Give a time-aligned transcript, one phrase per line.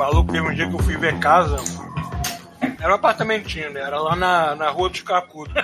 [0.00, 1.56] Maluco, teve um dia que eu fui ver casa.
[2.80, 3.80] Era um apartamentinho, né?
[3.80, 5.52] Era lá na, na rua dos Cracudos.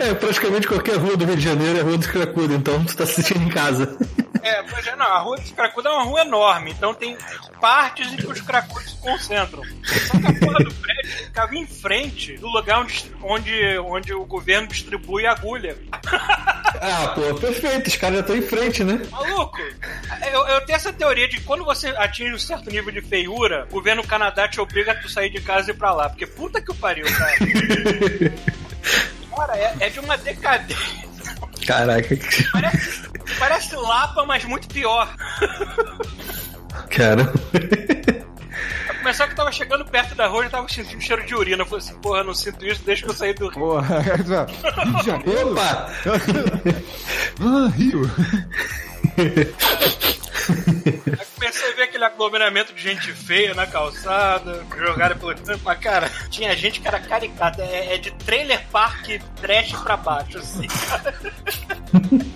[0.00, 3.02] É, praticamente qualquer rua do Rio de Janeiro é rua dos Cracudos, então tu tá
[3.02, 3.98] assistindo em casa.
[4.42, 7.16] É, pois é, não, a rua dos Cracudos é uma rua enorme, então tem
[7.60, 9.62] partes em que os Cracudos se concentram.
[9.84, 14.24] Só que a porra do prédio ficava em frente do lugar onde, onde, onde o
[14.24, 15.76] governo distribui agulha.
[16.80, 19.00] Ah, pô, perfeito, os caras já estão em frente, né?
[19.10, 19.58] Maluco,
[20.32, 23.66] eu, eu tenho essa teoria de que quando você atinge um certo nível de feiura,
[23.70, 26.08] o governo Canadá te obriga a tu sair de casa e ir pra lá.
[26.08, 27.34] Porque puta que o pariu, cara.
[29.38, 31.08] Cara, é, é de uma decadência.
[31.66, 32.16] Caraca,
[32.52, 33.02] Parece,
[33.38, 35.14] parece Lapa, mas muito pior.
[36.90, 37.24] cara.
[38.86, 41.62] Pra começar que eu tava chegando perto da rua e tava sentindo cheiro de urina.
[41.62, 43.58] Eu falei assim, porra, não sinto isso, deixa que eu sair do Rio.
[43.58, 44.24] Porra, Rio
[44.98, 45.52] de Janeiro?
[45.52, 45.92] Opa!
[47.40, 48.02] Ah, Rio.
[51.38, 55.60] Comecei a ver aquele aglomeramento de gente feia na calçada, jogada pelo campo.
[55.64, 57.62] Mas, cara, tinha gente que era caricata.
[57.62, 59.06] É, é de trailer park
[59.40, 61.14] trash pra baixo, assim, cara.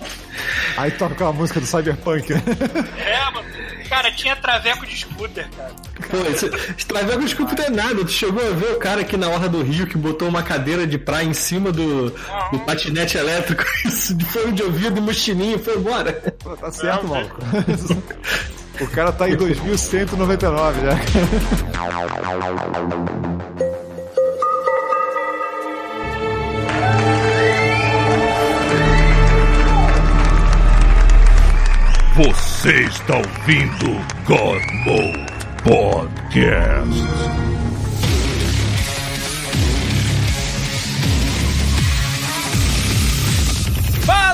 [0.77, 2.33] Aí toca aquela música do Cyberpunk?
[2.33, 3.47] É, mano.
[3.89, 5.71] Cara, tinha traveco de scooter, cara.
[6.09, 8.03] Pô, esse, esse Traveco Desculpa não é nada.
[8.03, 10.87] Tu chegou a ver o cara aqui na Orla do Rio que botou uma cadeira
[10.87, 15.59] de praia em cima do, do patinete elétrico, isso de fone de ouvido e mochilinho,
[15.59, 16.13] foi embora.
[16.39, 17.37] Pô, tá certo, maluco.
[18.81, 20.93] O cara tá em 2199 já.
[32.15, 37.52] Você está ouvindo God Mode Podcast.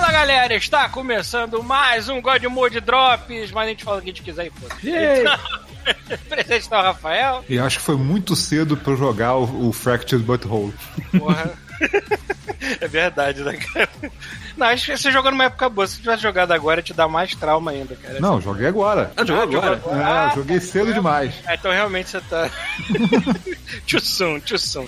[0.10, 4.10] Fala galera, está começando mais um God Mode Drops, mas a gente fala o que
[4.10, 4.76] a gente quiser e foda.
[4.84, 7.46] Então, presente está o Rafael.
[7.48, 10.74] E acho que foi muito cedo pra eu jogar o, o Fractured Butthole.
[11.16, 11.54] Porra.
[12.82, 13.90] É verdade, né, cara?
[14.58, 15.88] Não, acho que você jogou numa época boa.
[15.88, 18.20] Se tivesse jogado agora, te dá mais trauma ainda, cara.
[18.20, 19.12] Não, joguei agora.
[19.16, 19.82] Ah, jogou agora?
[20.32, 21.34] É, joguei cedo demais.
[21.46, 22.50] Ah, então realmente você tá.
[23.88, 24.88] too soon.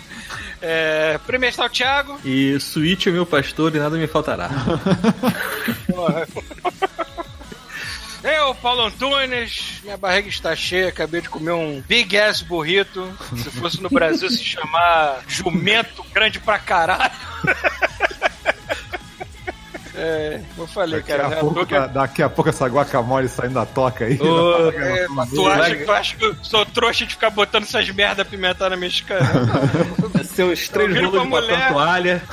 [0.61, 2.19] É, primeiro está o Thiago.
[2.25, 4.49] E Switch é meu pastor e nada me faltará.
[5.87, 6.27] Porra.
[8.23, 13.11] Eu, Paulo Antunes, minha barriga está cheia, acabei de comer um Big Ass burrito.
[13.35, 17.11] Se fosse no Brasil se chamar jumento grande pra caralho.
[19.95, 21.25] É, eu falei, Daqui cara.
[21.25, 24.19] a, né, pouco, que- daqui a pouco essa guacamole saindo da toca aí.
[24.21, 28.21] Ô, É, tu, acha, tu acha que eu sou trouxa de ficar botando essas merda
[28.21, 29.27] apimentada mexicana?
[30.25, 31.71] Seus três viro rolos de mulher.
[31.73, 32.23] toalha.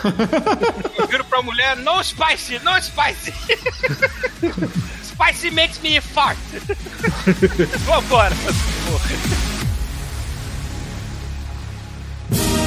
[0.99, 3.35] Eu viro pra mulher, no spicy, no spicy.
[5.19, 6.37] spicy makes me fart.
[7.87, 8.31] Vambora.
[12.31, 12.58] porra.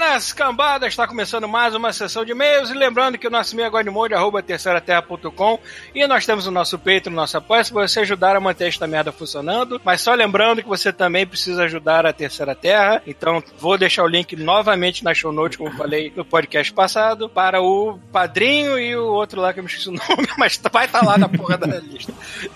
[0.00, 2.70] Buenas cambadas, está começando mais uma sessão de e-mails.
[2.70, 5.58] E lembrando que o nosso e-mail é godmode, arroba terceiraterra.com
[5.94, 8.86] e nós temos o nosso Patreon, o nosso apoio, se você ajudar a manter esta
[8.86, 13.76] merda funcionando, mas só lembrando que você também precisa ajudar a Terceira Terra, então vou
[13.76, 17.98] deixar o link novamente na show notes, como eu falei no podcast passado, para o
[18.10, 21.04] padrinho e o outro lá que eu me esqueci o nome, mas tá- vai estar
[21.04, 22.12] lá na porra da lista,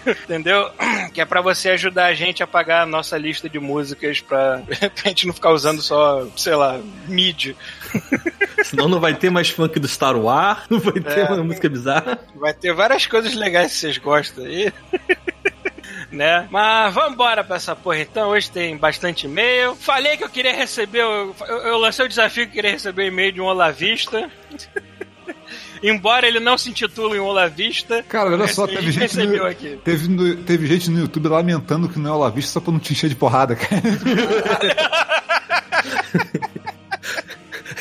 [0.06, 0.70] entendeu?
[1.12, 4.62] Que é para você ajudar a gente a pagar a nossa lista de músicas pra,
[4.96, 6.80] pra gente não ficar usando só, sei lá,
[7.34, 7.54] mid.
[8.64, 11.24] Senão não vai ter mais funk do Star Wars, não vai ter É.
[11.32, 12.18] uma música bizarra.
[12.36, 14.72] Vai ter várias coisas legais que vocês gostam aí.
[16.10, 16.46] né?
[16.50, 18.30] Mas vambora pra essa porra então.
[18.30, 19.74] Hoje tem bastante e-mail.
[19.76, 21.00] Falei que eu queria receber.
[21.00, 24.30] Eu, eu- eu lancei o desafio que eu queria receber e-mail de um Olavista.
[25.82, 28.02] Embora ele não se intitule um Olavista.
[28.08, 29.78] Cara, olha só, teve gente no, aqui.
[29.84, 32.80] teve, no- teve gente no YouTube lamentando que não é o Lavista só pra não
[32.80, 33.82] te encher de porrada, cara.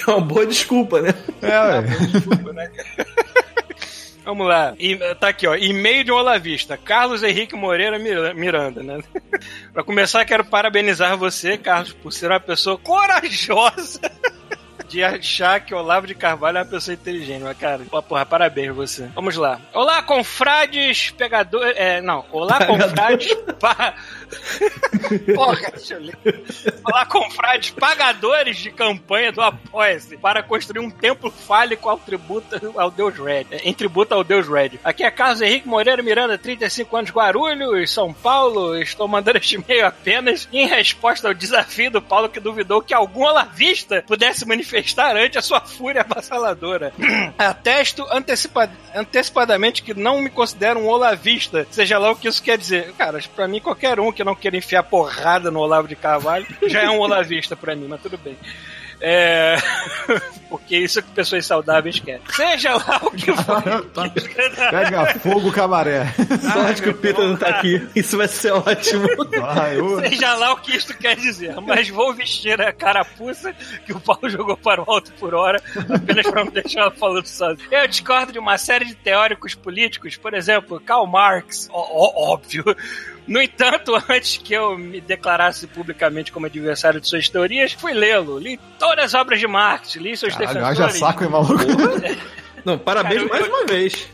[0.08, 1.14] É uma boa desculpa, né?
[1.42, 1.82] É, ué.
[2.12, 3.08] Desculpa, né, cara?
[4.26, 4.74] Vamos lá.
[4.80, 5.54] E, tá aqui, ó.
[5.56, 6.78] E-mail de um Olavista.
[6.78, 9.00] Carlos Henrique Moreira Mira- Miranda, né?
[9.74, 14.00] pra começar, quero parabenizar você, Carlos, por ser uma pessoa corajosa.
[14.94, 18.76] De achar que Olavo de Carvalho é uma pessoa inteligente, mas cara, pô, porra, parabéns
[18.76, 19.10] você.
[19.16, 19.60] Vamos lá.
[19.74, 21.74] Olá, confrades pegadores.
[21.76, 22.24] É, não.
[22.32, 23.34] Olá, confrades.
[23.60, 23.96] Pa...
[25.36, 26.18] Porra, deixa eu ler.
[26.86, 32.90] Olá, confrades pagadores de campanha do Apoia-se para construir um templo fálico ao tributo ao
[32.92, 33.46] Deus Red.
[33.52, 34.80] é, Em tributo ao Deus Red.
[34.84, 38.76] Aqui é Carlos Henrique Moreira Miranda, 35 anos, Guarulhos, São Paulo.
[38.76, 43.24] Estou mandando este e-mail apenas em resposta ao desafio do Paulo que duvidou que algum
[43.24, 46.94] olavista pudesse manifestar manifestar ante a sua fúria avassaladora.
[47.38, 52.58] Atesto antecipa antecipadamente que não me considero um olavista, seja lá o que isso quer
[52.58, 52.94] dizer.
[52.94, 56.82] Cara, pra mim, qualquer um que não queira enfiar porrada no Olavo de Carvalho já
[56.82, 58.38] é um olavista pra mim, mas tudo bem.
[59.02, 59.58] É...
[60.50, 62.22] Porque isso é que pessoas saudáveis querem.
[62.30, 63.64] Seja lá o que for.
[64.70, 66.06] Pega fogo, camaré.
[66.54, 67.88] Sorte que o Peter não tá aqui.
[67.96, 69.08] Isso vai ser ótimo.
[69.32, 69.78] Vai.
[70.10, 73.52] Seja lá o que isto quer dizer, mas vou vestir a carapuça
[73.84, 75.60] que o Paulo jogou para o alto por hora,
[75.92, 77.68] apenas para não deixar ela falando sozinho.
[77.72, 82.64] Eu discordo de uma série de teóricos políticos, por exemplo, Karl Marx, ó- ó- óbvio.
[83.28, 88.38] No entanto, antes que eu me declarasse publicamente como adversário de suas teorias, fui lê-lo.
[88.40, 90.80] Li todas as obras de Marx, li seus Caralho, defensores.
[90.80, 91.54] haja saco, hein, maluco?
[92.66, 94.08] Não, parabéns Cara, eu- mais eu- uma vez.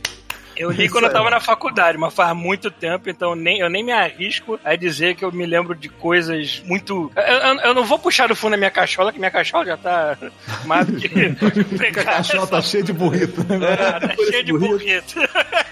[0.58, 3.82] Eu li quando eu tava na faculdade, mas faz muito tempo, então nem, eu nem
[3.82, 7.10] me arrisco a dizer que eu me lembro de coisas muito.
[7.16, 9.78] Eu, eu- eu não vou puxar do fundo da minha cachola, que minha cachola já
[9.78, 10.18] tá
[10.66, 11.08] mais do que
[12.02, 13.42] A cachola tá cheia de burrito.
[13.48, 13.58] né?
[13.80, 15.16] Ah, tá cheio de burrito.
[15.22, 15.69] A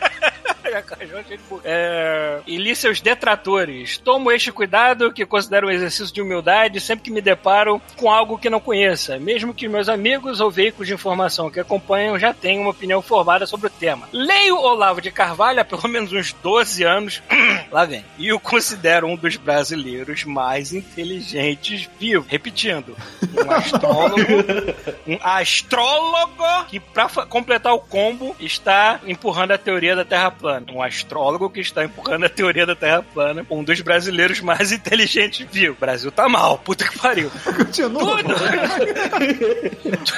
[1.28, 1.40] de.
[1.64, 3.98] É, e li seus detratores.
[3.98, 8.38] Tomo este cuidado, que considero um exercício de humildade, sempre que me deparo com algo
[8.38, 12.62] que não conheça, mesmo que meus amigos ou veículos de informação que acompanham já tenham
[12.64, 14.08] uma opinião formada sobre o tema.
[14.12, 17.22] Leio Olavo de Carvalho há pelo menos uns 12 anos.
[17.72, 18.04] Lá vem.
[18.18, 22.28] E o considero um dos brasileiros mais inteligentes vivos.
[22.30, 22.96] Repetindo,
[23.46, 24.18] um astrólogo
[25.08, 30.57] um astrólogo que, pra fa- completar o combo, está empurrando a teoria da Terra plana.
[30.72, 33.46] Um astrólogo que está empurrando a teoria da Terra plana.
[33.50, 35.74] Um dos brasileiros mais inteligentes viu.
[35.74, 37.32] O Brasil tá mal, puta que pariu.
[37.58, 38.24] Continua.
[38.24, 38.34] Tudo!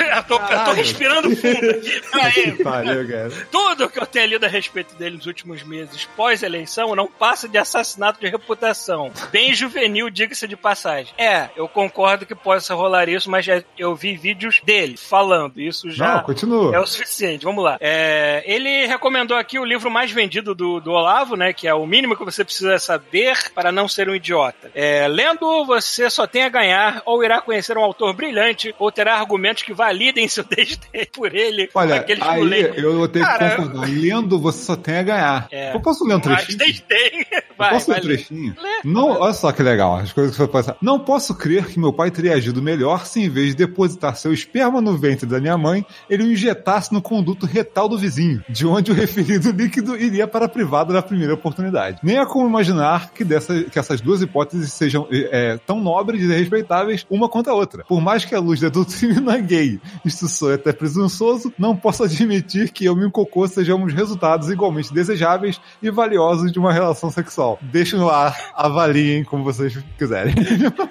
[0.03, 2.01] eu, tô, eu tô respirando fundo aqui.
[2.13, 3.31] Aí, Pariu, cara.
[3.51, 7.57] tudo que eu tenho lido a respeito dele nos últimos meses, pós-eleição, não passa de
[7.57, 9.12] assassinato de reputação.
[9.31, 11.13] Bem juvenil, diga-se de passagem.
[11.18, 15.59] É, eu concordo que possa rolar isso, mas já- eu vi vídeos dele falando.
[15.59, 16.75] Isso já Não, continua.
[16.75, 17.44] é o suficiente.
[17.45, 17.77] Vamos lá.
[17.80, 21.52] É, ele recomendou aqui o livro mais vendido do, do Olavo, né?
[21.52, 24.72] Que é o mínimo que você precisa saber para não ser um idiota.
[24.74, 29.16] É, lendo, você só tem a ganhar, ou irá conhecer um autor brilhante, ou terá
[29.16, 31.70] argumentos que validem seu desdém por ele.
[31.74, 33.90] Olha, aqueles aí eu tenho Cara, que concordar.
[33.90, 35.48] Lendo, você só tem a ganhar.
[35.52, 35.76] É.
[35.76, 36.58] Eu posso ler um trechinho?
[36.58, 37.26] desdém.
[37.60, 38.16] Eu Vai, posso ler um ler.
[38.16, 38.56] trechinho?
[38.86, 40.78] Não, olha só que legal, as coisas que você pode passar.
[40.81, 44.31] Não posso crer que meu pai teria agido melhor se, em vez de depositar seu
[44.34, 48.66] esperma no ventre da minha mãe, ele o injetasse no conduto retal do vizinho, de
[48.66, 52.00] onde o referido líquido iria para a privada na primeira oportunidade.
[52.04, 56.27] Nem há como imaginar que, dessa, que essas duas hipóteses sejam é, tão nobres e
[56.27, 57.83] respeitáveis uma quanto a outra.
[57.86, 62.71] Por mais que a luz da doutrina gay, isto soe até presunçoso, não posso admitir
[62.71, 67.60] que eu e o cocô sejamos resultados igualmente desejáveis e valiosos de uma relação sexual.
[67.62, 70.33] Deixo no ar, avaliem como vocês quiserem.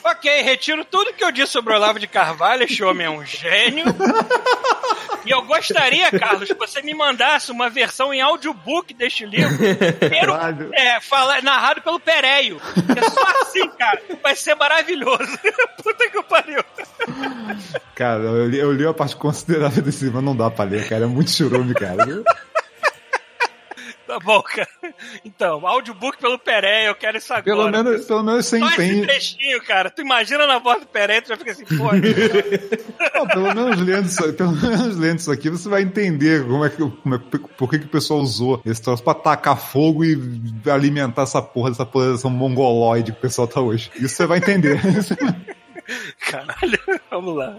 [0.04, 2.64] Ok, retiro tudo que eu disse sobre o Olavo de Carvalho.
[2.64, 3.84] Este homem é um gênio.
[5.24, 9.56] E eu gostaria, Carlos, que você me mandasse uma versão em audiobook deste livro.
[9.98, 10.70] Primeiro, Caralho.
[10.74, 12.60] é, fala, narrado pelo Pereio.
[12.96, 14.00] É só assim, cara.
[14.22, 15.38] Vai ser maravilhoso.
[15.82, 16.64] Puta que pariu.
[17.94, 20.88] Cara, eu li, eu li a parte considerável desse livro, mas não dá pra ler,
[20.88, 21.04] cara.
[21.04, 22.22] É muito churume, cara.
[24.18, 24.66] Tá bom, cara.
[25.22, 27.44] Então, audiobook pelo Pereio, eu quero isso agora.
[27.44, 29.06] Pelo menos, pelo menos você Só esse entende.
[29.06, 29.90] trechinho, cara.
[29.90, 31.90] Tu imagina na voz do Pereio, tu já fica assim, pô.
[33.14, 36.70] Não, pelo menos lendo isso, pelo menos lendo isso aqui, você vai entender como é
[36.70, 40.16] que, como é, por que, que o pessoal usou esse troço pra tacar fogo e
[40.70, 43.90] alimentar essa porra dessa posição mongoloide que o pessoal tá hoje.
[43.96, 44.80] Isso você vai entender.
[46.18, 46.80] Caralho,
[47.10, 47.58] vamos lá.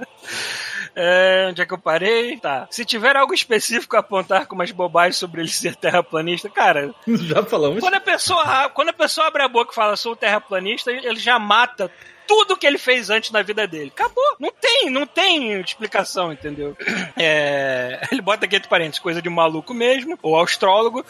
[0.96, 2.38] É, onde é que eu parei?
[2.38, 2.68] Tá.
[2.72, 7.44] Se tiver algo específico a apontar com umas bobagens sobre ele ser terraplanista, cara, Já
[7.44, 7.80] falamos.
[7.80, 11.38] quando a pessoa, quando a pessoa abre a boca e fala sou terraplanista, ele já
[11.40, 11.92] mata
[12.30, 13.92] tudo que ele fez antes na vida dele.
[13.92, 14.36] Acabou.
[14.40, 16.78] Não tem, não tem explicação, entendeu?
[17.18, 21.04] É, ele bota aqui entre parênteses, coisa de maluco mesmo, ou astrólogo.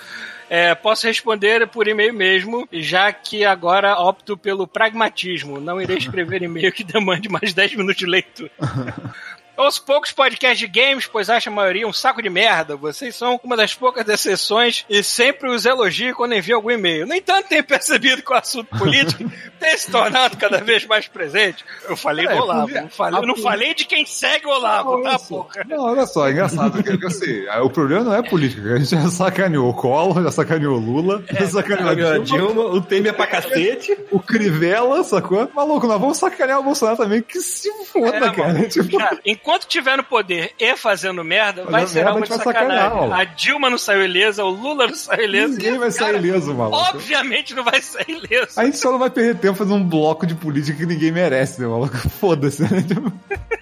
[0.50, 5.60] É, posso responder por e-mail mesmo, já que agora opto pelo pragmatismo.
[5.60, 8.50] Não irei escrever e-mail que demande mais 10 minutos de leitura.
[9.60, 12.75] Ouço poucos podcasts de games, pois acho a maioria um saco de merda.
[12.75, 17.06] Vocês são uma das poucas exceções e sempre os elogio quando envio algum e-mail.
[17.06, 19.24] No entanto, tenho percebido que o assunto político
[19.60, 21.66] tem se tornado cada vez mais presente.
[21.88, 25.04] Eu falei É, do Olavo, não falei, não poli- falei de quem segue o Olavo,
[25.04, 25.66] tá, porra?
[25.68, 26.82] Não, olha só, é engraçado.
[26.82, 28.74] Que, assim, o problema não é política.
[28.75, 32.24] A gente já sacaneou o Collor, já sacaneou o Lula, já sacaneou a A Dilma,
[32.24, 33.98] Dilma, o Temer é pra cacete.
[34.10, 35.50] o Crivella, sacou?
[35.54, 38.70] Maluco, nós vamos sacanear o Bolsonaro também, que se foda, É, cara.
[38.70, 43.13] Tipo, Cara, enquanto tiver no poder e fazendo merda, vai ser merda, algo de sacanagem.
[43.13, 45.53] a Dilma não saiu ilesa, o Lula não saiu ilesa.
[45.53, 46.77] ninguém vai sair Cara, ileso, maluco.
[46.77, 48.60] Obviamente não vai sair ileso.
[48.60, 51.62] A gente só não vai perder tempo fazendo um bloco de política que ninguém merece,
[51.62, 51.98] né, maluco?
[52.20, 52.70] Foda-se, né?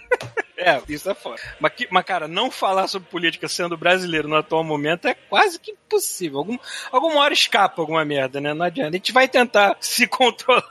[0.68, 1.40] É, isso é foda.
[1.62, 5.72] Mas, mas, cara, não falar sobre política sendo brasileiro no atual momento é quase que
[5.72, 6.40] impossível.
[6.40, 6.58] Algum,
[6.92, 8.54] alguma hora escapa alguma merda, né?
[8.54, 8.90] Não adianta.
[8.90, 10.64] A gente vai tentar se controlar.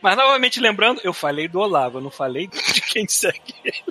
[0.00, 3.84] Mas, novamente, lembrando, eu falei do Olavo, eu não falei de quem segue ele.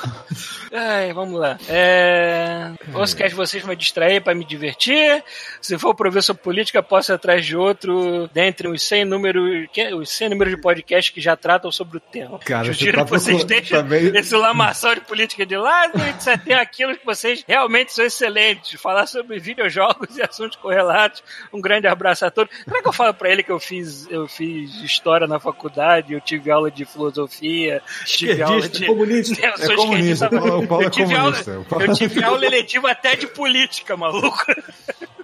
[0.00, 0.12] God.
[0.72, 1.58] Ai, vamos lá.
[1.68, 2.70] É...
[2.94, 5.22] Ouço que vocês me distrair para me divertir.
[5.60, 10.28] Se for sobre política, posso ir atrás de outro dentre os 100 números, os 100
[10.30, 12.38] números de podcast que já tratam sobre o tema.
[12.40, 16.36] Cara, Sugiro tá que vocês deixem também- esse lamaçal de política de lado e você
[16.38, 18.80] tem aquilo que vocês realmente são excelentes.
[18.80, 21.22] Falar sobre videojogos e assuntos correlatos.
[21.52, 22.54] Um grande abraço a todos.
[22.64, 26.20] Será que eu falo pra ele que eu fiz, eu fiz história na faculdade, eu
[26.20, 28.86] tive aula de filosofia, tive aula de.
[28.86, 29.38] comunista.
[29.48, 30.28] Eu sou É comunista,
[30.60, 31.50] o Paulo- o eu é tive comunista.
[31.52, 34.44] aula- O Paulo- Eu tive aula eletiva até de política, maluco.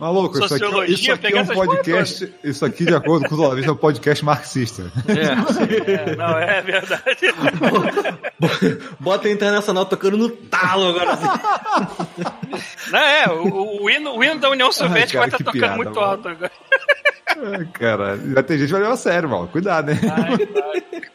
[0.01, 2.35] Maluco, isso aqui, Sociologia, isso aqui pegar é um podcast.
[2.43, 4.93] Isso aqui, de acordo com os olavistas, é um podcast marxista.
[5.09, 7.05] É, não, é verdade.
[8.99, 11.13] Bota a Internacional tocando no talo agora.
[11.13, 12.91] Assim.
[12.91, 15.61] Não, é, o, o, hino, o hino da União Soviética cara, vai estar que tocando
[15.61, 16.07] piada, muito mano.
[16.07, 16.53] alto agora.
[17.37, 19.47] Ai, cara, já tem gente que vai levar a sério, mal.
[19.49, 20.01] Cuidado, né?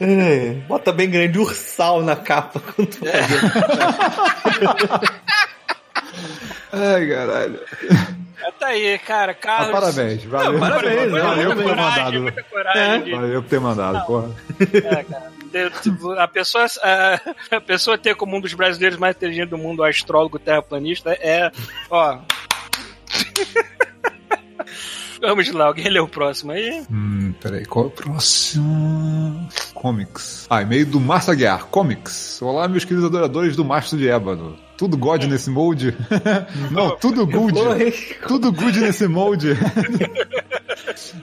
[0.00, 2.60] É, Bota bem grande ursal na capa.
[2.60, 3.40] quando tu fazer.
[6.72, 7.60] Ai, caralho.
[8.42, 9.70] Mas tá aí, cara, Ah, Carlos.
[9.72, 10.52] parabéns, valeu.
[10.52, 12.22] Não, parabéns, valeu por ter coragem, mandado.
[12.22, 13.02] muita coragem.
[13.04, 14.30] de- Valeu por ter mandado, porra.
[14.60, 15.70] É, cara.
[15.82, 17.20] Tipo, A pessoa, a,
[17.56, 21.50] a pessoa ter como um dos brasileiros mais inteligentes do mundo o astrólogo terraplanista é.
[21.88, 22.18] Ó.
[25.20, 26.82] Vamos lá, alguém lê o próximo aí?
[26.90, 29.48] Hum, peraí, qual é o próximo?
[29.74, 30.46] Comics.
[30.50, 31.66] Ah, e-mail do Márcio Aguiar.
[31.66, 32.40] Comics.
[32.42, 34.58] Olá, meus queridos adoradores do Mastro de Ébano.
[34.76, 35.96] Tudo God nesse molde?
[36.70, 37.54] Não, tudo good.
[38.28, 39.56] Tudo good nesse molde.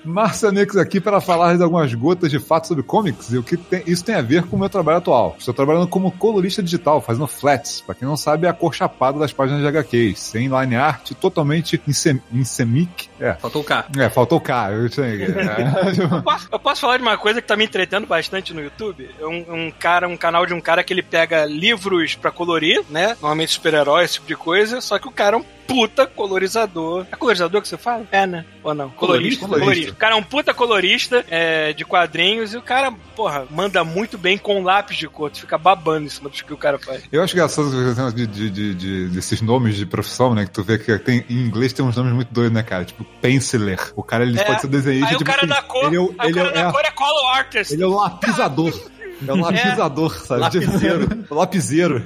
[0.04, 3.56] Márcio Anex aqui para falar de algumas gotas de fato sobre comics e o que
[3.58, 5.36] tem- isso tem a ver com o meu trabalho atual.
[5.38, 7.82] Estou trabalhando como colorista digital, fazendo flats.
[7.82, 11.12] Para quem não sabe, é a cor chapada das páginas de HQs, sem line art,
[11.20, 13.10] totalmente em, sem, em semic.
[13.20, 13.86] É, Faltou o K.
[13.98, 15.24] é, faltou o K, eu sei.
[15.24, 16.20] É.
[16.24, 19.10] Posso- eu posso falar de uma coisa que tá me entretendo bastante no YouTube?
[19.20, 22.82] É um, um cara, um canal de um cara que ele pega livros pra colorir,
[22.90, 23.10] né?
[23.22, 27.06] Normalmente super-heróis, esse tipo de coisa, só que o cara é um puta colorizador.
[27.12, 28.06] É colorizador que você fala?
[28.12, 28.46] É, né?
[28.64, 28.90] Ou não?
[28.92, 29.92] Colorista, colorista.
[29.92, 34.18] O cara é um puta colorista é, de quadrinhos e o cara, porra, manda muito
[34.18, 35.30] bem com lápis de cor.
[35.32, 37.04] Tu fica babando em cima do que o cara faz.
[37.12, 40.46] Eu acho engraçado de, de, de, de- desses nomes de profissão, né?
[40.46, 42.86] Que tu vê que tem, em inglês tem uns nomes muito doidos, né, cara?
[42.86, 43.80] Tipo, penciler.
[43.96, 44.44] O cara ele É.
[44.44, 45.10] pode ser desenhista.
[45.10, 46.72] Aí o cara assim, da cor, Ele é, o- ele o cara é- da é-
[46.72, 47.74] cor é color artist.
[47.74, 48.74] Ele é o lapisador.
[49.28, 50.42] É um lapisador, sabe?
[50.42, 51.26] Lapiseiro.
[51.32, 52.02] Lapiseiro.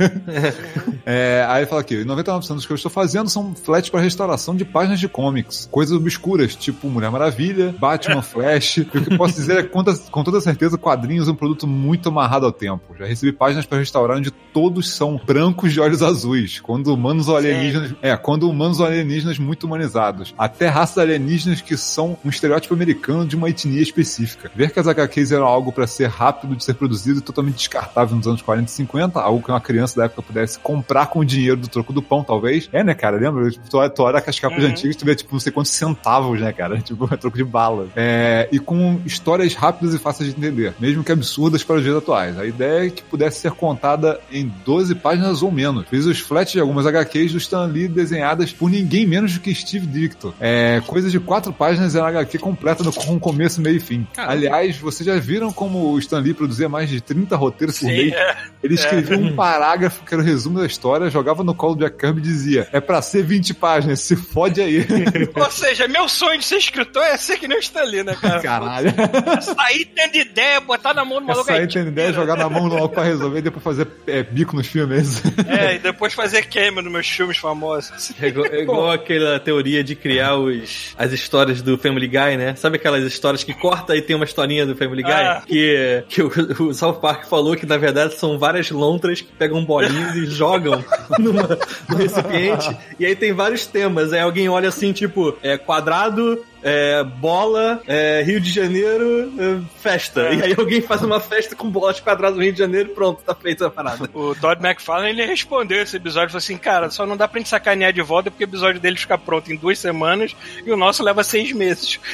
[1.06, 4.66] É, aí fala aqui, 99% dos que eu estou fazendo são flats para restauração de
[4.66, 5.68] páginas de comics.
[5.72, 8.78] Coisas obscuras, tipo Mulher Maravilha, Batman, Flash.
[8.78, 11.66] E o que eu posso dizer é que, com toda- certeza, quadrinhos é um produto
[11.68, 12.96] muito amarrado ao tempo.
[12.98, 16.60] Já recebi páginas para restaurar onde todos são brancos de olhos azuis.
[16.60, 17.94] Quando humanos ou alienígenas...
[18.02, 20.34] É, quando humanos ou alienígenas muito humanizados.
[20.38, 24.52] Até raças alienígenas que são um estereótipo americano de uma etnia específica.
[24.56, 28.16] Ver que as HQs eram algo para ser rápido de ser produzido e totalmente descartável
[28.16, 31.26] nos anos 40 e 50, algo que uma criança da época pudesse comprar com o
[31.26, 32.68] dinheiro do troco do pão, talvez.
[32.74, 33.18] É, né, cara?
[33.18, 33.50] Lembra?
[33.50, 34.70] Tipo, tu, tu olha as capas Uhum.
[34.70, 36.78] antigas, tu vê, tipo, não sei quantos centavos, né, cara?
[36.88, 37.88] Tipo, é troco de bala.
[37.96, 41.96] É, e com histórias rápidas e fáceis de entender, mesmo que absurdas para os dias
[41.96, 42.38] atuais.
[42.40, 45.86] A ideia é que pudesse ser contada em 12 páginas ou menos.
[45.90, 49.54] Fiz os flats de algumas HQs do Stan Lee desenhadas por ninguém menos do que
[49.54, 50.34] Steve Dictor.
[50.40, 54.08] É, coisa de quatro páginas é uma HQ completa no- com começo, meio e fim.
[54.14, 54.34] Caramba.
[54.34, 57.92] Aliás, vocês já viram como o Stan Lee produzia mais de 30 roteiros por Sim,
[57.92, 58.14] mês?
[58.14, 58.38] é.
[58.64, 61.98] Ele escrevia um parágrafo que era o resumo da história, jogava no colo do Jack
[61.98, 64.86] Kirby e dizia: É pra ser 20 páginas, se fode aí.
[65.36, 68.42] Ou seja, meu sonho de ser escritor é ser que nem o Stanley, né, cara?
[68.42, 68.94] Caralho.
[69.42, 71.62] Sair tendo ideia, botar na mão do maluco Essa aí.
[71.62, 74.68] aí tem ideia, jogar na mão logo pra resolver e depois fazer é, bico nos
[74.68, 75.22] filmes.
[75.48, 78.12] É, e depois fazer queima nos meus filmes famosos.
[78.22, 82.56] É igual, é igual aquela teoria de criar os, as histórias do Family Guy, né?
[82.56, 85.12] Sabe aquelas histórias que corta e tem uma historinha do Family Guy?
[85.12, 85.44] Ah.
[85.46, 86.32] Que, que o,
[86.68, 90.84] o South Park falou que na verdade são várias lontras que pegam bolinhos e jogam
[91.20, 91.44] numa,
[91.90, 92.78] no recipiente.
[93.00, 94.14] E aí tem vários temas.
[94.14, 100.22] Aí alguém olha assim, tipo, é, quadrado, é, bola, é, Rio de Janeiro, é, festa.
[100.22, 100.36] É.
[100.36, 103.36] E aí alguém faz uma festa com bolas quadradas no Rio de Janeiro pronto, tá
[103.36, 104.08] feita a parada.
[104.18, 107.50] O Todd McFarlane, ele respondeu esse episódio, falou assim, cara, só não dá pra gente
[107.50, 110.36] sacanear de volta porque o episódio dele fica pronto em duas semanas
[110.66, 112.00] e o nosso leva seis meses.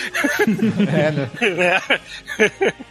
[0.94, 1.30] É, né?
[1.42, 1.82] né?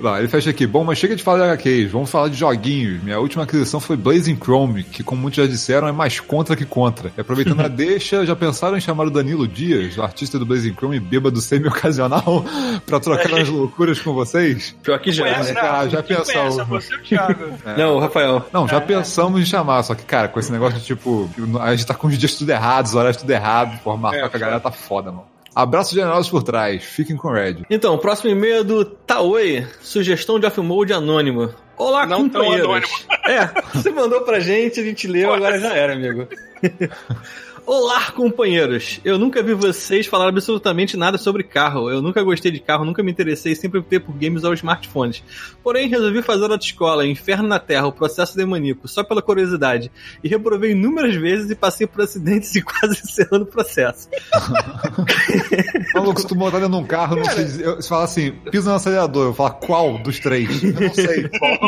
[0.01, 0.67] Não, ele fecha aqui.
[0.67, 3.03] Bom, mas chega de falar de HQs, vamos falar de joguinhos.
[3.03, 6.65] Minha última aquisição foi Blazing Chrome, que, como muitos já disseram, é mais contra que
[6.65, 7.13] contra.
[7.17, 10.75] E aproveitando a deixa, já pensaram em chamar o Danilo Dias, o artista do Blazing
[10.75, 12.45] Chrome, bêbado semi-ocasional
[12.87, 14.75] pra trocar umas loucuras com vocês?
[14.83, 15.61] Pior que já, Conhece, né?
[15.61, 16.25] Ah, já pensou.
[16.35, 17.53] conhece é você, o Thiago.
[17.77, 18.47] Não, Rafael.
[18.53, 21.29] Não, já pensamos em chamar, só que, cara, com esse negócio de tipo,
[21.61, 24.29] a gente tá com os dias tudo errados, os horários tudo errado, por marcar É,
[24.29, 25.25] com a galera tá foda, mano.
[25.55, 27.57] Abraços generosos por trás, fiquem com o Red.
[27.69, 31.51] Então, o próximo e-mail é do Taoi, sugestão de off-mode anônimo.
[31.77, 32.67] Olá, Não tão companheiros.
[32.71, 32.89] anônimo.
[33.27, 36.27] É, você mandou pra gente, a gente leu, agora já era, amigo.
[37.65, 39.01] Olá, companheiros!
[39.05, 41.89] Eu nunca vi vocês falar absolutamente nada sobre carro.
[41.89, 45.23] Eu nunca gostei de carro, nunca me interessei, sempre optei por games ou smartphones.
[45.63, 49.93] Porém, resolvi fazer autoescola, Inferno na Terra, o processo demoníaco, só pela curiosidade.
[50.25, 54.09] E reprovei inúmeras vezes e passei por acidentes e quase encerrando o processo.
[55.95, 57.65] Maluco, se tu botar dentro de um carro, não sei dizer.
[57.65, 59.27] eu- Você fala assim, pisa no acelerador.
[59.29, 60.63] Eu falo, qual dos três?
[60.65, 61.29] Eu não sei.
[61.29, 61.59] Qual,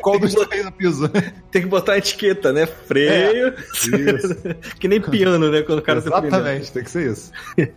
[0.00, 1.08] qual dos três eu piso?
[1.50, 2.64] Tem que botar a etiqueta, né?
[2.64, 3.52] Freio.
[4.80, 5.62] que nem piano, né?
[5.62, 5.98] Quando o cara.
[5.98, 7.32] Exatamente, tem que ser isso.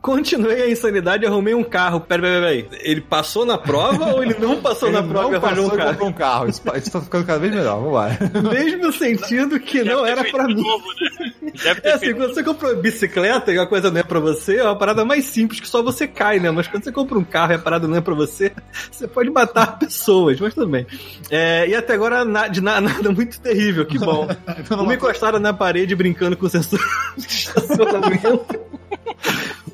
[0.00, 2.00] Continuei a insanidade e arrumei um carro.
[2.00, 2.66] Pera, pera, pera aí.
[2.80, 5.66] Ele passou na prova ou ele não passou Ele na prova e não passou um
[5.66, 5.90] e carro?
[5.90, 6.48] comprou um carro.
[6.48, 8.08] Isso, isso tá ficando cada vez melhor, vamos lá.
[8.52, 10.54] Mesmo sentindo que não era pra mim.
[10.62, 11.32] novo, né?
[11.52, 14.18] Deve ter É assim, feito quando você comprou bicicleta e a coisa não é pra
[14.20, 16.50] você, é uma parada mais simples que só você cai, né?
[16.50, 18.52] Mas quando você compra um carro e a parada não é pra você,
[18.90, 20.86] você pode matar pessoas, mas tudo bem.
[21.30, 24.28] É, e até agora na- de na- nada muito terrível, que bom.
[24.58, 26.80] Então, Uma encostada na parede brincando com o sensor
[27.16, 28.46] de estacionamento.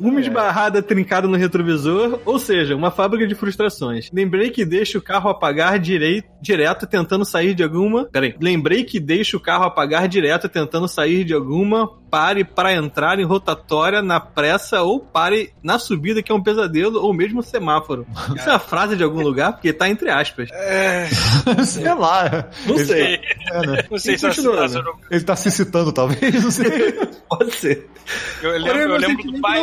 [0.09, 4.11] Uma esbarrada trincada no retrovisor, ou seja, uma fábrica de frustrações.
[4.13, 8.05] Lembrei que deixo o carro apagar direi- direto tentando sair de alguma.
[8.07, 8.35] Peraí.
[8.41, 11.89] Lembrei que deixo o carro apagar direto tentando sair de alguma.
[12.11, 17.01] Pare para entrar em rotatória na pressa ou pare na subida, que é um pesadelo,
[17.01, 18.07] ou mesmo semáforo.
[18.37, 20.51] Isso é uma frase de algum lugar, porque tá entre aspas.
[21.67, 22.51] sei lá.
[22.67, 23.21] Não Ele- sei.
[23.51, 23.85] é, né?
[23.91, 26.93] Não sei se essa- Ele tá se citando, talvez, não sei.
[27.31, 27.89] Pode ser.
[28.43, 29.61] Eu, lembro, eu meu lembro do pai.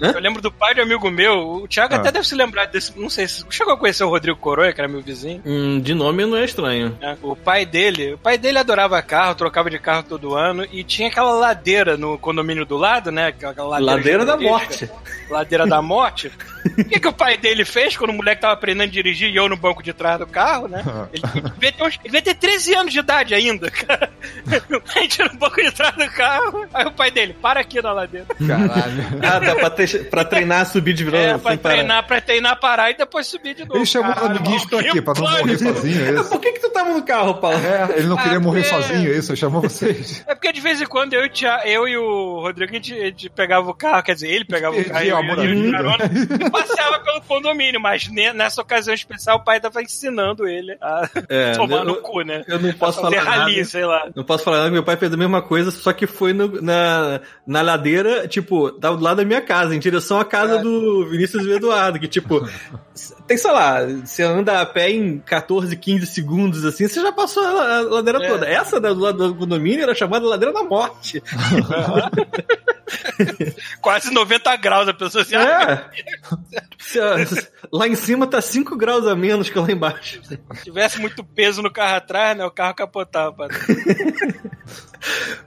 [0.00, 1.62] Eu, eu lembro do pai de um amigo meu.
[1.62, 1.98] O Thiago Ah.
[1.98, 2.98] até deve se lembrar desse.
[2.98, 3.44] Não sei se.
[3.50, 5.42] Chegou a conhecer o Rodrigo Coronha, que era meu vizinho.
[5.44, 6.96] Hum, de nome não é estranho.
[7.00, 7.16] né?
[7.22, 11.08] O pai dele, o pai dele adorava carro, trocava de carro todo ano e tinha
[11.08, 13.28] aquela ladeira no condomínio do lado, né?
[13.28, 14.90] Aquela ladeira, Ladeira da morte.
[15.30, 16.30] Ladeira da morte.
[16.78, 19.36] O que, que o pai dele fez quando o moleque tava aprendendo a dirigir e
[19.36, 20.82] eu no banco de trás do carro, né?
[21.12, 24.10] Ele, ele devia, ter uns- ele devia ter 13 anos de idade ainda, cara.
[24.96, 26.66] A gente no banco de trás do carro.
[26.74, 28.26] Aí o pai dele, para aqui na ladeira.
[28.46, 29.20] Caralho.
[29.54, 31.18] Pra, te- pra treinar a subir de verão.
[31.18, 31.74] É, pra parar.
[31.74, 33.76] treinar, pra treinar, parar e depois subir de novo.
[33.78, 35.02] Ele chamou amiguinhos pra que quê?
[35.02, 36.28] Pra não morrer sozinho, é isso?
[36.30, 37.58] Por que que tu tava no carro, Paulo?
[37.58, 39.30] É, ele não queria Ah, morrer porque- sozinho, é isso?
[39.32, 40.24] Ele chamou vocês.
[40.26, 42.74] É porque de vez em quando eu e, o Tia- eu e o Rodrigo, a
[42.74, 45.36] gente, a gente pegava o carro, quer dizer, ele pegava o carro e o eu
[45.36, 45.72] de vida.
[45.72, 50.76] carona e passeava pelo condomínio, mas ne- nessa ocasião especial o pai tava ensinando ele
[50.80, 52.42] a É, tomar eu- no cu, né?
[52.48, 53.64] Eu não posso falar rali, nada.
[53.64, 54.08] sei lá.
[54.14, 57.20] Não posso falar nada, meu pai fez a mesma coisa, só que foi no- na,
[57.46, 61.42] na ladeira, tipo, tava do lado da minha casa, em direção à casa do Vinícius
[61.42, 62.48] e do Eduardo, que tipo,
[63.26, 67.42] tem, sei lá, você anda a pé em 14, 15 segundos, assim, você já passou
[67.44, 68.28] a, ladeira É.
[68.28, 68.46] toda.
[68.46, 71.22] Essa do lado do condomínio era chamada Ladeira da Morte.
[73.82, 75.96] Quase 90 graus a pessoa assim, ah, É.
[76.78, 80.20] Se- Lá em cima tá 5 graus a menos que lá embaixo.
[80.22, 82.44] se tivesse muito peso no carro atrás, né?
[82.44, 83.48] O carro capotava.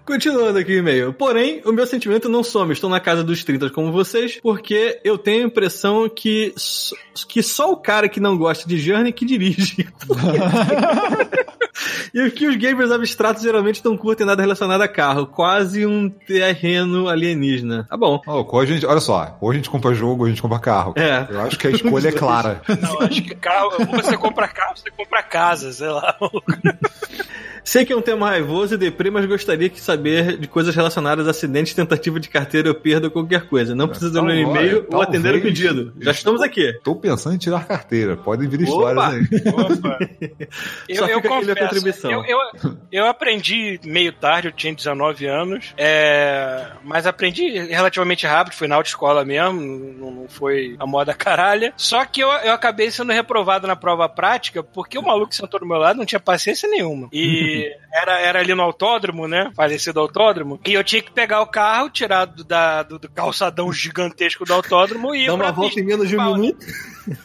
[0.06, 1.14] Continuando aqui o e-mail.
[1.14, 2.74] Porém, o meu sentimento não some.
[2.74, 6.54] Estou na casa dos 30 como vocês, porque eu tenho a impressão que,
[7.28, 9.88] que só o cara que não gosta de Journey que dirige.
[12.14, 15.28] e que os gamers abstratos geralmente não curtem nada relacionado a carro.
[15.28, 17.86] Quase um terreno alienígena.
[17.90, 18.22] Tá bom.
[18.28, 20.94] Hoje a gente, olha só, hoje a gente compra jogo, hoje a gente compra carro.
[20.96, 21.28] É.
[21.30, 22.62] Eu acho que a escolha é clara.
[22.82, 26.16] Não, acho que carro, ou você compra carro, ou você compra casa, sei lá.
[27.64, 31.28] Sei que é um tema raivoso e deprê, mas gostaria de saber de coisas relacionadas
[31.28, 33.76] a acidentes, tentativa de carteira ou perda ou qualquer coisa.
[33.76, 35.94] Não precisa Então, ler um e-mail ou atender o pedido.
[36.00, 36.74] Já estamos aqui.
[36.84, 38.18] Tô pensando em tirar carteira.
[38.18, 38.70] Podem vir Opa!
[38.70, 39.42] histórias aí.
[39.54, 40.00] Opa.
[40.88, 42.12] Eu, eu aqui confesso, contribuição.
[42.12, 42.40] eu, eu,
[42.92, 48.76] eu aprendi meio tarde, eu tinha 19 anos, é, mas aprendi relativamente rápido, fui na
[48.76, 51.74] autoescola mesmo, não, não foi a moda caralha.
[51.78, 55.60] Só que eu, eu acabei sendo reprovado na prova prática, porque o maluco que sentou
[55.60, 57.10] do meu lado não tinha paciência nenhuma.
[57.12, 59.52] E era, era ali no autódromo, né?
[59.56, 60.60] Falecido autódromo.
[60.66, 64.54] E eu tinha que pegar o carro, tirar do, da, do, do calçadão gigantesco do
[64.54, 66.66] autódromo e ir Dá uma volta pista em menos de um minuto.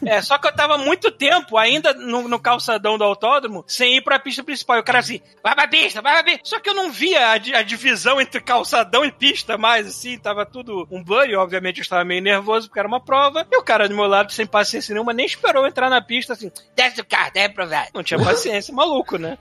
[0.05, 4.01] É, só que eu tava muito tempo ainda no, no calçadão do autódromo sem ir
[4.01, 4.77] pra pista principal.
[4.77, 6.41] E o cara assim, vai pra pista, vai pra pista.
[6.43, 10.45] Só que eu não via a, a divisão entre calçadão e pista mais, assim, tava
[10.45, 11.29] tudo um blur.
[11.29, 13.47] E obviamente eu estava meio nervoso porque era uma prova.
[13.49, 16.51] E o cara do meu lado, sem paciência nenhuma, nem esperou entrar na pista assim,
[16.75, 17.91] desce do carro, é aprovado.
[17.93, 19.37] Não tinha paciência, maluco, né?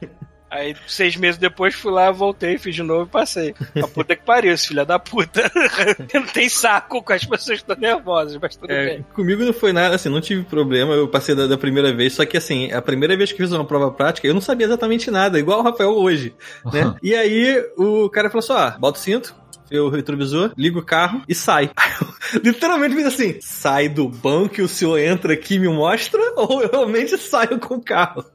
[0.55, 3.55] Aí, seis meses depois, fui lá, voltei, fiz de novo e passei.
[3.83, 5.51] A puta que pariu, esse filho da puta.
[6.15, 9.07] não tem saco com as pessoas que estão nervosas, mas tudo É, bem.
[9.15, 12.25] comigo não foi nada, assim, não tive problema, eu passei da, da primeira vez, só
[12.25, 15.39] que assim, a primeira vez que fiz uma prova prática, eu não sabia exatamente nada,
[15.39, 16.35] igual o Rafael hoje,
[16.73, 16.95] né?
[17.03, 19.35] E aí o cara falou assim, ó, bota o cinto,
[19.73, 21.71] o retrovisor, liga o carro e sai.
[22.43, 26.63] Literalmente fiz assim, sai do banco e o senhor entra aqui e me mostra, ou
[26.63, 28.25] eu realmente saio com o carro?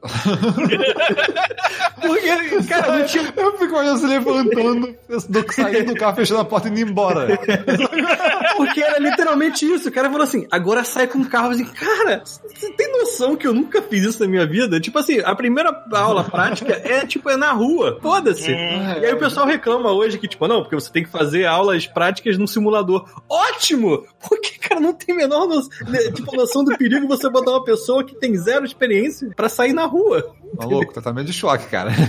[2.00, 4.96] Porque, cara, não tinha Eu fico olhando se levantando,
[5.28, 7.38] do, saindo do carro, fechando a porta e indo embora.
[8.56, 9.88] Porque era literalmente isso.
[9.88, 11.50] O cara falou assim: agora sai com o carro.
[11.50, 14.80] Assim, cara, você tem noção que eu nunca fiz isso na minha vida?
[14.80, 17.98] Tipo assim, a primeira aula prática é tipo é na rua.
[18.00, 18.50] Foda-se.
[18.50, 21.86] E aí o pessoal reclama hoje que, tipo, não, porque você tem que fazer aulas
[21.86, 23.06] práticas no simulador.
[23.28, 23.89] Ótimo!
[23.98, 25.56] Porque, cara, não tem menor no...
[25.90, 29.72] né, tipo, noção do perigo você botar uma pessoa que tem zero experiência pra sair
[29.72, 30.34] na rua.
[30.56, 31.90] Maluco, tratamento de choque, cara.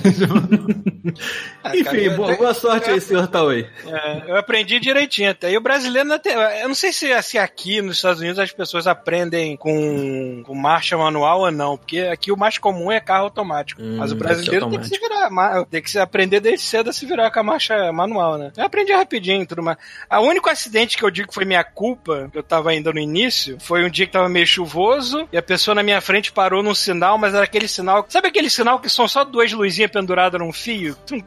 [1.74, 3.68] Enfim, cara, eu boa, até- boa sorte aí, senhor Taui.
[3.86, 5.52] É, eu aprendi direitinho até.
[5.52, 6.34] E o brasileiro não tem.
[6.34, 10.98] Eu não sei se, se aqui nos Estados Unidos as pessoas aprendem com, com marcha
[10.98, 11.78] manual ou não.
[11.78, 13.82] Porque aqui o mais comum é carro automático.
[13.82, 15.66] Hum, Mas o deve brasileiro ser tem que se virar.
[15.66, 18.52] Tem que se aprender desde cedo a se virar com a marcha manual, né?
[18.58, 19.78] Eu aprendi rapidinho e tudo mais.
[20.12, 23.00] O único acidente que eu digo que foi minha culpa, que eu tava ainda no
[23.00, 26.62] início, foi um dia que tava meio chuvoso e a pessoa na minha frente parou
[26.64, 28.06] num sinal, mas era aquele sinal.
[28.10, 30.96] Sabe aquele sinal que são só duas luzinhas penduradas num fio?
[31.06, 31.24] Tu,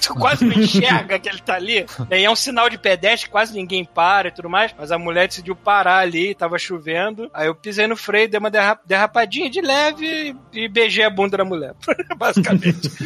[0.00, 1.86] tu quase não enxerga que ele tá ali.
[2.10, 4.74] E aí é um sinal de pedestre, quase ninguém para e tudo mais.
[4.78, 7.30] Mas a mulher decidiu parar ali, tava chovendo.
[7.34, 11.36] Aí eu pisei no freio, dei uma derra- derrapadinha de leve e beijei a bunda
[11.36, 11.74] da mulher.
[12.16, 12.90] Basicamente.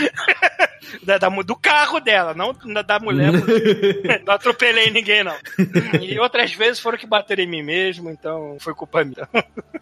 [1.02, 3.30] Da- da do carro dela, não da, da mulher.
[4.24, 5.34] não atropelei ninguém, não.
[6.00, 9.28] E outras vezes foram que bateram em mim mesmo, então foi culpa minha.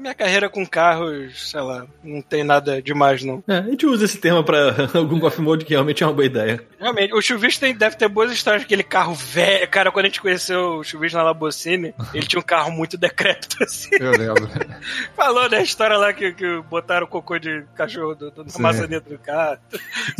[0.00, 3.42] Minha carreira com carros, sei lá, não tem nada demais, não.
[3.46, 6.26] É, a gente usa esse termo pra algum coffee mode que realmente é uma boa
[6.26, 6.60] ideia.
[6.78, 9.68] Realmente, o Chuvisco tem, deve ter boas histórias daquele carro velho.
[9.68, 13.62] Cara, quando a gente conheceu o Chuvisco na Labocine, ele tinha um carro muito decrépito,
[13.62, 13.90] assim.
[13.98, 14.48] Eu lembro.
[15.16, 19.08] Falou da história lá que, que botaram o cocô de cachorro do, do, na maçaneta
[19.08, 19.58] do carro.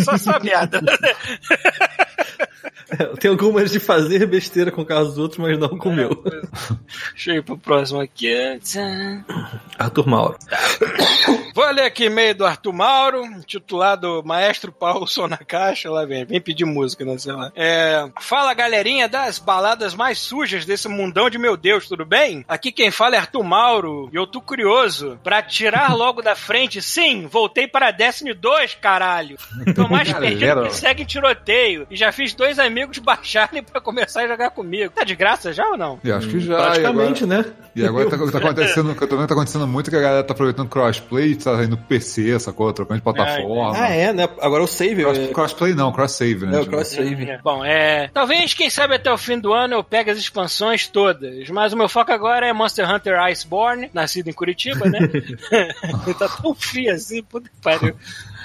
[0.01, 0.81] Só essa merda.
[3.21, 6.11] Tem algumas de fazer besteira com carros dos outros, mas não com o meu.
[7.13, 8.35] Deixa eu ir pro próximo aqui.
[9.79, 10.37] Arthur Mauro.
[11.55, 15.91] Vou ler aqui e-mail do Arthur Mauro, titulado Maestro Paulo Som na Caixa.
[15.91, 17.17] Lá vem, vem pedir música, né?
[17.19, 17.51] Sei lá.
[17.57, 22.45] É, fala galerinha das baladas mais sujas desse mundão de meu Deus, tudo bem?
[22.47, 26.83] Aqui quem fala é Arthur Mauro e eu tô curioso pra tirar logo da frente.
[26.83, 29.37] Sim, voltei para Destiny 2, caralho.
[29.75, 34.23] Tô mais perdido que segue em tiroteio e já fiz dois amigos baixarem pra começar
[34.23, 34.93] a jogar comigo.
[34.95, 35.99] Tá de graça já ou não?
[36.03, 36.57] E acho que já.
[36.57, 37.53] Praticamente, e agora, né?
[37.75, 40.01] E agora tá, tá acontecendo, que eu tô vendo que tá acontecendo muito que a
[40.01, 42.73] galera tá aproveitando crossplay, tá indo pro PC, sacou?
[42.73, 43.73] Trocando de plataforma.
[43.77, 44.29] Ah, é, né?
[44.41, 46.59] Agora o save Cross- é, crossplay não, cross save, né?
[46.59, 47.39] é o cross save.
[47.43, 48.09] Bom, é.
[48.13, 51.49] Talvez, quem sabe, até o fim do ano eu pegue as expansões todas.
[51.51, 54.99] Mas o meu foco agora é Monster Hunter Iceborne, nascido em Curitiba, né?
[56.19, 57.97] tá tão frio assim, puta que pariu.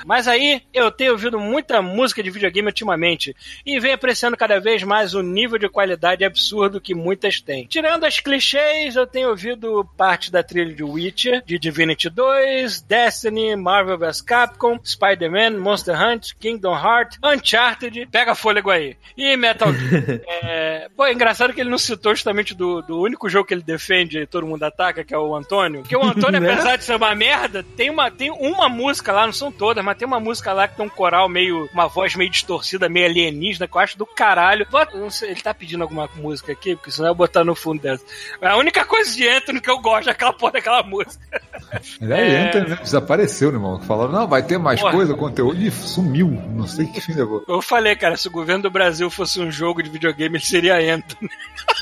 [0.05, 3.35] Mas aí eu tenho ouvido muita música de videogame ultimamente
[3.65, 7.65] e venho apreciando cada vez mais o nível de qualidade absurdo que muitas têm.
[7.67, 13.55] Tirando as clichês, eu tenho ouvido parte da trilha de Witcher, de Divinity 2, Destiny,
[13.55, 20.21] Marvel vs Capcom, Spider-Man, Monster Hunter, Kingdom Hearts, Uncharted, pega fôlego aí, e Metal Gear.
[20.25, 20.87] é...
[20.95, 24.19] Pô, é engraçado que ele não citou justamente do, do único jogo que ele defende
[24.19, 25.81] e todo mundo ataca, que é o Antônio.
[25.81, 26.53] Porque o Antônio, Né?
[26.53, 29.90] apesar de ser uma merda, tem uma, tem uma música lá, não são todas, mas
[29.95, 33.67] tem uma música lá que tem um coral meio, uma voz meio distorcida, meio alienígena,
[33.67, 34.67] que eu acho do caralho.
[34.69, 37.55] Bota- não sei, ele tá pedindo alguma música aqui, porque senão eu vou botar no
[37.55, 38.03] fundo dessa.
[38.41, 41.21] A única coisa de Anthony que eu gosto é aquela porra daquela música.
[42.01, 42.75] Ele é, entra, né?
[42.81, 43.79] Desapareceu, né, irmão?
[43.81, 44.91] Falaram, não, vai ter mais Porra.
[44.93, 46.27] coisa, conteúdo, e sumiu.
[46.27, 47.43] Não sei que fim levou.
[47.47, 50.75] Eu falei, cara, se o governo do Brasil fosse um jogo de videogame, ele seria
[50.95, 51.29] Anthony.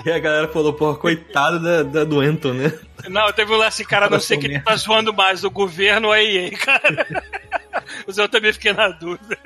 [0.04, 2.72] E a galera falou, porra, coitado da, da do Anton, né?
[3.08, 6.22] Não, teve um lance, cara, não sei quem tá zoando mais, o governo ou a
[6.22, 7.06] EA, cara.
[8.06, 9.38] Mas eu também fiquei na dúvida.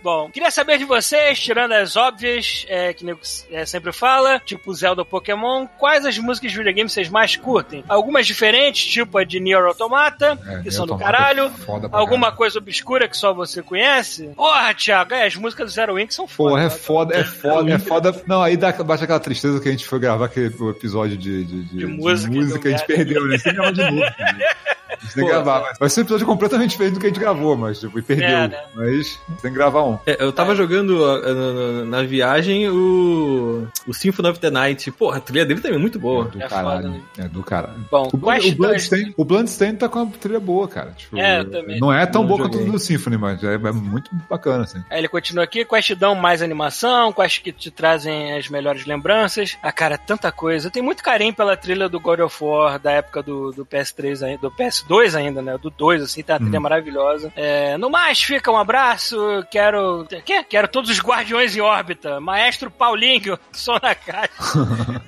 [0.00, 3.18] Bom, queria saber de vocês, tirando as óbvias, é, que nego
[3.50, 7.84] é, sempre fala, tipo Zelda Pokémon, quais as músicas de videogame vocês mais curtem?
[7.88, 11.46] Algumas diferentes, tipo a de Nier Automata, É, que são do caralho.
[11.46, 14.28] é pra Alguma coisa obscura que só você conhece?
[14.36, 16.50] Porra, Thiago, é, as músicas do Zero Wing são foda.
[16.50, 18.22] Porra, é foda, é foda, é foda.
[18.26, 21.62] Não, aí dá, baixa aquela tristeza que a gente foi gravar aquele episódio de, de,
[21.64, 23.36] de- De de música, música, deu a gente perdeu, né?
[23.38, 23.96] Sem gravar de novo.
[23.96, 24.14] né?
[25.14, 25.60] Tem que gravar.
[25.70, 28.02] Mas vai ser um episódio completamente diferente do que a gente gravou, mas tipo, e
[28.02, 28.28] perdeu.
[28.28, 28.60] É, né?
[28.74, 29.98] Mas tem que gravar um.
[30.06, 34.90] É, eu tava jogando ó, na, na- na viagem o, o Symphony of the Night.
[34.92, 36.24] Porra, a trilha dele também é muito boa.
[36.26, 36.82] do É caralho.
[36.82, 37.00] foda, né?
[37.18, 37.86] É do caralho.
[37.90, 38.18] Bom, O, o
[38.56, 40.90] Bloodstain, o Bloodstain tá com uma trilha boa, cara.
[40.96, 41.78] Tipo, É, eu também.
[41.80, 44.82] Não é tão Não boa quanto o do Symphony, mas é, é muito bacana, assim.
[44.90, 49.56] Aí ele continua aqui, quest dão mais animação, quest que te trazem as melhores lembranças.
[49.62, 50.66] Ah, cara, tanta coisa.
[50.68, 54.22] Eu tenho muito carinho pela trilha do God of War, da época do, do PS3
[54.26, 55.58] ainda, do PS2 ainda, né?
[55.58, 57.32] Do 2, assim, tem uma trilha maravilhosa.
[57.36, 59.16] É, no mais, fica um abraço.
[59.50, 60.06] Quero.
[60.24, 60.44] Quê?
[60.48, 62.20] Quero todos os guardiões em órbita.
[62.20, 64.32] Maestro Paulinho, som na caixa.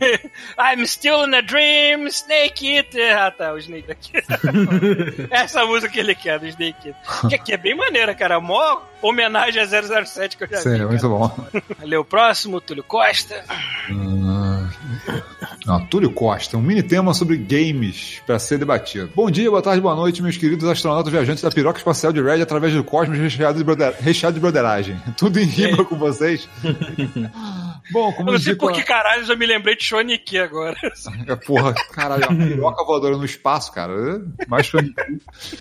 [0.59, 3.17] I'm still in a dream, Snake Eater.
[3.19, 4.13] Ah, tá, o Snake aqui.
[5.31, 7.29] Essa música que ele quer, do Snake Eater.
[7.29, 8.41] Que, que é bem maneira, cara.
[8.41, 9.67] Maior homenagem a
[10.05, 10.83] 007 que eu já Sim, vi.
[10.83, 11.31] é muito bom.
[11.99, 13.45] O próximo, Túlio Costa.
[15.89, 19.11] Túlio Costa, um mini tema sobre games para ser debatido.
[19.15, 22.41] Bom dia, boa tarde, boa noite, meus queridos astronautas viajantes da piroca espacial de Red
[22.41, 23.95] através do cosmos recheado de, broder...
[24.01, 25.01] recheado de broderagem.
[25.17, 26.49] Tudo em rima com vocês.
[27.93, 30.77] Bom, como Eu não sei por que caralho eu me lembrei de Shoniki agora.
[31.27, 33.93] É, porra, caralho, uma piroca voadora no espaço, cara.
[34.39, 34.79] É Mais fã.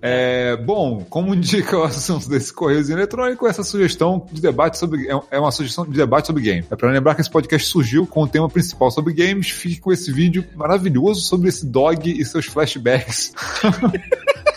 [0.01, 5.07] É, bom, como indica o assunto desse correiozinho eletrônico, essa sugestão de debate sobre.
[5.09, 6.65] é- É uma sugestão de debate sobre games.
[6.71, 9.49] É pra lembrar que esse podcast surgiu com o tema principal sobre games.
[9.49, 13.33] Fique com esse vídeo maravilhoso sobre esse dog e seus flashbacks.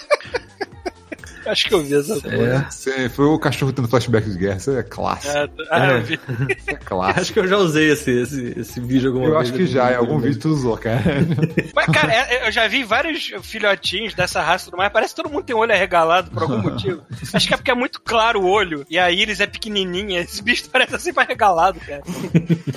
[1.46, 2.66] Acho que eu vi essa porra.
[2.70, 4.56] Sim, foi o cachorro tendo flashback de guerra.
[4.56, 5.36] Isso é clássico.
[5.36, 6.14] É, ah, eu vi.
[6.58, 7.20] Isso é clássico.
[7.20, 9.42] Acho que eu já usei esse, esse, esse vídeo alguma Eu vez.
[9.42, 11.02] acho que já, em algum vídeo tu usou, cara.
[11.74, 14.92] Mas, cara, é- eu já vi vários filhotinhos dessa raça e tudo mais.
[14.92, 17.02] Parece que todo mundo tem olho arregalado por algum motivo.
[17.32, 20.20] Acho que é porque é muito claro o olho e a íris é pequenininha.
[20.20, 22.02] Esse bicho parece sempre arregalado, cara.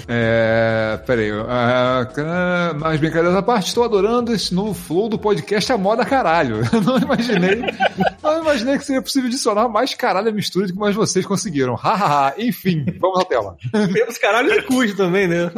[0.08, 1.00] É.
[1.06, 1.32] Peraí.
[1.48, 2.08] ah,
[2.80, 6.62] mas brincadeiras à parte, estou adorando esse novo flow do podcast a moda caralho.
[6.72, 7.62] Eu não imaginei.
[8.24, 11.76] não imaginei que seria possível adicionar mais caralho à mistura do que mais vocês conseguiram.
[11.76, 12.34] Hahaha.
[12.38, 13.58] Enfim, vamos à tela.
[13.72, 15.52] Temos caralho de cujo também, né?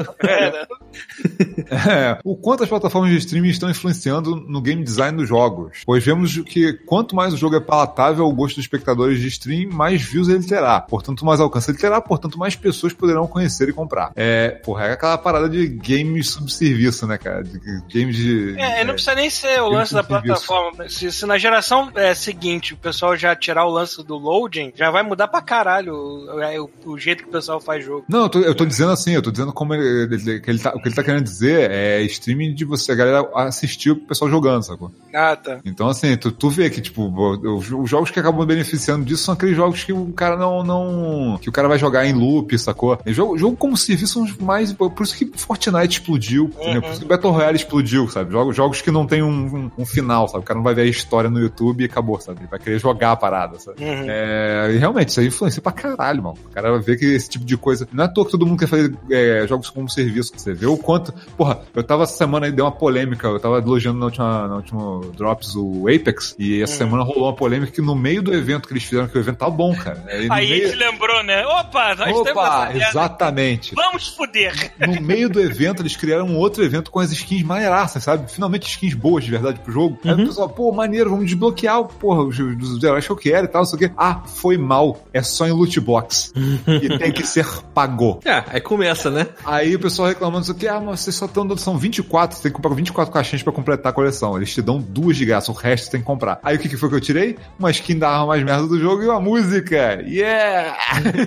[1.69, 5.81] É, o quanto as plataformas de streaming estão influenciando no game design dos jogos.
[5.85, 9.69] Pois vemos que quanto mais o jogo é palatável ao gosto dos espectadores de stream,
[9.71, 10.79] mais views ele terá.
[10.81, 14.11] Portanto, mais alcance ele terá, portanto, mais pessoas poderão conhecer e comprar.
[14.15, 17.43] É, porra, é aquela parada de games subserviço, né, cara?
[17.43, 17.59] De
[17.93, 18.55] games de.
[18.57, 20.89] É, não precisa nem ser o lance da plataforma.
[20.89, 24.89] Se, se na geração é, seguinte o pessoal já tirar o lance do loading, já
[24.91, 28.05] vai mudar pra caralho o, é, o- o jeito que o pessoal faz jogo.
[28.07, 30.59] Não, eu tô, eu tô dizendo assim, eu tô dizendo como ele, ele- que ele
[30.59, 33.95] tá, o que ele tá querendo dizer é streaming de você, a galera assistir o
[33.95, 34.91] pessoal jogando, sacou?
[35.13, 35.59] Ah, tá.
[35.65, 37.07] Então, assim, tu, tu vê que, tipo,
[37.55, 40.63] os, os jogos que acabam beneficiando disso são aqueles jogos que o cara não.
[40.63, 42.97] não que o cara vai jogar em loop, sacou?
[43.05, 44.71] E jogo, jogo como serviço são os mais.
[44.73, 46.81] Por isso que Fortnite explodiu, entendeu?
[46.81, 48.31] por isso que Battle Royale explodiu, sabe?
[48.31, 50.43] Jogos, jogos que não tem um, um- um final, sabe?
[50.43, 52.41] O cara não vai ver a história no YouTube e acabou, sabe?
[52.41, 53.83] Ele vai querer jogar a parada, sabe?
[53.83, 54.05] Uhum.
[54.07, 56.37] É, e realmente, isso aí influencia pra caralho, mano.
[56.45, 57.87] O cara ver que esse tipo de coisa.
[57.91, 60.33] Não é à toa que todo mundo quer fazer é, jogos como serviço.
[60.35, 61.13] Você vê o quanto.
[61.35, 63.27] Porra, eu tava essa semana aí, deu uma polêmica.
[63.27, 66.35] Eu tava elogiando na última, na última Drops o Apex.
[66.37, 69.17] E essa semana rolou uma polêmica que no meio do evento que eles fizeram, que
[69.17, 70.03] o evento tá bom, cara.
[70.07, 70.67] Aí, no Aí meio...
[70.67, 71.45] ele lembrou, né?
[71.45, 73.75] Opa, nós temos Opa, exatamente.
[73.75, 74.71] Vamos foder.
[74.79, 78.31] No meio do evento, eles criaram um outro evento com as skins maneiraças, sabe?
[78.31, 79.99] Finalmente skins boas de verdade pro jogo.
[80.03, 83.47] Aí o pessoal, pô, maneiro, vamos desbloquear porra, os, os heróis que eu quero e
[83.47, 83.91] tal, não sei o quê.
[83.97, 85.01] Ah, foi mal.
[85.13, 86.33] É só em loot box.
[86.67, 88.19] e tem que ser pago.
[88.25, 89.27] É, aí começa, né?
[89.45, 92.43] Aí o pessoal reclamando isso aqui, ah, mas vocês só estão dando, são 24, você
[92.43, 94.35] tem que comprar 24 caixinhas pra completar a coleção.
[94.37, 96.39] Eles te dão duas de graça, o resto você tem que comprar.
[96.43, 97.37] Aí o que, que foi que eu tirei?
[97.57, 100.01] Uma skin da arma mais merda do jogo e uma música.
[100.05, 100.77] Yeah!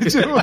[0.10, 0.34] Tipo,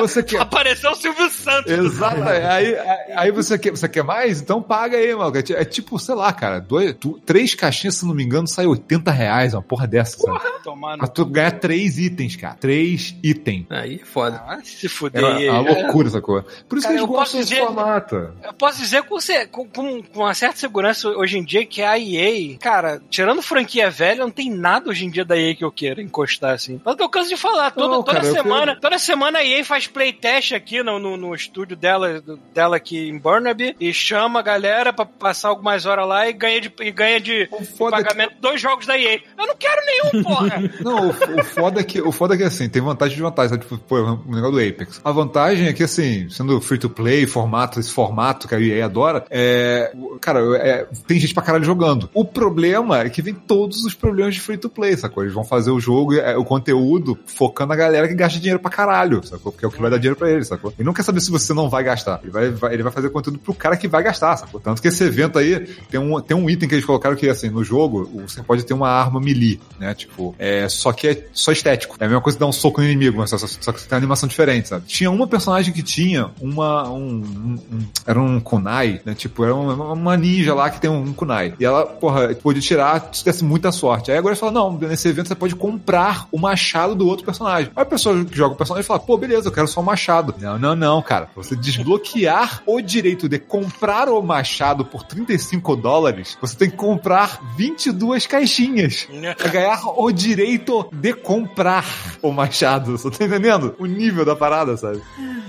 [0.00, 1.70] Você quer- Apareceu o Silvio Santos.
[1.72, 2.22] Exato.
[2.22, 2.76] Aí, aí,
[3.16, 4.40] aí você, quer, você quer mais?
[4.40, 5.36] Então paga aí, mano.
[5.36, 8.46] É ti- É tipo, sei lá, cara, dois, tu- três caixinhas, se não me engano,
[8.48, 10.16] sai 80 reais, uma porra dessa.
[10.18, 10.40] sabe?
[10.62, 11.02] Tomar no...
[11.02, 12.54] Mas tu ganha três itens, cara.
[12.54, 13.66] Três itens.
[13.70, 14.42] Aí é foda.
[14.46, 15.22] Ah, se fuder.
[15.22, 16.46] É uma, uma loucura essa coisa.
[16.68, 18.30] Por isso Cara, que eu eles gostam desse formato.
[18.42, 19.16] Eu posso dizer com,
[19.50, 23.90] com, com- com uma certa segurança hoje em dia que a EA, cara, tirando franquia
[23.90, 26.80] velha, não tem nada hoje em dia da EA que eu queira encostar assim.
[26.84, 29.64] Mas eu canso de falar, toda, Não, toda cara, eu semana, toda semana a EA
[29.64, 32.22] faz playtest aqui no, no, no estúdio dela,
[32.54, 36.60] dela aqui em Burnaby e chama a galera pra passar algumas horas lá e ganha
[36.60, 39.20] de, e ganha de, de é que- pagamento dois jogos da EA.
[39.36, 40.46] Eu não quero nenhum, porra!
[40.80, 43.50] Não, o, o foda é que, o foda é que assim, tem vantagem de vantagem,
[43.50, 43.62] sabe?
[43.62, 45.00] Tipo, pô, o negócio do Apex.
[45.04, 48.84] A vantagem é que, assim, sendo free to play, formato, esse formato que a EA
[48.84, 49.92] adora, é.
[50.20, 52.08] Cara, é, tem gente pra caralho jogando.
[52.14, 55.22] O problema é que vem todos os problemas de free to play, sacou?
[55.24, 58.70] Eles vão fazer o jogo, é, o conteúdo, focando a galera que gasta dinheiro pra
[58.70, 59.50] caralho, sacou?
[59.52, 60.72] Porque é o que vai dar dinheiro pra eles, sacou?
[60.78, 62.20] Ele não quer saber se você não vai gastar.
[62.22, 64.60] Ele vai, vai- ele vai fazer conteúdo pro cara que vai gastar, sacou?
[64.60, 67.48] Tanto que esse evento aí tem um, tem um item que eles colocaram que, assim,
[67.50, 69.94] no jogo, você pode ter uma arma melee, né?
[69.94, 71.96] Tipo, é, só que é só estético.
[72.00, 73.80] É a mesma coisa que dar um soco no inimigo, mas só, só, só que
[73.80, 74.86] tem uma animação diferente, sabe?
[74.86, 76.88] Tinha uma personagem que tinha uma.
[76.90, 79.14] Um, um- um- era um kunai, né?
[79.14, 81.54] Tipo, era uma, uma ninja lá que tem um kunai.
[81.58, 84.10] E ela, porra, podia tirar se desse muita sorte.
[84.10, 87.70] Aí agora eles falam: não, nesse evento você pode comprar o machado do outro personagem.
[87.74, 90.34] Aí a pessoa que joga o personagem fala: pô, beleza, quero só o machado.
[90.38, 91.26] Não, não, não, cara.
[91.26, 96.76] Pra você desbloquear o direito de comprar o machado por 35 dólares, você tem que
[96.76, 101.86] comprar 22 caixinhas pra ganhar o direito de comprar
[102.20, 102.98] o machado.
[102.98, 103.74] Você tá entendendo?
[103.78, 105.00] O nível da parada, sabe?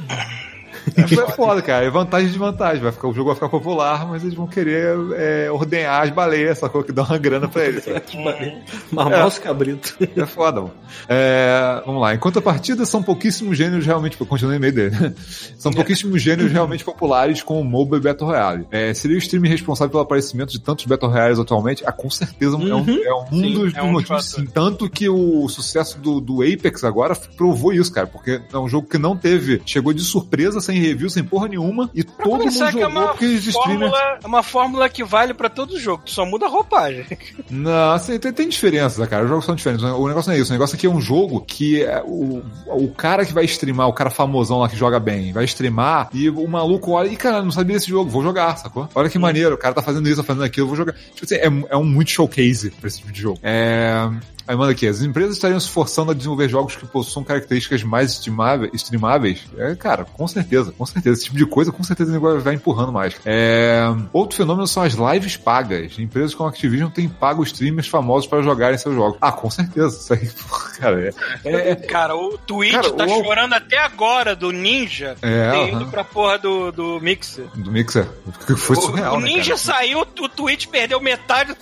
[0.95, 1.85] Isso é foda, cara.
[1.85, 2.81] É vantagem e desvantagem.
[2.81, 6.57] Vai ficar, o jogo vai ficar popular, mas eles vão querer é, ordenhar as baleias,
[6.57, 6.83] sacou?
[6.83, 7.83] Que dá uma grana pra eles.
[7.85, 8.03] sabe?
[8.91, 9.95] Mamar os cabritos.
[10.15, 10.73] É foda, mano.
[11.07, 12.13] É, vamos lá.
[12.13, 14.19] Enquanto a partida são pouquíssimos gêneros realmente.
[14.19, 14.95] Eu continuei no meio dele.
[15.57, 18.67] São pouquíssimos gêneros realmente populares com o MOBA e Battle Royale.
[18.71, 21.83] É, seria o stream responsável pelo aparecimento de tantos Battle Royales atualmente?
[21.85, 24.25] Ah, com certeza é um, é um Sim, dos, é um motivos.
[24.25, 24.45] Sim.
[24.45, 28.07] Tanto que o sucesso do, do Apex agora provou isso, cara.
[28.07, 29.61] Porque é um jogo que não teve.
[29.65, 31.89] Chegou de surpresa, sem review, sem porra nenhuma.
[31.93, 33.91] E todo mundo é jogou uma porque os streamers.
[33.91, 37.05] fórmula, é uma fórmula que vale pra todo jogo, tu só muda a roupagem.
[37.49, 39.23] Não, assim, tem, tem diferença, cara.
[39.23, 39.83] Os jogos são diferentes.
[39.83, 40.51] O negócio não é isso.
[40.51, 43.93] O negócio aqui é um jogo que é, o, o cara que vai streamar, o
[43.93, 47.51] cara famosão lá que joga bem, vai streamar e o maluco olha, e cara, não
[47.51, 48.87] sabia desse jogo, vou jogar, sacou?
[48.93, 50.93] Olha que maneiro, o cara tá fazendo isso, tá fazendo aquilo, eu vou jogar.
[50.93, 53.39] Tipo assim, é, é um muito showcase pra esse tipo de jogo.
[53.41, 54.09] É.
[54.47, 58.11] Aí manda aqui, as empresas estariam se forçando a desenvolver jogos que possuam características mais
[58.11, 59.45] estimáveis, streamáveis?
[59.57, 61.15] É, cara, com certeza, com certeza.
[61.15, 63.15] Esse tipo de coisa, com certeza, o negócio vai empurrando mais.
[63.25, 63.81] É...
[64.13, 65.97] Outro fenômeno são as lives pagas.
[65.99, 69.17] Empresas como a Activision têm pago streamers famosos para jogarem seus jogos.
[69.21, 69.97] Ah, com certeza.
[69.97, 70.29] Isso aí,
[70.79, 71.71] cara, é...
[71.71, 75.87] é- Cara, o Twitch Cara, tá o- chorando até agora do Ninja É, ter ido
[75.87, 77.45] pra porra do, do Mixer.
[77.55, 78.07] do Mixer.
[78.57, 79.57] Foi O- surreal, o né, Ninja cara?
[79.57, 81.57] saiu, o Twitch perdeu metade do-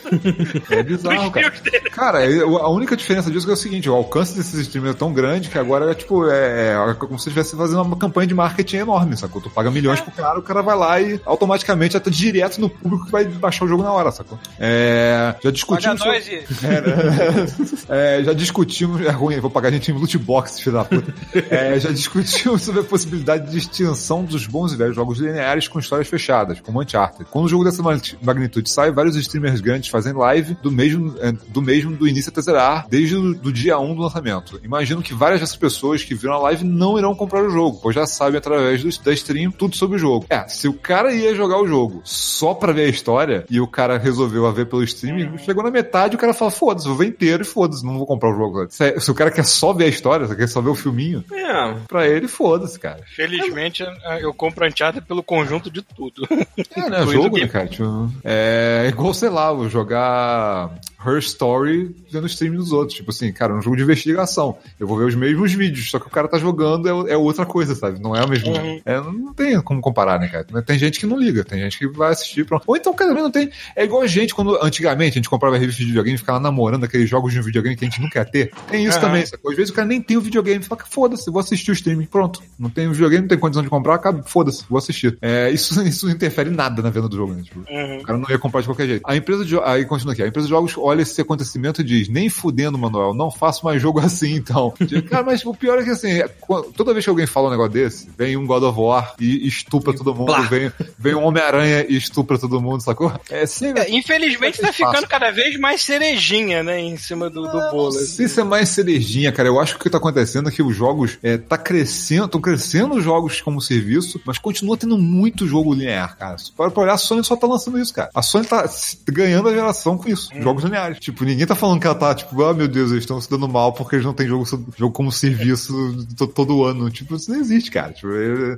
[0.74, 1.50] É bizarro, cara.
[1.50, 1.90] dele.
[1.90, 5.14] Cara, é- a única diferença disso é o seguinte, o alcance desses streamers é tão
[5.14, 8.78] grande que agora é tipo, é, é como se estivesse fazendo uma campanha de marketing
[8.78, 9.42] enorme, sacou?
[9.42, 13.06] Tu paga milhões pro cara, o cara vai lá e automaticamente tá direto no público
[13.06, 14.38] que vai baixar o jogo na hora, sacou?
[14.60, 16.00] É, já Paga discutimos...
[16.00, 16.64] sobre- nós.
[16.64, 17.46] É, né?
[17.88, 19.02] É, já discutimos.
[19.02, 21.14] É ruim, vou pagar a gente em loot box, filho da puta.
[21.50, 25.80] É, já discutimos sobre a possibilidade de extinção dos bons e velhos jogos lineares com
[25.80, 27.26] histórias fechadas, como Uncharted.
[27.30, 31.32] Quando um jogo dessa ma- magnitude sai, vários streamers grandes fazem live do mesmo é,
[31.48, 34.60] do, mesmo do início até zerar, desde o do dia 1 do lançamento.
[34.64, 37.96] Imagino que várias dessas pessoas que viram a live não irão comprar o jogo, pois
[37.96, 40.26] já sabem através do, da stream tudo sobre o jogo.
[40.30, 43.68] É, se o cara ia jogar o jogo só pra ver a história e o
[43.68, 47.08] cara resolveu a ver pelo streaming, chegou na metade o cara fala: foda-se, vou ver
[47.08, 48.68] inteiro e foda-se, não vou comprar o jogo.
[48.70, 50.76] Se, é- se o cara quer só ver a história, se quer só ver o
[50.76, 53.02] filminho, É, pra ele, foda-se, cara.
[53.16, 53.84] Felizmente
[54.20, 56.28] eu compro Uncharted pelo conjunto de tudo.
[56.76, 57.06] É, né?
[57.16, 57.68] Jogo, né, cara?
[57.68, 60.72] Tipo, é igual, sei lá, vou jogar
[61.06, 62.98] Her Story vendo stream dos outros.
[62.98, 64.58] Tipo assim, cara, é um jogo de investigação.
[64.80, 67.46] Eu vou ver os mesmos vídeos, só que o cara tá jogando é, é outra
[67.46, 68.00] coisa, sabe?
[68.02, 68.50] Não é a mesma.
[68.50, 68.82] Uhum.
[68.86, 70.46] É, não tem como comparar, né, cara?
[70.64, 72.46] Tem gente que não liga, tem gente que vai assistir.
[72.46, 72.64] Pronto.
[72.68, 73.50] Ou então, cara, não tem.
[73.76, 76.84] É igual a gente, quando antigamente a gente comprava revista de videogame e ficava namorando
[76.84, 78.52] aqueles jogos de videogame que a gente não quer ter.
[78.70, 79.08] Tem isso Aham.
[79.08, 79.52] também, sacou?
[79.52, 82.06] Às vezes o cara nem tem o videogame, fala foda-se, vou assistir o streaming.
[82.06, 82.42] Pronto.
[82.58, 85.18] Não tem o videogame, não tem condição de comprar, acaba, foda-se, vou assistir.
[85.22, 87.42] É, isso, isso não interfere em nada na venda do jogo, né?
[87.44, 87.98] Tipo, Uhum.
[88.00, 89.02] o cara não ia comprar de qualquer jeito.
[89.06, 90.22] A empresa de aí continua aqui.
[90.24, 93.82] A empresa de jogos olha esse acontecimento e diz: nem fudendo, Manuel, não faço mais
[93.82, 94.74] jogo assim, então.
[95.10, 96.28] Cara, mas o pior é que assim, é,
[96.76, 99.94] toda vez que alguém fala um negócio desse, vem um God of War e estupra
[99.94, 100.42] todo mundo, Blá.
[100.42, 103.12] vem, vem um Homem-Aranha e estupra todo mundo, sacou?
[103.30, 103.84] É sempre.
[103.84, 107.92] É, infelizmente tá ficando cada vez mais cerejinha, né, em cima do, do bolo.
[107.92, 110.64] Se isso é mais cerejinha, cara, eu acho que o que tá acontecendo é que
[110.64, 115.48] os jogos é, tá crescendo, estão crescendo os jogos como serviço, mas continua tendo muito
[115.48, 116.36] jogo linear, cara.
[116.56, 118.10] Para pra olhar, a Sony só tá lançando isso, cara.
[118.14, 118.70] A Sony tá
[119.08, 120.85] ganhando a geração com isso, jogos lineares.
[120.94, 123.48] Tipo, ninguém tá falando que ela tá, tipo, ah, meu Deus, eles estão se dando
[123.48, 124.46] mal porque eles não têm jogo,
[124.78, 126.90] jogo como serviço to- todo ano.
[126.90, 127.92] Tipo, isso não existe, cara.
[127.94, 128.10] Tipo,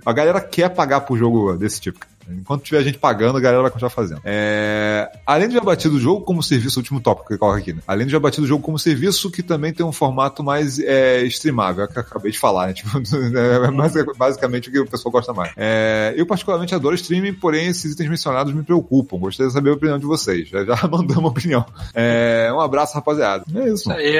[0.06, 2.00] a galera quer pagar por jogo desse tipo.
[2.30, 4.22] Enquanto tiver gente pagando, a galera vai continuar fazendo.
[4.26, 7.82] É, Além de já batido o jogo como serviço, último tópico que coloca aqui, né?
[7.88, 11.24] Além de já batido o jogo como serviço, que também tem um formato mais é,
[11.24, 12.74] streamável, é que eu acabei de falar, né?
[12.78, 15.52] Tipo, é basic- basicamente o que o pessoal gosta mais.
[15.58, 19.18] É, eu particularmente adoro streaming, porém esses itens mencionados me preocupam.
[19.18, 20.48] Gostaria de saber a opinião de vocês.
[20.50, 21.66] Já, já mandamos opinião.
[21.94, 23.44] É, um abraço, rapaziada.
[23.56, 24.18] É isso, Isso aí.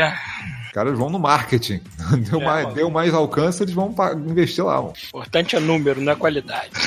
[0.78, 1.82] Caras vão no marketing.
[2.30, 2.76] Deu, É, mais, mano.
[2.76, 3.94] deu mais alcance, eles vão
[4.28, 4.76] investir lá.
[4.82, 4.94] Mano.
[5.08, 6.70] Importante é número, não é qualidade.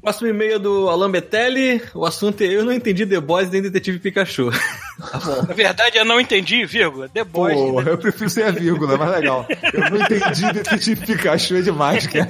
[0.00, 1.82] Próximo e-mail do Alan Betelli.
[1.94, 4.50] O assunto é Eu não entendi The Boys nem Detetive Pikachu.
[5.46, 7.06] Na verdade, eu não entendi, vírgula.
[7.08, 7.54] The Boys.
[7.54, 9.46] Pô, eu prefiro ser a vírgula, é mais legal.
[9.72, 12.28] Eu não entendi Detetive Pikachu é demais, cara.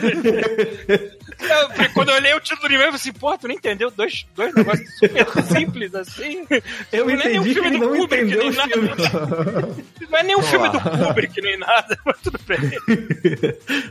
[1.43, 3.91] Eu- quando eu olhei o título do e-mail, eu falei assim, pô, tu não entendeu
[3.91, 6.47] dois, dois negócios super simples assim?
[6.93, 8.73] Eu Não é nem um entendi que filme ele do não Kubrick, entendeu nem nada.
[8.73, 9.85] filme.
[10.11, 12.59] Não é nem um filme do Kubrick, nem nada, mas tudo bem.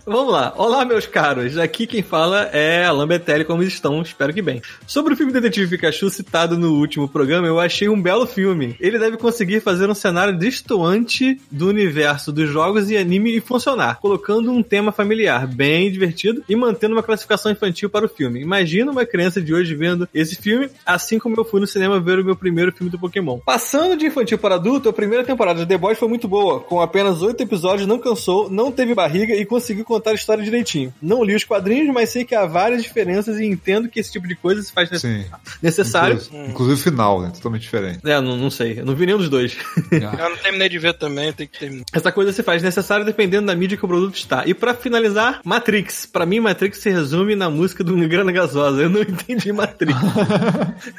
[0.06, 0.54] Vamos lá.
[0.58, 1.58] Olá, meus caros.
[1.58, 4.02] Aqui quem fala é Alan Betelli, como estão?
[4.02, 4.62] Espero que bem.
[4.86, 8.76] Sobre o filme Detetive Pikachu citado no último programa, eu achei um belo filme.
[8.80, 14.00] Ele deve conseguir fazer um cenário destoante do universo dos jogos e anime e funcionar,
[14.00, 18.41] colocando um tema familiar bem divertido e mantendo uma classificação infantil para o filme.
[18.41, 22.19] Imagina uma criança de hoje vendo esse filme, assim como eu fui no cinema ver
[22.19, 23.39] o meu primeiro filme do Pokémon.
[23.39, 26.59] Passando de infantil para adulto, a primeira temporada de The Boys foi muito boa.
[26.61, 30.93] Com apenas oito episódios, não cansou, não teve barriga e conseguiu contar a história direitinho.
[31.01, 34.27] Não li os quadrinhos, mas sei que há várias diferenças e entendo que esse tipo
[34.27, 35.25] de coisa se faz Sim.
[35.61, 36.15] necessário.
[36.15, 37.31] Inclusive, inclusive o final, né?
[37.33, 37.99] Totalmente diferente.
[38.03, 38.79] É, não, não sei.
[38.79, 39.57] Eu não vi nenhum dos dois.
[39.91, 41.85] Eu não terminei de ver também, tem que terminar.
[41.93, 44.45] Essa coisa se faz necessária dependendo da mídia que o produto está.
[44.45, 46.05] E pra finalizar, Matrix.
[46.05, 48.82] Pra mim, Matrix se resume na música do Grana Gasosa.
[48.84, 49.95] Eu não entendi Matrix.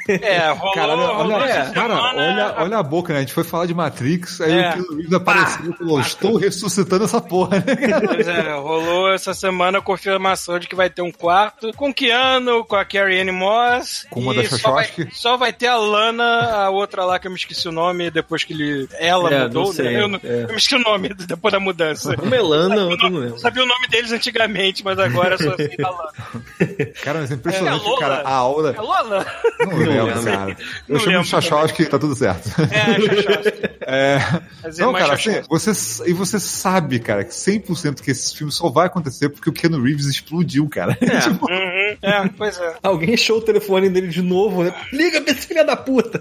[0.07, 3.19] É, rolou, Cara, olha, essa cara, olha, olha a boca, né?
[3.19, 4.75] A gente foi falar de Matrix, aí É.
[4.77, 7.65] o Reeves apareceu e falou: Estou ressuscitando essa porra, né?
[8.05, 12.63] Pois é, rolou essa semana a confirmação de que vai ter um quarto com Keanu,
[12.65, 14.05] com a Carrie Anne Moss.
[14.09, 16.23] Com uma e da só vai, só vai ter a Lana,
[16.65, 18.87] a outra lá que eu me esqueci o nome, depois que ele.
[18.99, 20.01] Ela É, mudou, não sei, né?
[20.03, 20.43] Eu, não- é.
[20.43, 22.15] eu me esqueci o nome depois da mudança.
[22.21, 23.39] Uma é Lana, outra não não, lembro.
[23.39, 26.10] sabia o nome deles antigamente, mas agora só sei da Lana.
[27.03, 27.99] Cara, mas é impressionante, É, a Lola.
[27.99, 28.15] cara.
[28.21, 28.73] A aula.
[28.77, 29.25] É Lola?
[29.59, 30.23] Não lembro, lembro.
[30.23, 30.51] cara.
[30.51, 30.57] Eu
[30.89, 32.49] Não chamo lembro de que tá tudo certo.
[32.71, 33.71] É, Xoxoxki.
[33.83, 34.17] É.
[34.63, 35.71] As Não, cara, assim, você,
[36.07, 39.81] e você sabe, cara, que 100% que esse filme só vai acontecer porque o Keanu
[39.81, 40.95] Reeves explodiu, cara.
[41.01, 42.75] Tipo, Uhum, é, pois é.
[42.83, 44.73] Alguém achou o telefone dele de novo, né?
[44.93, 46.19] Liga pra esse filho da puta.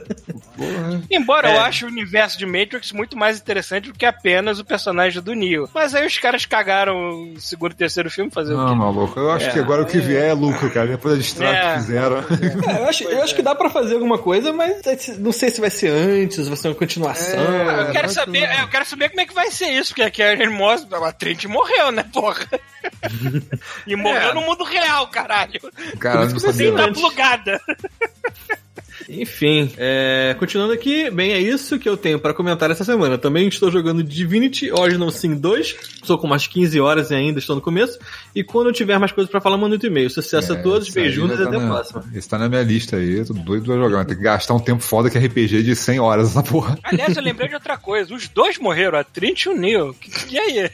[0.56, 1.02] porra.
[1.10, 1.56] Embora É.
[1.56, 5.34] eu ache o universo de Matrix muito mais interessante do que apenas o personagem do
[5.34, 5.68] Neo.
[5.74, 8.74] Mas aí os caras cagaram o segundo e terceiro filme fazer o Não, quê?
[8.74, 9.20] maluco.
[9.20, 10.86] Eu acho que agora o que vier é lucro, cara.
[10.88, 11.72] Depois da distrato É.
[11.74, 12.16] que fizeram.
[12.18, 14.76] É, eu acho, eu acho que dá pra fazer alguma coisa, mas
[15.18, 17.38] não sei se vai ser antes, vai ser uma continuação.
[17.40, 19.88] É, Eu quero mas saber, é, eu quero saber como é que vai ser isso,
[19.88, 22.46] porque a Karen Moss, a Trent morreu, né, porra?
[23.86, 24.34] e morreu É.
[24.34, 25.60] no mundo real, caralho.
[25.98, 27.60] Cara, eu não tá plugada.
[29.08, 33.18] Enfim, é, continuando aqui, bem, é isso que eu tenho pra comentar essa semana.
[33.18, 37.56] Também estou jogando Divinity Original Sin 2, estou com umas 15 horas e ainda estou
[37.56, 37.98] no começo.
[38.34, 40.10] E quando eu tiver mais coisas pra falar, manda um e-mail.
[40.10, 42.04] Sucesso a todos, e já tá até a na- próxima.
[42.14, 44.04] Esse tá na minha lista aí, eu tô doido pra jogar.
[44.04, 46.78] Tem que gastar um tempo foda que é RPG de 100 horas essa porra.
[46.82, 48.14] Aliás, eu lembrei de outra coisa.
[48.14, 49.94] Os dois morreram, a Trent e o Neo.
[50.30, 50.70] E aí?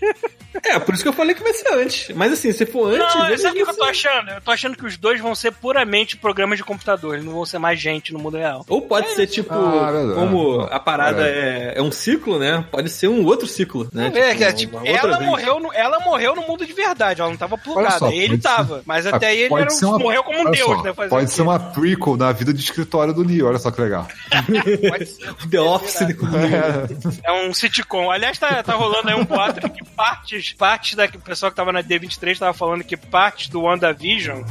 [0.65, 2.15] É, por isso que eu falei que vai ser antes.
[2.17, 3.15] Mas assim, se for antes.
[3.15, 4.31] Não, eles sabe o que eu tô achando?
[4.31, 7.15] Eu tô achando que os dois vão ser puramente programas de computador.
[7.15, 8.65] Eles não vão ser mais gente no mundo real.
[8.69, 12.65] Ou pode ser tipo, Ah, como a parada é, é um ciclo, né?
[12.71, 14.11] Pode ser um outro ciclo, né?
[14.15, 15.29] É, que é, tipo, ela vez.
[15.31, 17.99] morreu, no, ela morreu no mundo de verdade, ela não tava plugada.
[17.99, 18.77] só, ele tava.
[18.79, 20.93] ser- Mas até aí ele era um- uma- morreu como um deus, só, né?
[20.93, 24.07] Pode ser uma prequel da vida de escritório do Neo, olha só que legal.
[24.89, 25.27] Pode ser.
[25.51, 26.17] The Office de
[27.25, 28.11] É um sitcom.
[28.11, 31.57] Aliás, tá, tá rolando aí um boato que partes, partes da que o pessoal que
[31.57, 34.43] tava na D23 tava falando que partes do WandaVision,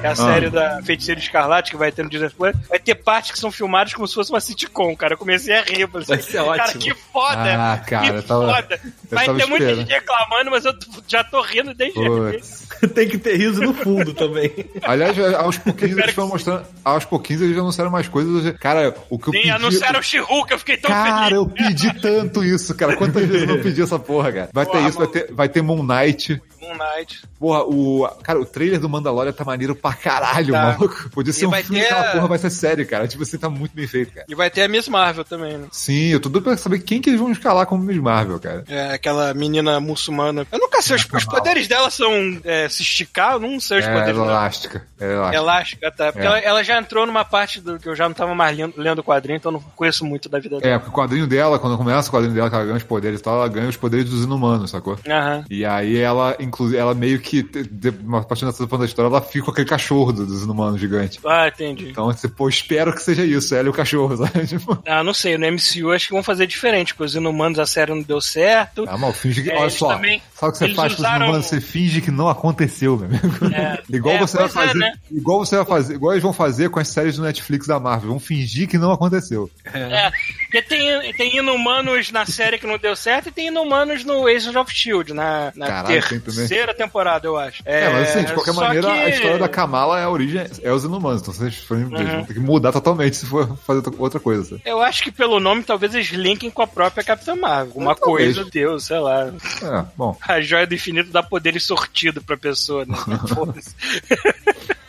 [0.00, 0.16] que é a Ah.
[0.16, 3.52] série da Feiticeira Escarlate que vai ter no Disney Plus, vai ter partes que são
[3.52, 5.14] filmadas como se fosse uma sitcom, cara.
[5.14, 5.88] Eu comecei a rir.
[5.88, 6.80] falei Vai assim, ser Cara, ótimo.
[6.82, 7.54] que foda!
[7.72, 8.80] Ah, cara, que tava- foda!
[9.12, 10.74] Vai ter muita gente reclamando, mas eu
[11.06, 11.96] já tô rindo desde.
[12.92, 14.52] Tem que ter riso no fundo também.
[14.82, 16.66] Aliás, aos pouquinhos eles foram mostrando.
[16.84, 18.52] Aos pouquinhos eles já anunciaram mais coisas.
[18.58, 19.50] Cara, o que eu Sim, pedi.
[19.52, 21.32] anunciaram o She-Hulk, eu fiquei tão Cara, feliz.
[21.36, 22.96] eu pedi tanto isso, cara.
[22.96, 24.50] Quantas vezes eu não pedi essa porra, cara?
[24.52, 26.42] Vai ter Porra, isso, vai ter, vai ter Moon Knight.
[26.68, 27.22] Moon Knight.
[27.38, 28.08] Porra, o.
[28.22, 30.62] Cara, o trailer do Mandalorian tá maneiro pra caralho, Tá.
[30.78, 31.10] maluco.
[31.10, 33.06] Podia ser E um filme ter aquela porra vai ser sério, cara.
[33.06, 34.26] Tipo, você tá muito bem feito, cara.
[34.28, 35.66] E vai ter a Miss Marvel também, né?
[35.70, 38.64] Sim, eu tô doido pra saber quem que eles vão escalar como Miss Marvel, cara.
[38.68, 40.46] É, aquela menina muçulmana.
[40.50, 42.10] Eu nunca sei, os, os poderes dela são
[42.44, 44.30] é, se esticar, eu não sei os É poderes dela.
[44.32, 44.86] elástica.
[45.00, 45.36] É elástica.
[45.42, 46.12] Elástica, tá?
[46.12, 46.30] Porque É.
[46.30, 48.98] ela, ela já entrou numa parte do que eu já não tava mais lendo, lendo
[49.00, 50.78] o quadrinho, então eu não conheço muito da vida É, dela.
[50.80, 53.22] porque o quadrinho dela, quando começa o quadrinho dela, que ela ganha os poderes e
[53.22, 54.98] tal, ela ganha os poderes dos inumanos, sacou?
[55.08, 55.44] Aham.
[55.50, 59.44] E aí ela, inclusive, ela meio que, de, uma parte dessa da história, ela fica
[59.44, 61.18] com aquele cachorro do- dos inumanos gigante.
[61.26, 61.88] Ah, entendi.
[61.90, 64.46] Então, você, pô, espero que seja isso, ela e o cachorro, sabe?
[64.46, 67.66] Tipo, Ah, não sei, no MCU acho que vão fazer diferente, porque os inumanos a
[67.66, 68.84] série não deu certo.
[68.88, 69.50] ah, mal, finge que.
[69.50, 71.46] É, olha só, também- sabe o que você eles faz com os usaram- inumanos?
[71.46, 73.54] Você finge que não aconteceu, meu amigo.
[73.54, 73.82] É.
[73.96, 74.78] Igual É, você vai é, fazer.
[74.78, 74.92] né?
[75.10, 75.94] Igual você vai fazer.
[75.94, 78.10] Igual eles vão fazer com as séries do Netflix da Marvel.
[78.10, 79.50] Vão fingir que não aconteceu.
[79.72, 84.26] É, porque tem, tem inumanos na série que não deu certo e tem inumanos no
[84.26, 86.45] Agents of Shield, na, na Caralho, tem também.
[86.48, 87.62] Terceira temporada, eu acho.
[87.64, 90.46] É, mas assim, de qualquer só maneira, que- a história da Kamala é a origem,
[90.62, 91.22] é os inumanos.
[91.22, 92.24] Então vocês vão Uhum.
[92.24, 94.44] ter que mudar totalmente se for fazer outra coisa.
[94.50, 94.62] sabe?
[94.64, 97.72] Eu acho que pelo nome talvez eles linkem com a própria Capitã Marvel.
[97.76, 98.34] Uma É, talvez.
[98.36, 99.26] coisa, Deus, sei lá.
[99.62, 100.16] É, bom.
[100.26, 102.96] A joia do infinito dá poderes sortido pra pessoa, né?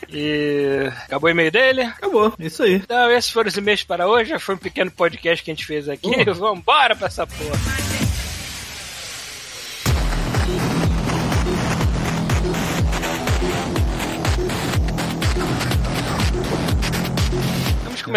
[0.10, 1.82] E acabou o e-mail dele.
[1.82, 2.76] Acabou, isso aí.
[2.76, 4.30] Então, esses foram os e-mails para hoje.
[4.30, 6.24] Já foi um pequeno podcast que a gente fez aqui.
[6.34, 7.87] Vambora pra essa porra.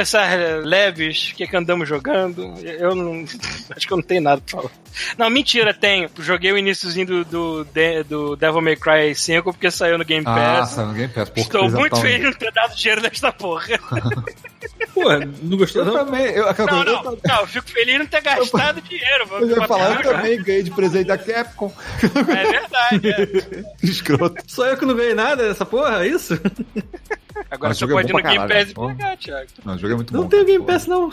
[0.01, 1.31] Começar eh, leves.
[1.31, 2.55] O que, que andamos jogando?
[2.63, 3.25] Eu não.
[3.77, 4.73] Acho que eu não tenho nada pra falar.
[5.17, 6.09] Não, mentira, tenho.
[6.19, 7.67] Joguei o iníciozinho do, do,
[8.09, 10.71] do Devil May Cry 5 porque saiu no Game Ah, Pass.
[10.71, 11.31] saiu no Game Pass.
[11.31, 13.67] Pô, Estou muito feliz de ter dado dinheiro nesta porra.
[14.95, 15.05] Pô,
[15.43, 16.05] não gostou Eu não?
[16.05, 19.27] também, eu, Não, coisa, não, eu, não, eu fico feliz de não ter gastado dinheiro.
[19.41, 21.73] eu ia falar, eu também ganhei de presente da Capcom.
[22.03, 23.09] É verdade.
[23.09, 23.65] é.
[23.87, 24.43] Escroto.
[24.47, 26.39] Só eu que não ganhei nada dessa porra, é isso?
[27.51, 28.87] Agora Mas você o é pode ir no Game caralho, Pass e pô.
[28.89, 29.47] pegar, Thiago.
[29.65, 30.29] Não, o jogo é muito Não bom.
[30.29, 30.65] tenho Game pô.
[30.67, 31.11] Pass, não.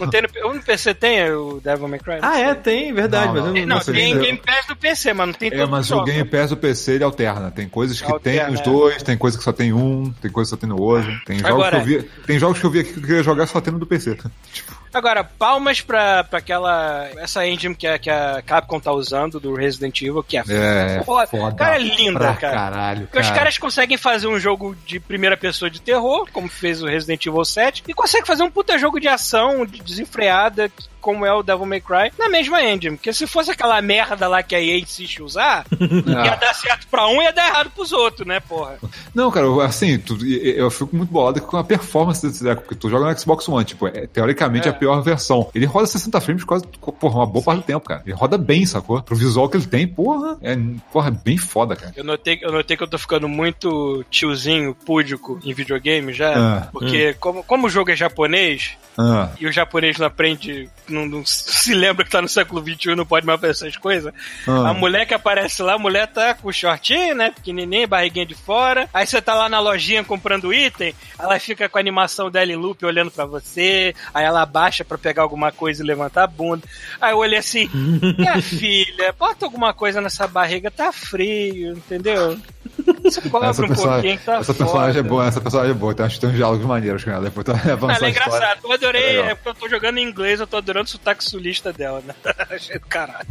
[0.00, 2.18] Não tem no, no PC tem o Devil May Cry?
[2.22, 3.60] Ah, é, tem, verdade, Não, mas eu não.
[3.60, 6.00] não, Não, tem nem- Game Pass do PC, mas não tem É, todo mas mundo
[6.00, 7.50] o Game Pass do PC ele alterna.
[7.50, 8.64] Tem coisas que Alterna, tem nos é.
[8.64, 11.12] dois, tem coisas que só tem um, tem coisas que só tem no outro.
[11.26, 13.22] Tem jogos, Agora- que eu vi, tem jogos que eu vi aqui que eu queria
[13.22, 14.16] jogar só tendo do PC.
[14.52, 17.06] Tipo, Agora, palmas pra, pra aquela.
[17.18, 21.02] Essa engine que a, que a Capcom tá usando do Resident Evil, que é, é,
[21.04, 21.26] foda.
[21.26, 21.54] foda.
[21.54, 22.54] Cara, é linda, cara.
[22.54, 23.38] caralho, Porque os cara.
[23.40, 27.44] caras conseguem fazer um jogo de primeira pessoa de terror, como fez o Resident Evil
[27.44, 30.70] 7, e conseguem fazer um puta jogo de ação de desenfreada,
[31.00, 32.96] como é o Devil May Cry, na mesma engine.
[32.96, 37.06] Porque se fosse aquela merda lá que a EA insiste usar, ia dar certo pra
[37.08, 38.78] um e ia dar errado pros outros, né, porra?
[39.14, 42.88] Não, cara, assim, tu- eu fico muito bolado com a performance desse deck, porque tu
[42.90, 44.70] joga no Xbox One, tipo, é teoricamente É.
[44.70, 45.48] a pior versão.
[45.54, 46.64] Ele roda 60 frames quase,
[47.00, 48.02] porra, uma boa parte do tempo, cara.
[48.04, 49.02] Ele roda bem, sacou?
[49.02, 50.56] Pro visual que ele tem, porra, é,
[50.92, 51.92] porra, bem foda, cara.
[51.96, 56.68] Eu notei, eu notei que eu tô ficando muito tiozinho, púdico em videogame já, Ah,
[56.72, 61.26] porque como, como o jogo é japonês, Ah, e o japonês não aprende, não, não
[61.26, 64.12] se lembra que tá no século XXI não pode mais fazer essas coisas.
[64.46, 64.70] Ah.
[64.70, 67.30] A mulher que aparece lá, a mulher tá com shortinho, né?
[67.30, 68.88] Pequenininho, barriguinha de fora.
[68.92, 72.56] Aí você tá lá na lojinha comprando item, ela fica com a animação dela em
[72.56, 73.94] loop olhando pra você.
[74.14, 76.62] Aí ela abaixa pra pegar alguma coisa e levantar a bunda.
[77.00, 77.68] Aí eu olhei assim:
[78.18, 82.38] minha filha, bota alguma coisa nessa barriga, tá frio, entendeu?
[83.02, 85.94] Você cobra essa um pouquinho que tá essa personagem é boa, essa personagem é boa,
[85.94, 88.58] tem uns, tem uns diálogos maneiros com ela, depois Ela é engraçada.
[88.62, 91.24] Eu adorei, É é porque eu tô jogando em inglês, eu tô adorando o sotaque
[91.24, 92.14] sulista dela, né?
[92.50, 93.26] Achei do caralho.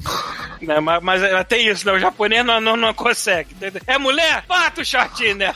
[0.61, 1.91] Né, mas, mas ela tem isso, né?
[1.93, 3.53] O japonês não, não, não consegue.
[3.53, 3.81] entendeu?
[3.87, 4.43] É mulher?
[4.47, 5.55] Bota o shortinho nela.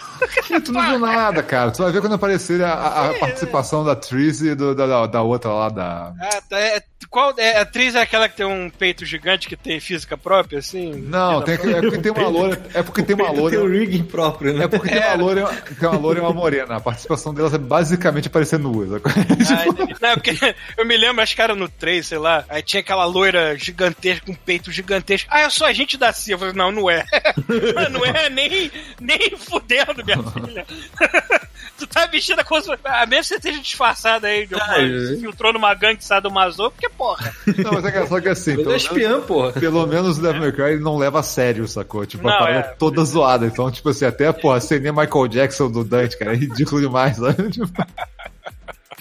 [0.63, 1.71] Tu não viu nada, cara.
[1.71, 5.05] Tu vai ver quando aparecer a, a- a participação da Triz e do- da, da,
[5.07, 6.13] da outra lá, da...
[6.21, 9.55] Ah, tá, é, qual, é, a atriz é aquela que tem um peito gigante que
[9.55, 10.91] tem física própria, assim?
[11.07, 13.67] Não, tem, é porque tem uma loura, é porque tem uma Tem o loura...
[13.69, 14.65] rigging próprio, né?
[14.65, 15.45] É porque tem uma loura,
[15.79, 16.75] tem uma loura e uma morena.
[16.75, 18.89] A participação delas é basicamente aparecer nuas.
[18.93, 19.65] Ah,
[20.01, 23.05] não, porque eu me lembro, acho que era no 3, sei lá, aí tinha aquela
[23.05, 25.29] loira gigantesca, com peito gigantesco.
[25.31, 26.35] Ah, eu sou agente da CIA.
[26.35, 27.05] Eu falei, não, não é.
[27.89, 30.65] não é nem, nem fudendo, minha filha.
[31.77, 32.69] tu tá vestida como se...
[32.83, 36.69] A menos que você esteja disfarçada aí, de alguma, Ah, se filtrou numa gangue sadomaso,
[36.71, 37.33] porque, porra.
[37.57, 39.51] Não, mas é que, só que assim, Ele pelo é menos, espiã, porra.
[39.53, 42.05] pelo menos o Devil May Cry ele não leva a sério, sacou?
[42.05, 42.71] Tipo, Não, a parada é.
[42.71, 43.45] é toda zoada.
[43.45, 47.49] Então, tipo assim, até, porra, nem Michael Jackson do Dante, cara, é ridículo demais, sabe?
[47.59, 47.85] Tipo,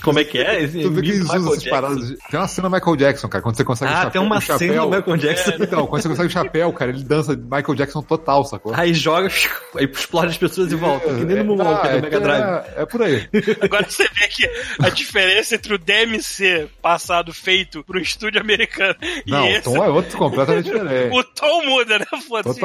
[0.03, 0.63] Como é que é?
[0.63, 2.09] Esse tu vê que eles usam essas paradas.
[2.09, 4.21] de- Tem uma cena do Michael Jackson, cara, quando você consegue o Ah, chapéu, tem
[4.23, 5.51] uma o chapéu, cena do Michael Jackson.
[5.61, 8.75] Então, quando você consegue o chapéu, cara, ele dança Michael Jackson total, sacou?
[8.75, 9.29] Aí joga,
[9.77, 11.07] aí explode as pessoas e volta.
[11.15, 12.43] Que nem no Moonwalker Ah, do Mega Drive.
[12.43, 13.29] É, é por aí.
[13.61, 18.95] Agora você vê que a diferença entre o DMC passado feito pro estúdio americano
[19.27, 19.63] e Não, o esse...
[19.63, 21.09] tom é outro completamente diferente.
[21.19, 22.05] O tom muda, né?
[22.29, 22.61] Foda-se.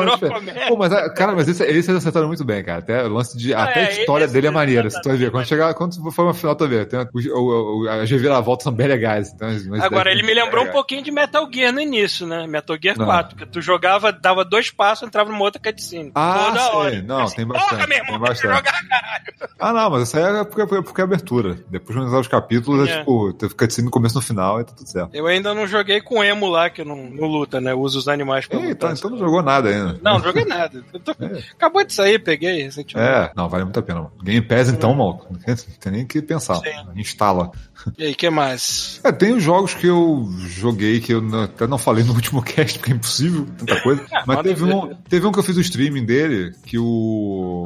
[0.67, 2.79] Pô, mas, ah, cara, mas esse, esse eles acertaram muito bem, cara.
[2.79, 3.53] Até o lance de.
[3.53, 4.89] até a é, história dele é é maneira.
[4.89, 5.31] Se tu vai ver.
[5.31, 5.73] Quando chegar.
[5.73, 6.85] Quando for uma final, tu vai ver.
[6.87, 9.31] Tem os- o- o- as reviravoltas são bem legais.
[9.33, 9.49] Então,
[9.81, 12.45] Agora, ele me lembrou um é, pouquinho de Metal Gear no início, né?
[12.47, 13.05] Metal Gear Não.
[13.05, 16.11] 4, que tu jogava, dava dois passos, entrava numa outra cutscene.
[16.15, 16.69] Ah, Toda sei.
[16.75, 17.01] hora.
[17.03, 18.55] Não, tem Porra, bastante, meu irmão, tem tem bastante.
[18.55, 19.23] jogar, caralho.
[19.59, 21.57] Ah, não, mas isso aí é porque, porque é abertura.
[21.69, 22.99] Depois de os capítulos, é, É.
[22.99, 25.13] tipo, fica assim no começo e no final e tá tudo certo.
[25.15, 27.73] Eu ainda não joguei com o emo lá, que não, não luta, né?
[27.73, 28.91] Usa os animais pra Ei, lutar.
[28.93, 29.99] então, então não jogou nada ainda.
[30.01, 30.83] Não, não joguei nada.
[31.03, 31.13] Tô-
[31.55, 33.09] Acabou de sair, peguei recentemente.
[33.09, 33.99] É, não, vale muito a pena.
[34.01, 34.11] mano.
[34.23, 36.55] Game Pass, então, maluco, não tem- tem nem o que pensar.
[36.55, 36.71] Sim.
[37.13, 37.51] Instala.
[37.97, 39.01] E aí, que mais?
[39.03, 42.41] É, tem os jogos que eu joguei que eu não- até não falei no último
[42.41, 44.01] cast, porque é impossível, tanta coisa.
[44.25, 46.83] Mas pode teve um, teve um que eu fiz o streaming dele, que o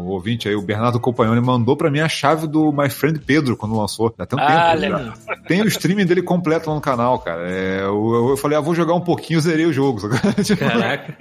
[0.08, 3.78] ouvinte aí, o Bernardo Compagnoni, mandou pra mim a chave do My Friend Pedro quando
[3.78, 4.14] lançou.
[4.18, 4.80] Até um Ah, tempo.
[4.82, 5.04] legal.
[5.06, 5.36] já.
[5.48, 7.48] Tem o streaming dele completo lá no canal, cara.
[7.50, 10.00] É, eu, eu falei, ah, vou jogar um pouquinho, eu zerei o jogo.
[10.44, 11.16] tipo, Caraca.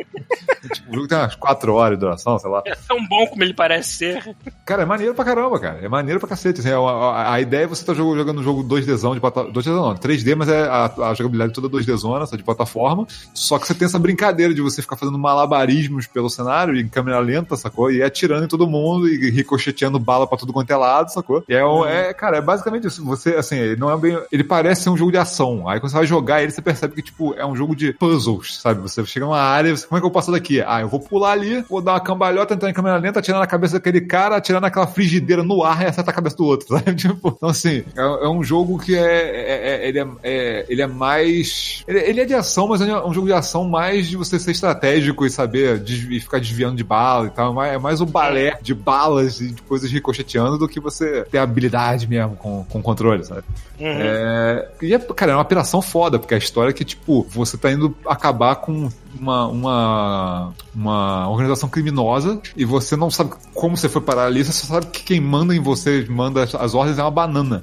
[0.88, 2.62] o jogo tem umas 4 horas de duração, sei lá.
[2.66, 4.36] É tão bom como ele parece ser.
[4.64, 5.78] Cara, é maneiro pra caramba, cara.
[5.82, 6.60] É maneiro pra cacete.
[6.60, 9.52] assim, a, a- a ideia é você estar jogando um jogo 2Dzão de plataforma.
[9.52, 13.06] 2D não, 3D, mas é a, a jogabilidade toda 2Dzona, só de plataforma.
[13.34, 17.18] Só que você tem essa brincadeira de você ficar fazendo malabarismos pelo cenário em câmera
[17.18, 17.90] lenta, sacou?
[17.90, 21.42] E atirando em todo mundo e ricocheteando bala pra tudo quanto é lado, sacou?
[21.48, 23.04] E é, um- é cara, é basicamente isso.
[23.04, 24.18] Você, assim, ele não é bem.
[24.32, 25.68] Ele parece ser um jogo de ação.
[25.68, 28.60] Aí quando você vai jogar ele, você percebe que, tipo, é um jogo de puzzles,
[28.60, 28.80] sabe?
[28.80, 30.60] Você chega numa área e você, como é que eu passo daqui?
[30.66, 33.46] Ah, eu vou pular ali, vou dar uma cambalhota, entrar em câmera lenta, atirar na
[33.46, 36.94] cabeça daquele cara, atirar naquela frigideira no ar e acertar a cabeça do outro, sabe?
[36.94, 40.82] Tipo, então assim, é, é um jogo que é, é- é- ele, é, é- ele
[40.82, 41.84] é mais.
[41.86, 45.24] Ele, é de ação, mas é um jogo de ação mais de você ser estratégico
[45.26, 47.50] e saber e ficar desviando de bala e tal.
[47.62, 51.38] É mais- É o balé de balas e de coisas ricocheteando do que você ter
[51.38, 53.42] habilidade mesmo com, com controle, sabe?
[53.80, 53.86] Uhum.
[53.86, 57.56] É, e é, cara, é uma operação foda, porque a história é que, tipo, você
[57.56, 58.88] tá indo acabar com
[59.20, 64.52] uma, uma, uma organização criminosa e você não sabe como você foi parar ali, você
[64.52, 67.62] só sabe que quem manda em você, manda as, as ordens é uma banana.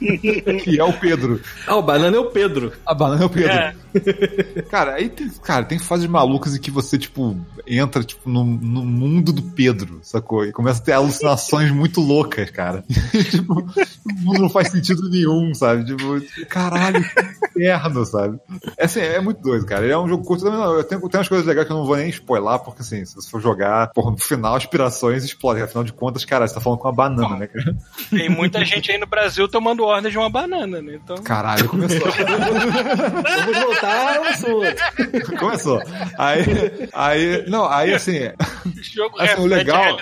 [0.62, 1.40] que é o Pedro.
[1.66, 2.72] Ah, o banana é o Pedro.
[2.86, 3.52] A banana é o Pedro.
[3.52, 3.74] É.
[4.70, 7.36] Cara, aí tem, cara, tem fases malucas em que você, tipo,
[7.66, 10.44] entra, tipo, no, no mundo do Pedro, sacou?
[10.44, 12.84] E começa a ter alucinações muito loucas, cara.
[13.30, 15.84] tipo, o mundo não faz sentido nenhum, sabe?
[15.84, 18.38] Tipo, caralho, que inferno, sabe?
[18.76, 19.84] É, assim, é muito doido, cara.
[19.84, 20.74] Ele é um jogo curto também, não.
[20.74, 23.14] Eu tenho, tem umas coisas legais que eu não vou nem spoiler, porque assim, se
[23.14, 25.62] você for jogar, porra, no final, aspirações explodem.
[25.62, 27.76] Afinal de contas, cara, você tá falando com uma banana, né, cara?
[28.10, 30.98] Tem muita gente aí no Brasil tomando ordem de uma banana, né?
[31.02, 31.16] Então.
[31.18, 32.06] Caralho, começou.
[32.10, 35.36] Vamos voltar ao assunto.
[35.38, 35.82] começou.
[36.18, 36.44] Aí,
[36.92, 38.18] aí, não, aí assim,
[38.64, 39.98] O jogo Assim, o legal-.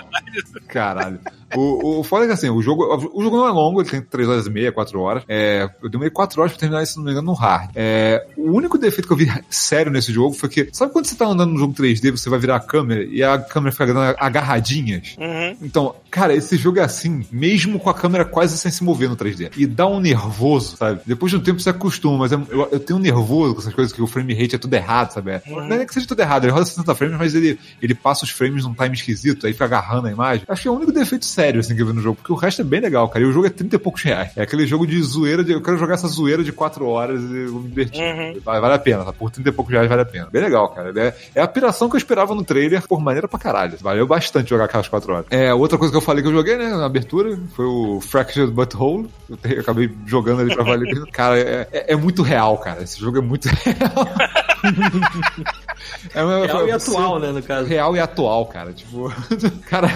[0.68, 1.20] Caralho.
[1.54, 4.00] O, o foda é que assim, o jogo, o jogo não é longo, ele tem
[4.00, 5.22] 3 horas e meia, 4 horas.
[5.28, 7.70] É, eu demorei 4 horas pra terminar isso, se não me engano, no hard.
[7.74, 11.14] É, o único defeito que eu vi sério nesse jogo foi que, sabe quando você
[11.14, 14.16] tá andando no jogo 3D, você vai virar a câmera e a câmera fica dando
[14.18, 15.16] agarradinhas?
[15.18, 15.56] Uhum.
[15.62, 19.16] Então, cara, esse jogo é assim, mesmo com a câmera quase sem se mover no
[19.16, 19.52] 3D.
[19.56, 21.00] E dá um nervoso, sabe?
[21.04, 23.71] Depois de um tempo você acostuma, mas eu, eu, eu tenho um nervoso com essas
[23.72, 25.30] coisas que o frame rate é tudo errado, sabe?
[25.32, 27.94] É, Não é nem que seja tudo errado, ele roda 60 frames, mas ele, ele
[27.94, 30.44] passa os frames num time esquisito, aí fica agarrando a imagem.
[30.48, 32.36] Acho que é o único defeito sério, assim, que eu vi no jogo, porque o
[32.36, 33.24] resto é bem legal, cara.
[33.24, 34.30] E o jogo é 30 e poucos reais.
[34.36, 37.46] É aquele jogo de zoeira, de, eu quero jogar essa zoeira de 4 horas e
[37.46, 38.00] vou me divertir.
[38.02, 38.40] Uhum.
[38.44, 39.12] Vale, vale a pena, tá?
[39.12, 40.28] Por 30 e poucos reais vale a pena.
[40.30, 40.92] Bem legal, cara.
[41.00, 43.76] É, é a piração que eu esperava no trailer, por maneira pra caralho.
[43.80, 45.26] Valeu bastante jogar aquelas 4 horas.
[45.30, 48.52] É, outra coisa que eu falei que eu joguei, né, na abertura, foi o Fractured
[48.52, 49.08] Butthole.
[49.28, 50.82] Eu, te- eu acabei jogando ali pra valer.
[51.12, 52.82] Cara, é, é- é muito real, cara.
[52.82, 55.44] Esse jogo é muito real.
[56.14, 57.66] é, uma- Real e atual, né, no caso.
[57.68, 58.72] real e atual, cara.
[58.72, 59.12] Tipo,
[59.68, 59.88] cara,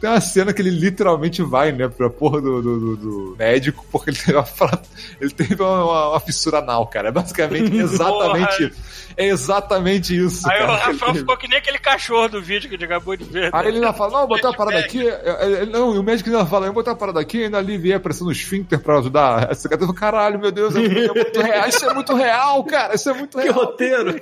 [0.00, 3.84] tem uma cena que ele literalmente vai, né, pra porra do, do- do- do médico,
[3.90, 4.44] porque ele teve uma,
[5.20, 7.08] ele teve uma, uma- uma fissura anal, cara.
[7.08, 8.92] É basicamente exatamente isso.
[9.14, 10.48] É exatamente isso.
[10.50, 12.78] Aí o cara, que ele Rafael ficou que nem aquele cachorro do vídeo que a
[12.78, 13.50] gente acabou de ver.
[13.52, 13.68] Aí né?
[13.68, 15.00] ele ainda fala, não, botei uma parada aqui.
[15.00, 18.00] Ele- Não, e o médico ainda fala, eu botei uma parada aqui, ainda aliviei a
[18.00, 19.50] pressão no esfíncter pra ajudar.
[19.50, 21.68] Essa cara falou, caralho, meu Deus, é muito real.
[21.68, 22.94] Isso é muito real, cara.
[22.94, 23.54] Isso é muito Que real.
[23.54, 24.18] roteiro.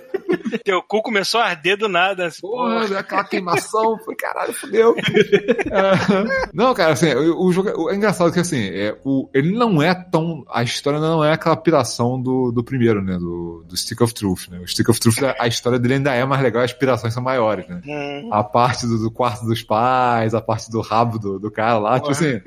[0.64, 2.26] Teu cu começou a arder do nada.
[2.26, 4.94] Assim, Porra, é aquela queimação, foi caralho, fudeu.
[4.96, 9.28] É, não, cara, assim, o, o jogo é- o- é engraçado que assim, é, o,
[9.34, 10.44] ele não é tão.
[10.50, 13.18] A história não é aquela piração do, do primeiro, né?
[13.18, 14.58] Do, do Stick of Truth, né?
[14.60, 17.66] O Stick of Truth, a história dele ainda é mais legal, as pirações são maiores,
[17.68, 17.80] né?
[17.86, 18.28] Hum.
[18.32, 21.98] A parte do, do quarto dos pais, a parte do rabo do, do cara lá,
[22.00, 22.40] tipo assim.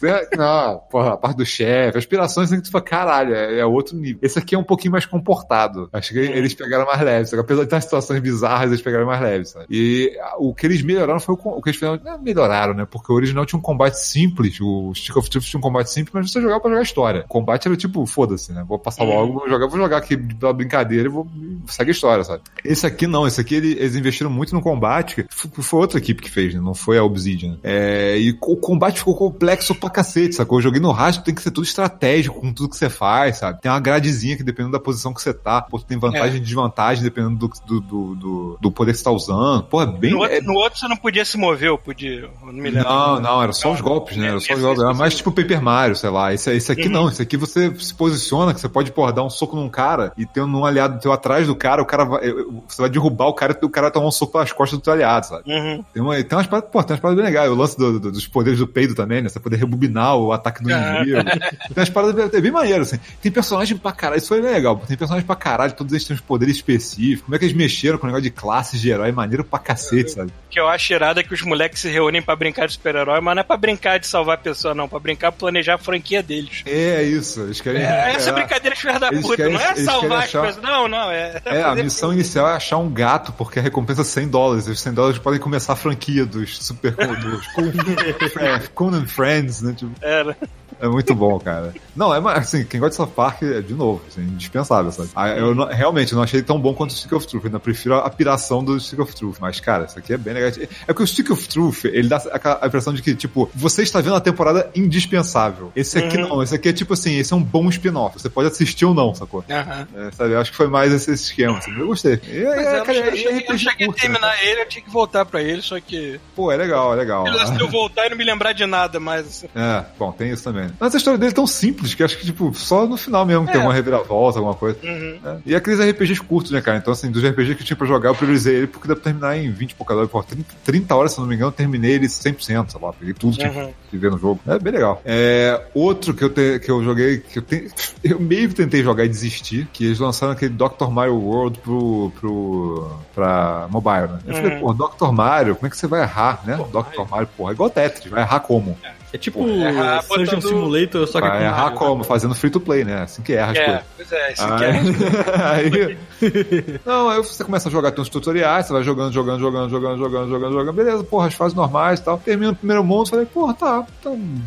[0.00, 3.58] tem- Não, porra, a parte do chefe, as pirações assim, que tu fala, caralho, é,
[3.60, 4.18] é outro nível.
[4.22, 5.88] Esse aqui é um pouquinho mais comportado.
[5.92, 7.42] Acho que eles pegaram mais leve, sabe?
[7.42, 9.66] apesar de ter situações bizarras, eles pegaram mais leve, sabe?
[9.70, 11.98] E o que eles melhoraram foi o, o que eles fizeram.
[12.04, 12.86] Não, melhoraram, né?
[12.88, 16.12] Porque o original tinha um combate simples, o Stick of Truth tinha um combate simples,
[16.14, 17.20] mas você jogava pra jogar história.
[17.24, 18.64] O combate era tipo, foda-se, né?
[18.66, 21.26] Vou passar logo, vou jogar, vou jogar aqui pela brincadeira e vou
[21.68, 22.42] segue a história, sabe?
[22.64, 26.30] Esse aqui não, esse aqui ele- eles investiram muito no combate, foi outra equipe que
[26.30, 26.60] fez, né?
[26.60, 27.58] Não foi a Obsidian.
[27.62, 30.58] É, e o combate ficou complexo pra cacete, sacou?
[30.58, 33.60] Eu joguei no rádio, tem que ser tudo estratégico com tudo que você faz, sabe?
[33.60, 36.40] Tem uma gradezinha que dependendo da posição que você tá, pô, tu tem vantagem e
[36.40, 39.64] desvantagem dependendo do, do, do, do- do poder que você tá usando.
[39.64, 40.12] Pô, é bem...
[40.12, 42.20] No outro, é- no outro você não podia se mover, eu podia.
[42.22, 42.88] Eu não me lembro.
[42.88, 44.28] não, não, era só Não, os golpes, né?
[44.28, 44.82] Era só os golpes.
[44.82, 46.32] Era mais tipo Paper Mario, sei lá.
[46.32, 46.92] Esse, esse aqui Uhum.
[46.92, 47.08] não.
[47.08, 50.24] Esse aqui você se posiciona, que você pode, porra, dar um soco num cara e
[50.24, 52.22] tendo um aliado teu atrás do cara, o cara vai.
[52.66, 54.82] Você vai derrubar o cara e o cara vai tomar um soco pelas costas do
[54.82, 55.52] teu aliado, sabe?
[55.52, 55.84] Uhum.
[55.92, 57.50] Tem, uma, tem umas paradas, pô, tem umas paradas bem legais.
[57.50, 59.28] O lance do- do- dos poderes do peido também, né?
[59.28, 61.22] Você poder rebobinar o ataque do inimigo.
[61.24, 63.02] tem umas paradas bem, bem maneiras, assim.
[63.20, 64.76] Tem personagem pra caralho, isso foi bem legal.
[64.86, 67.22] Tem personagem pra caralho, todos eles têm uns poderes específicos.
[67.24, 69.10] Como é que eles mexeram com o negócio de classes de herói?
[69.10, 70.30] Maneiro pra cacete, sabe?
[70.30, 73.20] O que eu acho irado é que os moleques se reúnem pra brincar de super-herói,
[73.20, 74.88] mas não é pra brincar de salvar a pessoa, não.
[74.88, 76.62] Pra brincar, planejar a franquia deles.
[76.66, 77.82] É isso, eles querem.
[77.82, 79.36] É, essa é, brincadeira de filha da puta.
[79.36, 80.62] querem- não é salvar querem as achar- pessoas.
[80.64, 81.10] Não, não.
[81.10, 84.68] É, É, a missão inicial é achar um gato, porque a recompensa é 100 dólares.
[84.68, 87.42] Os 100 dólares podem começar a franquia dos Super dos
[88.36, 89.72] é, Conan Friends, né?
[89.76, 90.36] Tipo, Era.
[90.80, 91.72] é muito bom, cara.
[91.96, 95.10] Não, é assim, quem gosta de South Park é de novo, assim, indispensável, sabe?
[95.16, 97.44] Ah, Eu não- realmente não achei tão bom quanto o Stick of Truth.
[97.46, 99.36] Ainda prefiro a piração do Stick of Truth.
[99.40, 100.50] Mas, cara, isso aqui é bem legal.
[100.86, 102.20] É que o Stick of Truth, ele dá
[102.60, 105.72] a impressão de que, tipo, você está vendo a temporada indispensável.
[105.74, 106.28] Esse aqui Uhum.
[106.28, 106.42] não.
[106.42, 108.20] Esse aqui é tipo assim, esse é um bom spin-off.
[108.20, 109.44] Você pode assistir ou não, sacou?
[109.50, 109.86] Aham.
[109.96, 111.72] É, sabe, eu acho que foi mais esse, esquema, assim.
[111.78, 112.14] Eu gostei.
[112.28, 113.96] E, Mas é, eu, cara, cheguei, é eu cheguei a né?
[113.98, 116.20] terminar ele, eu tinha que voltar pra ele, só que.
[116.34, 117.26] Pô, é legal, é legal.
[117.46, 119.26] Se eu voltar e não me lembrar de nada mais.
[119.26, 119.46] assim.
[119.54, 120.70] É, bom, tem isso também.
[120.78, 123.46] Mas a história dele é tão simples que acho que, tipo, só no final mesmo
[123.46, 123.64] que tem É.
[123.64, 124.78] uma reviravolta, alguma coisa.
[124.82, 125.18] Uhum.
[125.24, 125.36] É.
[125.46, 126.78] E aqueles RPGs curtos, né, cara?
[126.78, 129.04] Então, assim, dos RPGs que eu tinha pra jogar, eu priorizei ele porque dá pra
[129.04, 130.10] terminar em 20 e poucas horas.
[130.10, 132.92] Pô, 30, 30 horas, se não me engano, eu terminei ele 100%, sei lá.
[132.92, 133.72] Peguei tudo que Uhum.
[133.90, 134.40] que ver no jogo.
[134.46, 135.00] É bem legal.
[135.04, 137.70] É, outro que eu, te- que eu joguei, que eu, te-
[138.02, 140.88] eu meio que tentei jogar e desistir, que eles lançaram aquele Dr.
[140.90, 144.18] Mario World pro, pro, pra mobile, né?
[144.26, 144.74] Eu falei, Uhum.
[144.76, 145.12] pô, Dr.
[145.12, 146.56] Mario, como é que você vai errar, né?
[146.56, 147.08] Dr.
[147.10, 148.76] Mario, porra, é igual Tetris, vai errar como?
[148.82, 151.78] É tipo errar o Surgeon botando- Simulator, só que Vai com errar Mario.
[151.78, 152.04] como?
[152.04, 153.02] Fazendo free to play, né?
[153.02, 153.82] Assim que erra as É, coisas.
[153.96, 158.66] pois é, isso Aí, aqui aí- não, aí você começa a jogar, tem uns tutoriais,
[158.66, 162.04] você vai jogando, jogando, jogando, jogando, jogando, jogando, jogando, beleza, porra, as fases normais e
[162.04, 162.18] tal.
[162.18, 164.40] Termina o primeiro mundo, falei, porra, tá, tá um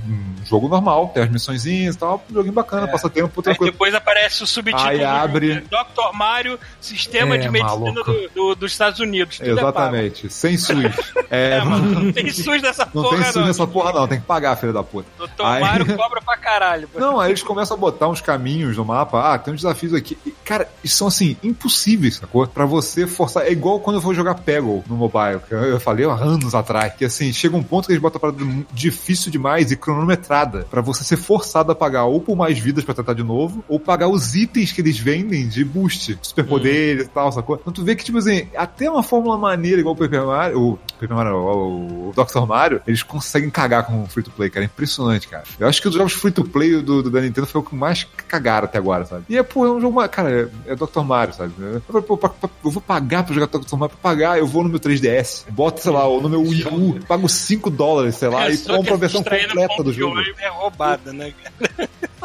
[0.45, 3.71] jogo normal, tem as missõezinhas e tal, um joguinho bacana, passa tempo, Aí tranquilo.
[3.71, 5.61] depois aparece o subtítulo Aí abre-?
[5.61, 6.13] Dr.
[6.13, 9.37] Mario, Sistema É, de Medicina do- do- dos Estados Unidos.
[9.39, 11.13] Tudo Exatamente, sem SUS.
[11.29, 13.45] É, É, é, mano, não tem SUS nessa não porra, tem SUS não.
[13.47, 15.07] nessa porra não, tem que pagar, filho da puta.
[15.17, 15.43] Dr.
[15.43, 16.89] Aí- Mario cobra pra caralho.
[16.95, 19.33] Não, aí eles começam a botar uns caminhos no mapa.
[19.33, 20.17] Ah, tem uns desafios aqui.
[20.25, 22.47] E, cara, são assim, impossíveis, sacou?
[22.47, 23.45] Pra você forçar.
[23.45, 26.93] É igual quando eu vou jogar Peggle no mobile, que eu, falei há anos atrás.
[26.93, 30.65] Que assim, chega um ponto que eles botam a parada difícil demais e cronometrada.
[30.69, 33.79] Pra você ser forçado a pagar ou por mais vidas pra tentar de novo, ou
[33.79, 37.57] pagar os itens que eles vendem de boost, superpoderes e tal, sacou?
[37.59, 40.79] Então tu vê que, tipo assim, até uma fórmula maneira igual o Paper Mario, o
[40.99, 42.45] Paper Mario, o, o Dr.
[42.45, 44.65] Mario, eles conseguem cagar com o free to play, cara.
[44.65, 45.43] É impressionante, cara.
[45.59, 47.75] Eu acho que os jogos free to play do, do- da Nintendo foi o que
[47.75, 49.23] mais cagaram até agora, sabe?
[49.29, 51.01] E é, pô, é um jogo, cara, é, é Dr.
[51.01, 51.53] Mario, sabe?
[51.59, 53.75] Eu, falei, pô, pra- pra- eu vou pagar pra jogar Dr.
[53.75, 56.65] Mario, pra pagar, eu vou no meu 3DS, boto, sei lá, ou no meu Wii
[56.67, 60.15] U, pago 5 dólares, sei lá, É, e compro a versão completa do jogo.
[60.39, 61.33] É roubada, né?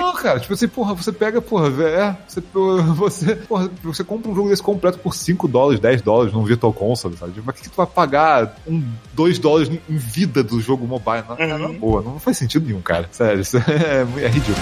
[0.01, 2.43] Não, cara, tipo assim, porra, você pega, porra, é, você,
[2.97, 6.73] você, porra, você compra um jogo desse completo por 5 dólares, 10 dólares num Virtual
[6.73, 7.33] Console, sabe?
[7.33, 8.83] Tipo, Mas que, que tu vai pagar um,
[9.13, 11.25] 2 dólares em vida do jogo mobile?
[11.29, 11.59] Não, Uhum.
[11.73, 13.09] na boa, não faz sentido nenhum, cara.
[13.13, 14.57] Sério, isso é, é ridículo.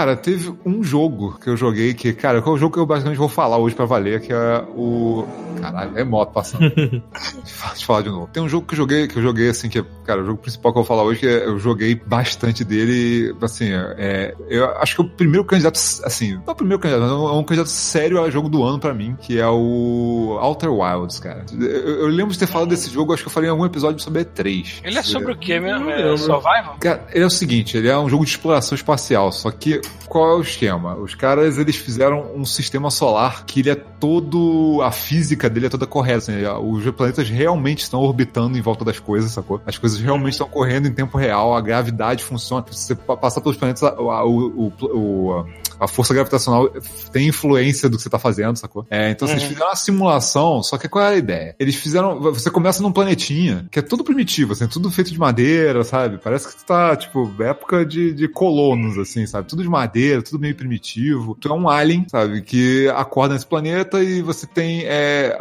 [0.00, 2.86] Cara, teve um jogo que eu joguei que, cara, que é o jogo que eu
[2.86, 5.26] basicamente vou falar hoje pra valer, que é o.
[5.80, 6.60] Caralho, é moto passando.
[6.76, 7.02] Deixa
[7.74, 8.28] eu falar de novo.
[8.32, 10.38] Tem um jogo que eu joguei, que eu joguei assim, que é, cara, o jogo
[10.38, 14.66] principal que eu vou falar hoje, que é- eu joguei bastante dele, assim, é, eu
[14.78, 17.28] acho que é o primeiro candidato, assim, não é o primeiro candidato, mas é um,
[17.28, 21.18] é um candidato sério a jogo do ano pra mim, que é o Outer Wilds,
[21.18, 21.44] cara.
[21.58, 21.66] Eu,
[22.02, 24.24] eu lembro de ter falado desse jogo, acho que eu falei em algum episódio sobre
[24.24, 24.80] E3.
[24.84, 25.90] Ele é sobre o quê mesmo?
[25.90, 26.76] É survival?
[26.80, 30.30] Cara, ele é o seguinte, ele é um jogo de exploração espacial, só que qual
[30.32, 30.94] é o esquema?
[30.96, 35.68] Os caras, eles fizeram um sistema solar que ele é todo, a física dele é
[35.70, 39.60] toda correta, assim, os planetas realmente estão orbitando em volta das coisas, sacou?
[39.66, 43.40] As coisas realmente estão correndo em tempo real, a gravidade funciona, se você pa- passar
[43.40, 45.46] pelos planetas, o, o, o-
[45.80, 46.68] a força gravitacional
[47.12, 48.86] tem influência do que você tá fazendo, sacou?
[48.90, 49.50] É, então assim, eles Uhum.
[49.50, 51.54] fizeram uma simulação, só que qual é a ideia?
[51.58, 52.20] Eles fizeram.
[52.20, 56.18] Você começa num planetinha, que é tudo primitivo, assim, tudo feito de madeira, sabe?
[56.22, 59.48] Parece que tu tá, tipo, época de, de colonos, assim, sabe?
[59.48, 61.36] Tudo de madeira, tudo meio primitivo.
[61.40, 62.42] Tu é um alien, sabe?
[62.42, 65.38] Que acorda nesse planeta e você tem é,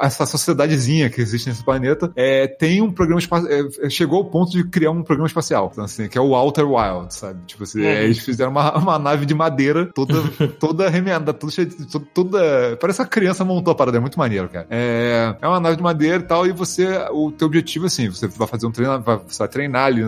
[0.00, 2.12] essa sociedadezinha que existe nesse planeta.
[2.16, 3.50] É, tem um programa espacial.
[3.90, 7.12] chegou ao ponto de criar um programa espacial, então, assim, que é o Outer Wild,
[7.14, 7.40] sabe?
[7.46, 7.86] Tipo assim, Uhum.
[7.86, 10.22] é, eles fizeram uma, uma nave de madeira toda,
[10.58, 11.86] toda remendada, toda cheia de.
[12.14, 14.66] Toda, Parece que a criança montou a parada, é muito maneiro, cara.
[14.70, 17.06] É, é uma nave de madeira e tal, e você.
[17.10, 20.02] O teu objetivo, assim, você vai fazer um treino, vai, você vai treinar ali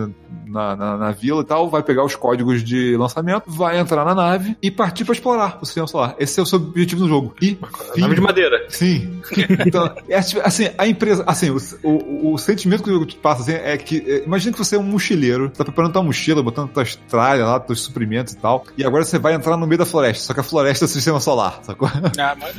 [0.47, 4.15] na, na, na vila e tal, vai pegar os códigos de lançamento, vai entrar na
[4.15, 6.15] nave e partir pra explorar o sistema solar.
[6.19, 7.33] Esse é o seu objetivo no jogo.
[7.41, 7.57] E.
[7.93, 8.01] fim.
[8.01, 8.65] Nave de madeira.
[8.69, 9.21] Sim.
[9.65, 13.41] Então, é, assim, a empresa, assim, o, o, o sentimento que o jogo te passa
[13.41, 16.69] assim, é que, é, imagina que você é um mochileiro, tá preparando tua mochila, botando
[16.69, 19.85] tuas tralhas lá, teus suprimentos e tal, e agora você vai entrar no meio da
[19.85, 21.89] floresta, só que a floresta é o sistema solar, sacou?
[22.19, 22.53] Ah, mas-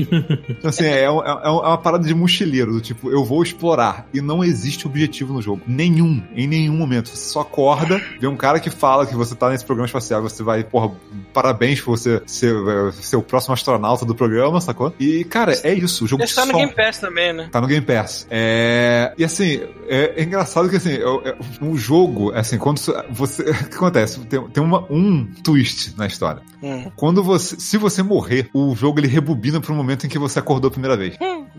[0.48, 4.06] Então, assim, é, é, um- é uma parada de mochileiro, do tipo, eu vou explorar,
[4.12, 5.62] e não existe objetivo no jogo.
[5.66, 7.08] Nenhum, em nenhum momento.
[7.10, 10.42] Você só acorda, vê um cara que fala que você tá nesse programa espacial, você
[10.42, 10.90] vai, porra,
[11.32, 14.92] parabéns por você ser, é, ser o próximo astronauta do programa, sacou?
[14.98, 17.48] E, cara, é isso, o jogo Esse tá no Game Pass também, né?
[17.52, 18.26] Tá no Game Pass.
[18.30, 19.12] É...
[19.18, 22.78] E assim, é, é engraçado que assim, é- é- um jogo, assim, quando
[23.10, 23.42] você.
[23.64, 24.20] O que acontece?
[24.20, 26.40] Tem, tem uma, um twist na história.
[26.62, 26.90] Hum.
[26.96, 27.56] Quando você.
[27.58, 30.96] Se você morrer, o jogo ele rebobina pro momento em que você acordou a primeira
[30.96, 31.16] vez.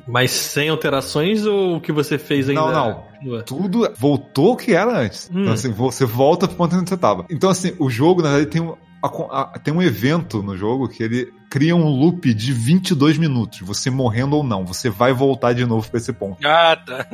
[0.07, 2.61] Mas sem alterações ou o que você fez ainda?
[2.61, 3.41] Não, não.
[3.43, 5.29] Tudo voltou o que era antes.
[5.33, 5.41] Hum.
[5.41, 7.25] Então, assim, você volta pro ponto onde você tava.
[7.29, 8.75] Então, assim, o jogo, na verdade, tem um.
[9.03, 13.59] a- a- tem um evento no jogo que ele cria um loop de 22 minutos,
[13.61, 16.45] você morrendo ou não, você vai voltar de novo pra esse ponto.
[16.45, 17.05] Ah, tá.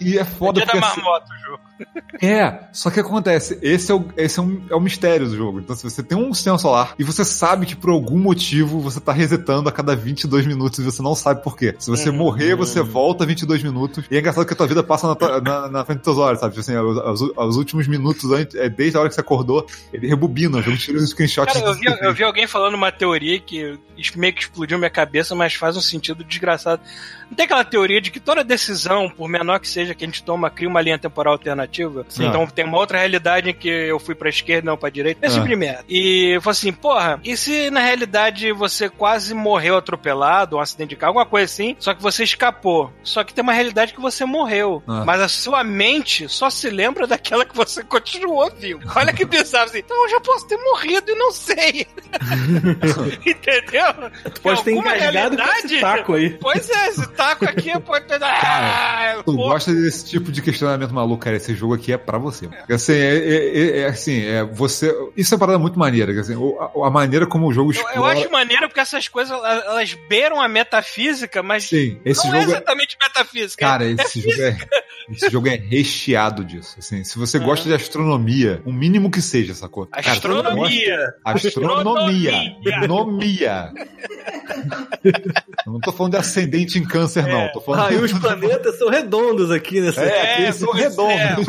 [0.00, 1.60] E é foda Dia da porque assim, marmota o jogo.
[2.22, 5.60] É, só que acontece, esse é o, esse é, um, é o mistério do jogo.
[5.60, 9.00] Então, se você tem um sistema solar e você sabe que por algum motivo você
[9.00, 11.74] tá resetando a cada 22 minutos e você não sabe por quê.
[11.78, 12.16] Se você Uhum.
[12.16, 14.04] morrer, você volta 22 minutos.
[14.10, 16.18] E é engraçado que a tua vida passa na, tua- na, na frente dos teus
[16.18, 16.54] olhos, sabe?
[16.54, 19.66] Tipo Assim, os, os- os últimos minutos, antes, é, desde a hora que você acordou,
[19.92, 20.58] ele rebobina.
[20.58, 21.52] O jogo tira os screenshots.
[21.54, 23.78] Cara, eu vi, eu vi alguém falando uma teoria que
[24.16, 26.82] meio que explodiu minha cabeça, mas faz um sentido desgraçado.
[27.28, 30.22] Não tem aquela teoria de que toda decisão, por menor que seja, que a gente
[30.22, 32.04] toma, cria uma linha temporal alternativa?
[32.08, 32.26] Sim.
[32.26, 35.24] Então tem uma outra realidade em que eu fui pra esquerda, não pra direita.
[35.26, 35.38] Esse Ah.
[35.38, 35.84] tipo de merda.
[35.88, 40.90] E eu falei assim, porra, e se na realidade você quase morreu atropelado, um acidente
[40.90, 42.92] de carro, alguma coisa assim, só que você escapou.
[43.02, 44.82] Só que tem uma realidade que você morreu.
[44.86, 45.02] Ah.
[45.04, 48.80] Mas a sua mente só se lembra daquela que você continuou vivo.
[48.94, 49.78] Olha que bizarro assim.
[49.78, 51.86] Então eu já posso ter morrido e não sei.
[53.26, 54.10] Entendeu?
[54.34, 56.30] Tu pode ter engasgado com esse taco aí.
[56.40, 58.18] Pois é, esse taco aqui pode ter.
[58.22, 61.36] Ah, Tu pô, gosta desse tipo de questionamento maluco, cara?
[61.36, 62.48] Esse jogo aqui é pra você.
[62.70, 64.94] Assim, é, é- é- é assim, é você.
[65.16, 66.12] Isso é uma parada muito maneira.
[66.14, 67.96] quer dizer, o- a, a maneira como o jogo eu, explora.
[67.96, 72.40] eu acho maneiro porque essas coisas elas beiram a metafísica, mas Sim, esse não é
[72.40, 72.54] jogo é.
[72.56, 73.64] exatamente metafísica.
[73.66, 74.56] Cara, esse jogo é,
[75.10, 76.76] esse jogo é recheado disso.
[76.78, 79.86] Assim, se você gosta de astronomia, o mínimo que seja, sacou?
[79.86, 81.14] Cara, se você gosta- Astronomia.
[81.24, 82.32] Astronomia.
[82.88, 83.72] Nomia.
[85.66, 87.48] Eu não tô falando de ascendente em câncer, não.
[87.52, 90.02] Tô falando Ah, e os planetas são redondos aqui nessa.
[90.02, 91.46] É, eles são redondos.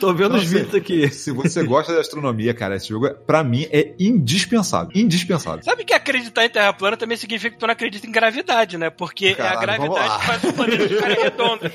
[0.00, 0.46] Tô vendo os Nossa.
[0.46, 1.08] vídeos aqui.
[1.10, 4.90] Se você gosta de astronomia, cara, esse jogo, é- pra mim, é indispensável.
[4.94, 5.62] Indispensável.
[5.62, 8.90] Sabe que acreditar em terra plana também significa que tu não acredita em gravidade, né?
[8.90, 11.72] Porque Caralho, é a gravidade que faz os planetas ficarem redondos.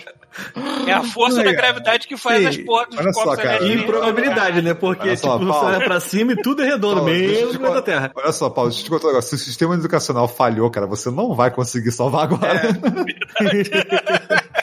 [0.87, 3.63] É a força da gravidade que faz sim, as porras dos só, corpos cara.
[3.65, 4.73] E probabilidade, né?
[4.73, 5.67] Porque, Olha só, tipo, você Paulo.
[5.75, 8.11] olha pra cima e tudo é redondo, Paulo, mesmo da Terra.
[8.15, 9.29] Olha só, Paulo, deixa eu te contar um negócio.
[9.37, 12.61] Se o sistema educacional falhou, cara, você não vai conseguir salvar agora.
[13.41, 14.62] É,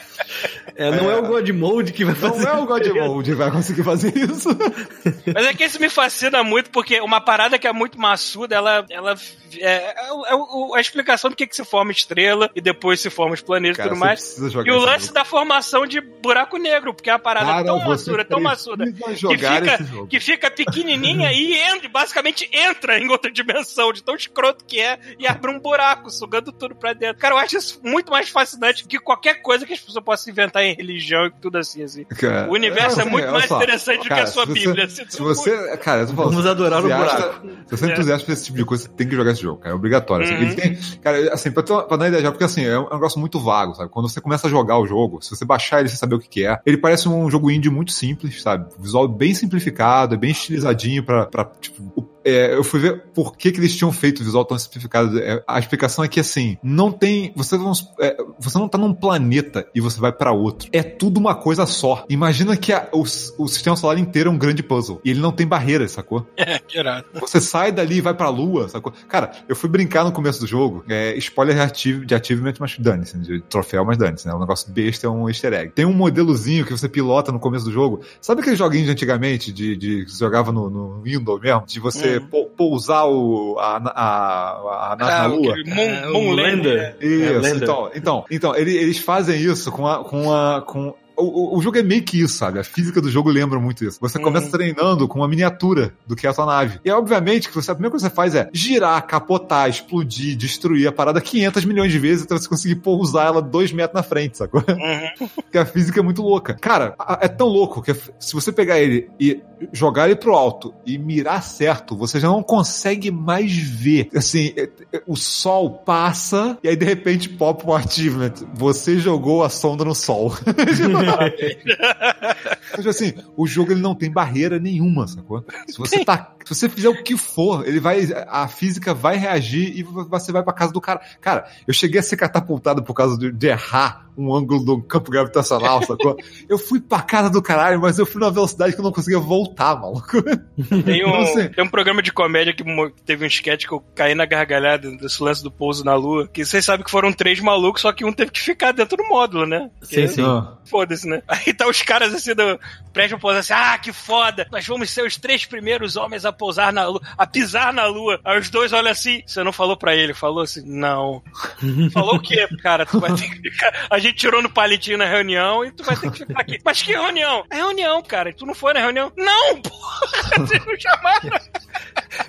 [0.89, 2.47] não é, o God Mode que vai Não fazer.
[2.47, 4.49] é o God Mode que vai conseguir fazer isso.
[5.33, 8.85] Mas é que isso me fascina muito, porque uma parada que é muito maçuda, ela,
[8.89, 9.15] ela
[9.59, 13.33] é, é é a explicação do que, que se forma estrela e depois se forma
[13.33, 14.37] os planetas e tudo mais.
[14.37, 15.13] E o lance jogo.
[15.13, 19.37] da formação de buraco negro, porque é uma parada Cara, tão maçuda, tão maçuda, que
[19.37, 24.79] fica, que fica pequenininha e entra, basicamente entra em outra dimensão, de tão escroto que
[24.79, 27.17] é, e abre um buraco, sugando tudo pra dentro.
[27.17, 30.63] Cara, eu acho isso muito mais fascinante que qualquer coisa que as pessoas possam inventar
[30.63, 32.03] em religião e tudo assim, assim.
[32.05, 33.57] Cara, O universo é assim, muito mais só.
[33.57, 34.85] interessante do que Cara, a sua se você- Bíblia.
[34.85, 37.47] assim, Se você, cara, eu tô falando, Vamos se adorar o buraco.
[37.67, 39.59] Se você é entusiasta por esse tipo de coisa, você tem que jogar esse jogo,
[39.59, 39.73] cara.
[39.73, 40.25] É obrigatório.
[40.25, 40.35] assim.
[40.35, 40.41] Uhum.
[40.41, 42.77] Ele tem, cara, assim, pra, ter uma- pra dar uma ideia já, porque assim, é
[42.79, 43.89] um, é um negócio muito vago, sabe?
[43.89, 46.27] Quando você começa a jogar o jogo, se você baixar ele sem saber o que,
[46.29, 48.65] que é, ele parece um jogo indie muito simples, sabe?
[48.79, 53.35] Visual bem simplificado, é bem estilizadinho pra, pra tipo, o- é, eu fui ver por
[53.35, 55.17] que, que eles tinham feito o visual tão simplificado.
[55.17, 57.33] É, a explicação é que, assim, não tem.
[57.35, 60.50] Você não, é, você não tá num planeta e você vai pra outro.
[60.51, 60.69] Outro.
[60.71, 62.05] É tudo uma coisa só.
[62.09, 64.99] Imagina que a- o, o sistema solar inteiro é um grande puzzle.
[65.03, 66.25] E ele não tem barreiras, sacou?
[66.37, 67.05] É, que irado.
[67.13, 68.91] Você sai dali e vai pra lua, sacou?
[69.07, 70.83] Cara, eu fui brincar no começo do jogo.
[70.89, 73.17] É, spoiler de, achieve- de achievement, mas dane-se.
[73.17, 74.33] De troféu, mas dane-se, né?
[74.33, 75.71] O negócio besta é um easter egg.
[75.73, 78.01] Tem um modelozinho que você pilota no começo do jogo.
[78.19, 81.63] Sabe aqueles joguinhos de antigamente, de, de que você jogava no, no Windows mesmo?
[81.65, 82.27] De você Hum.
[82.29, 85.51] pou- pousar o, a, a, a, nave na Ah, lua?
[85.53, 86.51] aquele Moon, É, Moonlander.
[86.55, 86.97] Lander.
[86.99, 90.03] Isso, É, então, então, então ele- eles fazem isso com a.
[90.03, 92.57] Com a com, o, o- jogo é meio que isso, sabe?
[92.57, 93.99] A física do jogo lembra muito isso.
[94.01, 94.51] Você começa Uhum.
[94.51, 96.79] treinando com uma miniatura do que é a sua nave.
[96.83, 100.87] E obviamente que você, a primeira coisa que você faz é girar, capotar, explodir, destruir
[100.87, 104.37] a parada 500 milhões de vezes até você conseguir pousar ela dois metros na frente,
[104.37, 104.61] sacou?
[104.67, 105.27] Uhum.
[105.35, 106.53] Porque a física é muito louca.
[106.55, 110.97] Cara, é tão louco que se você pegar ele e jogar ele pro alto e
[110.97, 114.09] mirar certo, você já não consegue mais ver.
[114.15, 118.33] Assim, é- é- o sol passa e aí de repente pop um achievement.
[118.53, 120.33] Você jogou a sonda no sol.
[122.77, 125.43] Mas assim, o jogo ele não tem barreira nenhuma, sacou?
[125.67, 129.77] Se você tá, se você fizer o que for, ele vai, a física vai reagir
[129.77, 131.01] e você vai pra casa do cara.
[131.19, 135.09] Cara, eu cheguei a ser catapultado por causa de, de errar um ângulo do campo
[135.09, 136.15] gravitacional, sacou?
[136.47, 139.19] Eu fui pra casa do caralho, mas eu fui numa velocidade que eu não conseguia
[139.19, 140.21] voltar, maluco.
[140.85, 142.63] Tem um, tem um programa de comédia que
[143.05, 146.27] teve um sketch que eu caí na gargalhada desse lance do pouso na lua.
[146.27, 149.07] Que vocês sabem que foram três malucos, só que um teve que ficar dentro do
[149.07, 149.69] módulo, né?
[149.81, 150.23] Sim, sim.
[150.23, 150.57] Ah.
[150.65, 151.21] Foda-se, né?
[151.27, 152.59] Aí tá os caras assim do
[152.93, 154.47] prédio pousando assim, ah, que foda!
[154.51, 158.19] Nós vamos ser os três primeiros homens a pousar na lua, a pisar na lua.
[158.23, 161.23] Aí os dois olham assim, você não falou pra ele, falou assim, não.
[161.91, 162.47] falou o quê?
[162.61, 163.87] Cara, tu vai ter que ficar.
[163.89, 166.59] A gente tirou no palitinho na reunião e tu vai ter que ficar aqui.
[166.63, 167.43] Mas que reunião?
[167.49, 168.33] É reunião, cara.
[168.33, 169.11] Tu não foi na reunião?
[169.17, 170.37] Não, porra!
[170.45, 171.39] Vocês não chamaram.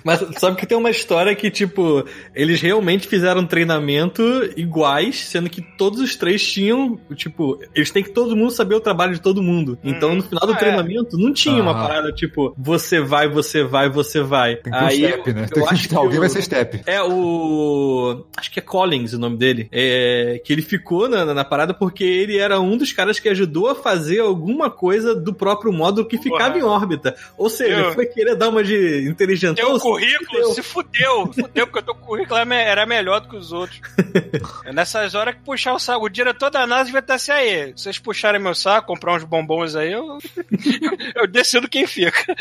[0.03, 4.21] Mas sabe que tem uma história que, tipo, eles realmente fizeram um treinamento
[4.57, 8.79] iguais, sendo que todos os três tinham, tipo, eles têm que todo mundo saber o
[8.81, 9.77] trabalho de todo mundo.
[9.83, 10.59] Então, no final do Ah, é.
[10.59, 11.87] treinamento, não tinha uma Ah.
[11.87, 14.55] parada, tipo, você vai, você vai, você vai.
[14.57, 15.43] Tem que ter um Aí, step, né?
[15.43, 16.81] eu Tem que, acho que alguém o- vai ser step.
[16.85, 18.25] É o.
[18.37, 19.67] Acho que é Collins o nome dele.
[19.71, 23.69] É, que ele ficou na, na parada porque ele era um dos caras que ajudou
[23.69, 26.59] a fazer alguma coisa do próprio módulo que ficava Porra.
[26.59, 27.15] em órbita.
[27.37, 29.57] Ou seja, Eu- foi querer dar uma de inteligente.
[29.57, 31.33] Teu currículo se fudeu.
[31.33, 33.79] Fudeu, porque o teu currículo era me- era melhor do que os outros.
[34.65, 36.05] É nessas horas que puxar o saco.
[36.05, 39.75] O diretor da NASA devia estar assim, aí, vocês puxarem meu saco, comprar uns bombons
[39.75, 40.17] aí, eu,
[41.15, 42.35] eu decido quem fica.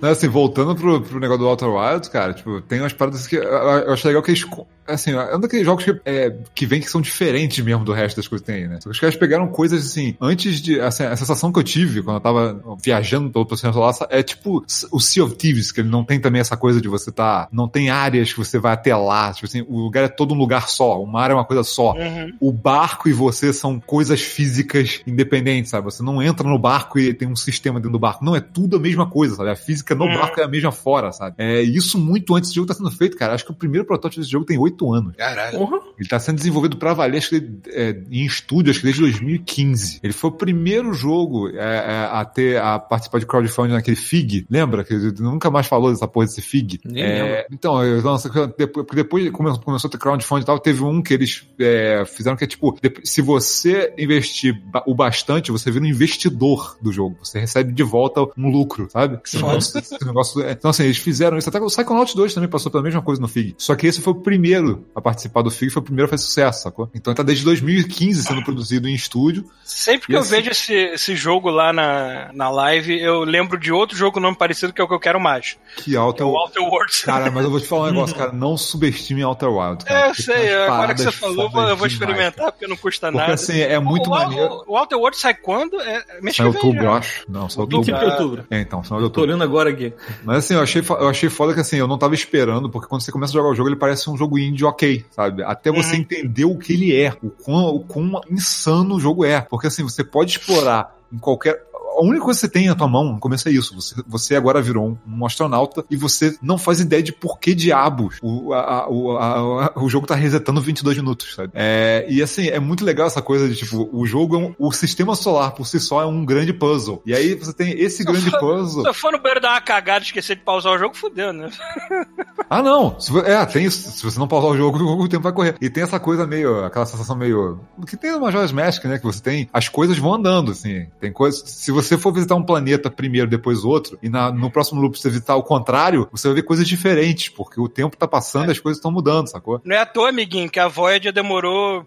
[0.00, 3.36] Não, assim, voltando pro, pro negócio do Outer Wilds, cara, tipo, tem umas paradas que
[3.36, 4.44] eu, eu acho legal que eles.
[4.86, 8.16] Assim, é um daqueles jogos que, é, que vem que são diferentes mesmo do resto
[8.16, 8.78] das coisas que tem aí, né?
[8.84, 10.78] Os caras pegaram coisas assim, antes de.
[10.78, 14.62] Assim, a sensação que eu tive quando eu tava viajando pelo sistema solar é tipo
[14.92, 17.48] o Sea of Thieves, que ele não tem também essa coisa de você tá.
[17.52, 19.32] Não tem áreas que você vai até lá.
[19.32, 21.00] Tipo assim, o lugar é todo um lugar só.
[21.00, 21.92] O mar é uma coisa só.
[21.92, 22.32] Uhum.
[22.40, 25.84] O barco e você são coisas físicas independentes, sabe?
[25.84, 28.24] Você não entra no barco e tem um sistema dentro do barco.
[28.24, 29.50] Não, é tudo a mesma coisa, sabe?
[29.50, 30.14] A física no Hum.
[30.14, 31.36] barco é a mesma fora, sabe?
[31.38, 33.34] É isso muito antes desse jogo tá sendo feito, cara.
[33.34, 35.14] Acho que o primeiro protótipo desse jogo tem oito anos.
[35.16, 35.58] Caralho.
[35.58, 35.78] Porra.
[35.98, 40.00] Ele tá sendo desenvolvido pra valer, acho que é, em estúdio, acho que desde 2015.
[40.02, 44.46] Ele foi o primeiro jogo é, é, a ter, a participar de crowdfunding naquele FIG.
[44.50, 44.84] Lembra?
[44.84, 46.80] Que ele nunca mais falou dessa porra desse FIG.
[46.94, 50.82] É, então, eu, nossa, depois, porque depois come- começou a ter crowdfunding e tal, teve
[50.82, 55.84] um que eles é, fizeram que é tipo, se você investir o bastante, você vira
[55.84, 57.16] um investidor do jogo.
[57.22, 59.18] Você recebe de volta um lucro, sabe?
[59.24, 61.48] Esse negócio- esse negócio é- então, assim, eles fizeram isso.
[61.48, 63.54] Até o Psychonauts 2 também passou pela mesma coisa no FIG.
[63.58, 66.22] Só que esse foi o primeiro a participar do FIG, foi o primeiro a fazer
[66.24, 66.88] sucesso, sacou?
[66.94, 69.44] Então tá desde 2015 sendo produzido em estúdio.
[69.64, 73.72] Sempre que eu assim- vejo esse, esse jogo lá na, na live, eu lembro de
[73.72, 75.56] outro jogo nome parecido que é o que eu quero mais.
[75.76, 77.02] Que Que é o Outer Worlds.
[77.04, 78.32] Cara, mas eu vou te falar um negócio, cara.
[78.32, 79.84] Não subestime Outer Wild.
[79.84, 83.06] Cara, É, eu sei, agora que você falou, eu vou- experimentar, demais, porque não custa
[83.06, 83.12] cara.
[83.12, 83.34] Porque nada.
[83.34, 84.62] assim, é muito o, maneiro.
[84.66, 85.80] O, o Outer Worlds sai quando?
[85.80, 86.88] É, mês que Sai em vem outubro, já.
[86.88, 87.24] eu acho.
[87.28, 87.84] Não, só outubro.
[87.86, 88.44] 25 de outubro.
[88.50, 89.28] É, então, final de Tô outubro.
[89.30, 89.92] olhando agora aqui.
[90.24, 93.02] Mas assim, eu achei, eu achei foda que assim, eu não tava esperando, porque quando
[93.02, 95.42] você começa a jogar o jogo, ele parece um jogo indie ok, sabe?
[95.42, 96.00] Até você Uhum.
[96.00, 99.40] entender o que ele é, o quão, o quão insano o jogo é.
[99.40, 101.62] Porque assim, você pode explorar em qualquer.
[101.96, 103.74] A única coisa que você tem na tua mão no começo é isso.
[103.74, 107.54] Você, você agora virou um, um astronauta e você não faz ideia de por que
[107.54, 111.50] diabos o, a- a- o, a- a- o jogo tá resetando 22 minutos, sabe?
[111.54, 114.72] É, e assim, é muito legal essa coisa de tipo, o jogo é um, o
[114.72, 117.02] sistema solar por si só é um grande puzzle.
[117.06, 118.82] E aí você tem esse grande puzzle.
[118.82, 121.32] Se eu for no banheiro dar uma cagada e esquecer de pausar o jogo, fudeu,
[121.32, 121.50] né?
[122.50, 123.00] Ah, não.
[123.00, 123.90] Se é, tem isso.
[123.90, 125.56] Se você não pausar o jogo, o tempo vai correr.
[125.60, 127.58] E tem essa coisa meio, aquela sensação meio.
[127.86, 128.98] Que tem no Majora's Mask, né?
[128.98, 129.48] Que você tem.
[129.52, 130.86] As coisas vão andando, assim.
[131.00, 131.42] Tem coisas.
[131.46, 135.08] Se você for visitar um planeta primeiro, depois outro, e na- no próximo loop você
[135.08, 138.58] visitar o contrário, você vai ver coisas diferentes, porque o tempo tá passando e as
[138.58, 139.60] coisas estão mudando, sacou?
[139.64, 141.84] Não é à toa, amiguinho, que a Voyager demorou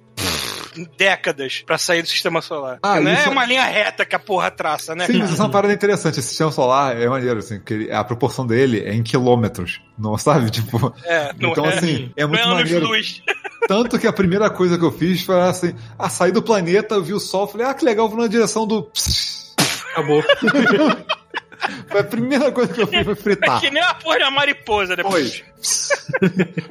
[0.98, 2.78] décadas pra sair do sistema solar.
[2.84, 5.08] Ah, não é isso- uma linha reta que a porra traça, né?
[5.08, 6.20] Sim, mas isso é uma parada interessante.
[6.20, 9.82] Esse sistema solar é maneiro, assim, porque a proporção dele é em quilômetros.
[9.98, 10.52] Não sabe?
[10.52, 10.94] Tipo.
[11.04, 12.88] É, não então, é, assim, é não muito é anos maneiro.
[12.88, 13.24] luz.
[13.68, 17.04] Tanto que a primeira coisa que eu fiz foi assim: a sair do planeta, eu
[17.04, 18.88] vi o sol, falei, ah, que legal, vou na direção do.
[19.98, 20.24] Acabou.
[21.90, 23.58] Foi a primeira coisa que eu fiz foi fritar.
[23.58, 25.44] É que nem a porra da mariposa depois.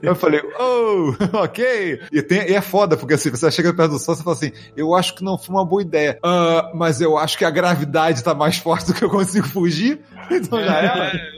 [0.01, 1.12] Eu falei, oh,
[1.43, 2.03] ok.
[2.12, 4.53] E, tem- e é foda, porque assim, você chega perto do sol e fala assim,
[4.77, 6.18] eu acho que não foi uma boa ideia.
[6.22, 10.01] Ah, mas eu acho que a gravidade tá mais forte do que eu consigo fugir.
[10.31, 11.07] Então já era.
[11.16, 11.36] É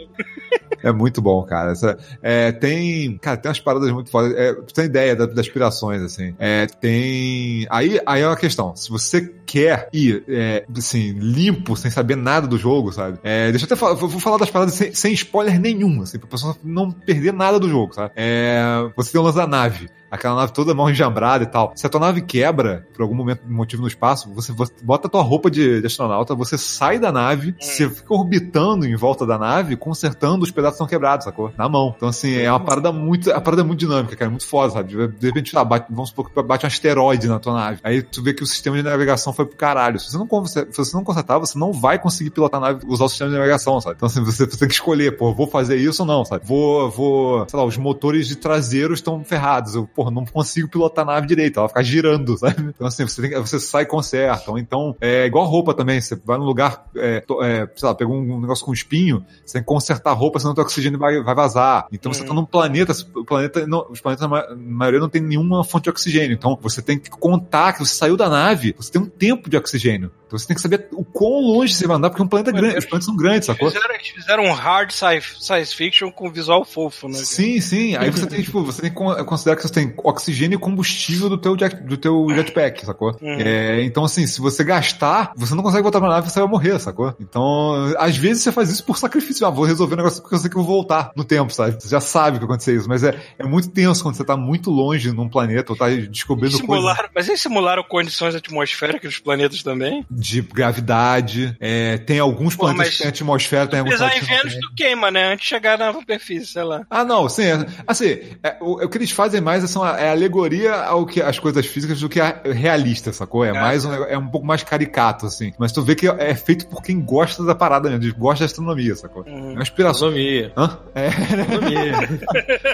[0.92, 1.72] muito bom, cara.
[1.72, 4.32] Essa- é, tem, cara, tem umas paradas muito fodas.
[4.36, 6.34] É, ter ideia da- das aspirações, assim.
[6.38, 7.66] É, tem.
[7.70, 8.74] Aí, aí é uma questão.
[8.76, 13.18] Se você quer ir, é, assim, limpo, sem saber nada do jogo, sabe?
[13.22, 16.28] É, deixa eu até falar, vou falar das paradas sem, sem spoiler nenhum, assim, pra
[16.28, 18.12] pessoa não perder nada do jogo, sabe?
[18.16, 18.60] É,
[18.96, 19.88] você tem o lance da nave.
[20.10, 21.72] Aquela nave toda mal enjambrada e tal.
[21.74, 25.10] Se a tua nave quebra, por algum momento, motivo no espaço, você, você bota a
[25.10, 29.38] tua roupa de, de astronauta, você sai da nave, você fica orbitando em volta da
[29.38, 31.52] nave, consertando os pedaços que estão quebrados, sacou?
[31.56, 31.94] Na mão.
[31.96, 34.72] Então, assim, é uma parada muito, a parada é muito dinâmica, cara, é muito foda,
[34.72, 35.08] sabe?
[35.08, 37.80] De repente, lá, bate, vamos supor que bate um asteroide na tua nave.
[37.82, 39.98] Aí tu vê que o sistema de navegação foi pro caralho.
[39.98, 43.04] Se você não, se você não consertar, você não vai conseguir pilotar a nave, usar
[43.04, 43.96] o sistema de navegação, sabe?
[43.96, 46.46] Então, assim, você, você tem que escolher, pô, vou fazer isso ou não, sabe?
[46.46, 49.74] Vou, vou, sei lá, os motores de traseiros estão ferrados.
[49.74, 52.62] Eu, porra, não consigo pilotar a nave direito, ela vai ficar girando, sabe?
[52.74, 54.48] Então, assim, você, tem, que- você sai e conserta.
[54.52, 57.94] Ou então, é igual roupa também, você vai num lugar, é, to- é, sei lá,
[57.96, 61.20] pegou um negócio com espinho, você tem que consertar a roupa, senão o oxigênio vai,
[61.20, 61.86] vai vazar.
[61.90, 65.64] Então, você tá num planeta, o planeta não, os planetas, na maioria, não tem nenhuma
[65.64, 66.34] fonte de oxigênio.
[66.34, 69.56] Então, você tem que contar que você saiu da nave, você tem um tempo de
[69.56, 70.12] oxigênio.
[70.28, 72.52] Então, você tem que saber o quão longe você vai andar, porque é um planeta
[72.52, 73.70] grande, os planetas são grandes, sacou?
[73.70, 77.14] Fizeram, eles fizeram um hard sci- science fiction com visual fofo, né?
[77.14, 77.96] Sim, sim.
[77.96, 81.30] Aí você tem, tipo, você tem que con- considerar que você tem oxigênio e combustível
[81.30, 83.16] do teu, jet, do teu jetpack, sacou?
[83.22, 86.78] É, então, assim, se você gastar, você não consegue voltar pra nave, você vai morrer,
[86.78, 87.14] sacou?
[87.18, 89.46] Então, às vezes você faz isso por sacrifício.
[89.46, 91.80] Ah, vou resolver o negócio porque eu sei que eu vou voltar no tempo, sabe?
[91.80, 94.36] Você já sabe que vai acontecer isso, mas é, é muito tenso quando você tá
[94.36, 99.62] muito longe num planeta ou tá descobrindo coisas mas eles simularam condições atmosféricas dos planetas
[99.62, 100.04] também?
[100.18, 101.56] De gravidade.
[101.60, 104.50] É, tem alguns Pô, planetas que têm atmosfera, tem alguns Pisar em planetas que não
[104.52, 105.32] Vênus, tu queima, né?
[105.32, 106.84] Antes de chegar na superfície, sei lá.
[106.90, 107.44] Ah, não, sim.
[107.44, 111.06] É, assim, é, o, o que eles fazem mais é, são a- é alegoria ao
[111.06, 113.44] que as coisas físicas do que a realista, sacou?
[113.44, 115.52] É, mais um, é um pouco mais caricato, assim.
[115.58, 118.96] Mas tu vê que é feito por quem gosta da parada mesmo, gosta da astronomia,
[118.96, 119.24] sacou?
[119.26, 120.08] É uma inspiração.
[120.08, 120.52] Astronomia.
[120.56, 120.78] Hã?
[120.94, 121.94] É, Astronomia.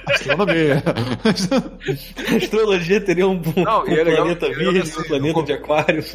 [0.15, 0.83] astronomia.
[2.33, 5.05] A astrologia teria um, um Não, e é legal- planeta é legal virgem, assim, um
[5.05, 6.05] planeta de aquário.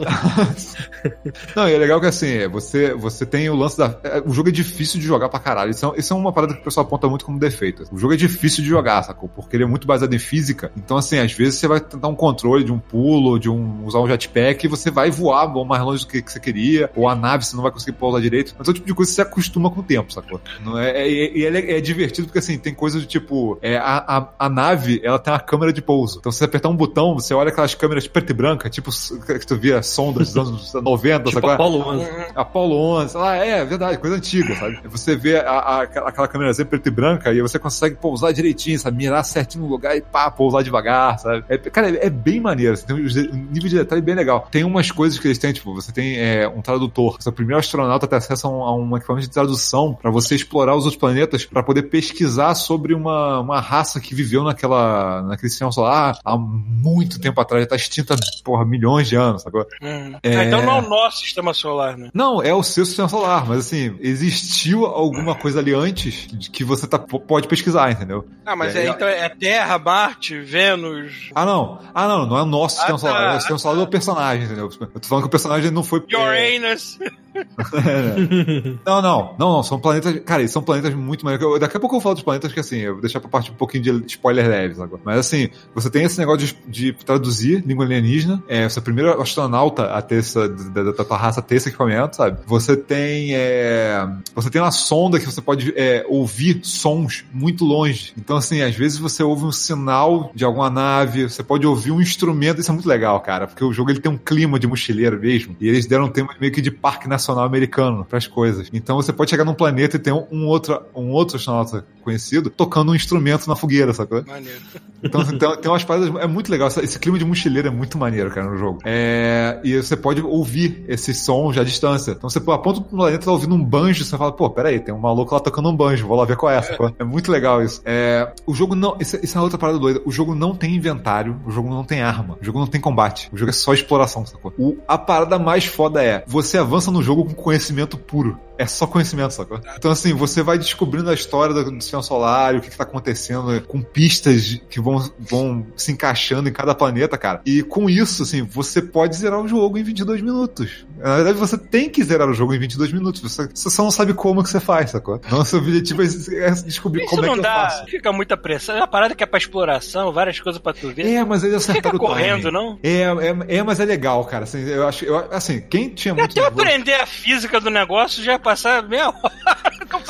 [1.55, 3.97] Não, e é legal que assim, é, você, você tem o lance da.
[4.03, 5.71] é, O jogo é difícil de jogar pra caralho.
[5.71, 7.85] Isso é, isso é uma parada que o pessoal aponta muito como defeito.
[7.91, 9.29] O jogo é difícil de jogar, sacou?
[9.29, 10.71] Porque ele é muito baseado em física.
[10.77, 13.99] Então, assim, às vezes você vai tentar um controle de um pulo, de um usar
[13.99, 17.15] um jetpack, e você vai voar mais longe do que, que você queria, ou a
[17.15, 18.55] nave você não vai conseguir pousar direito.
[18.57, 20.39] Mas é o tipo de coisa que você acostuma com o tempo, sacou?
[20.63, 23.57] Não é, é, e é, é divertido porque assim, tem coisas do tipo.
[23.61, 26.19] É, a, a, a nave, ela tem uma câmera de pouso.
[26.19, 28.89] Então, se você apertar um botão, você olha aquelas câmeras preto e branca, tipo
[29.25, 31.49] que tu via sondas dos anos 90, tipo sacou?
[31.51, 32.09] Apollo 11.
[32.35, 34.79] Apollo 11, ah, é, verdade, coisa antiga, sabe?
[34.85, 38.97] Você vê a, a- aquela câmerazinha preta e branca e você consegue pousar direitinho, sabe?
[38.97, 41.43] Mirar certinho no lugar e pá, pousar devagar, sabe?
[41.49, 44.47] É, cara, é, é bem maneiro, assim, tem um um nível de detalhe bem legal.
[44.51, 47.17] Tem umas coisas que eles têm, tipo, você tem é, um tradutor.
[47.19, 49.93] Você é o primeiro astronauta a ter acesso a um, a um equipamento de tradução
[49.99, 54.43] pra você explorar os outros planetas pra poder pesquisar sobre uma, uma raça que viveu
[54.43, 59.41] naquela, naquele sistema solar há muito tempo atrás, já tá extinta, porra, milhões de anos,
[59.43, 59.65] sacou?
[59.81, 60.15] Hum.
[60.23, 60.35] É.
[60.35, 62.09] Ah, então não é o nosso sistema solar, né?
[62.13, 66.63] Não, é o seu sistema solar, mas assim, existiu alguma coisa ali antes de que
[66.63, 68.27] você tá, pode pesquisar, entendeu?
[68.45, 71.29] Ah, mas É, é, é- então é Terra, Marte, Vênus.
[71.35, 71.79] Ah, não.
[71.93, 73.33] Ah, não, não é o nosso sistema Ah, solar, tá.
[73.33, 74.69] é o sistema solar do personagem, entendeu?
[74.79, 76.03] Eu tô falando que o personagem não foi.
[76.11, 76.99] é, Uranus.
[78.85, 80.19] Não, não, não, não, são planetas.
[80.25, 81.39] Cara, são planetas muito mais.
[81.59, 83.55] Daqui a pouco eu falo dos planetas que assim, eu vou deixar pra parte um
[83.55, 85.01] pouquinho de spoiler leves agora.
[85.03, 88.43] Mas assim, você tem esse negócio de, de traduzir língua alienígena.
[88.47, 91.55] É, você é o primeiro astronauta a ter essa, da, da, da tua raça ter
[91.55, 92.39] esse equipamento, sabe?
[92.45, 93.35] Você tem.
[93.35, 98.13] É, você tem uma sonda que você pode é, ouvir sons muito longe.
[98.17, 102.01] Então, assim, às vezes você ouve um sinal de alguma nave, você pode ouvir um
[102.01, 105.19] instrumento, isso é muito legal, cara, porque o jogo ele tem um clima de mochileiro
[105.19, 105.55] mesmo.
[105.59, 108.69] E eles deram um tema meio que de parque nacional americano pras coisas.
[108.73, 112.49] Então você pode chegar num planeta e ter um, um outro, um outro astronauta conhecido
[112.49, 114.23] tocando um instrumento na fogueira, sacou?
[114.25, 114.59] Maneiro.
[115.03, 116.13] Então assim, tem, tem umas paradas.
[116.21, 116.67] É muito legal.
[116.67, 118.79] Essa- Esse clima de mochileiro é muito maneiro, cara, no jogo.
[118.83, 122.11] É, e você pode ouvir esse som já à distância.
[122.11, 124.99] Então você aponta pro planeta, tá ouvindo um banjo, você fala, pô, peraí, tem um
[124.99, 126.75] maluco lá tocando um banjo, vou lá ver qual é essa.
[126.97, 127.81] É muito legal isso.
[127.85, 128.97] É, o jogo não.
[128.99, 130.01] Isso, isso é outra parada doida.
[130.05, 133.29] O jogo não tem inventário, o jogo não tem arma, o jogo não tem combate.
[133.31, 134.53] O jogo é só exploração, sacou?
[134.57, 138.39] O, a parada mais foda é: você avança no jogo com conhecimento puro.
[138.59, 139.59] É só conhecimento, sacou?
[139.77, 142.83] Então, assim, você vai descobrindo a história do, do sistema solar, o que, que tá
[142.83, 147.41] acontecendo, com pistas que vão, vão se encaixando em cada planeta, cara.
[147.45, 150.85] E com isso, assim, você pode zerar o jogo em 22 minutos.
[150.97, 153.21] Na verdade, você tem que zerar o jogo em 22 minutos.
[153.21, 155.15] Você, você só não sabe como que você faz, sacou?
[155.25, 156.05] Então, seu objetivo é
[156.49, 157.53] é descobrir Isso como é que eu dá.
[157.69, 157.85] faço.
[157.85, 158.75] Fica muita pressão.
[158.75, 161.05] É uma parada que é pra exploração, várias coisas pra tu ver.
[161.05, 162.77] É, mas ele acertaram o correndo, não?
[162.83, 164.43] É, é, é, mas é legal, cara.
[164.43, 167.69] Assim, eu acho, eu, assim, quem tinha muito Até eu nervoso- aprender a física do
[167.69, 169.59] negócio já ia passar meia hora.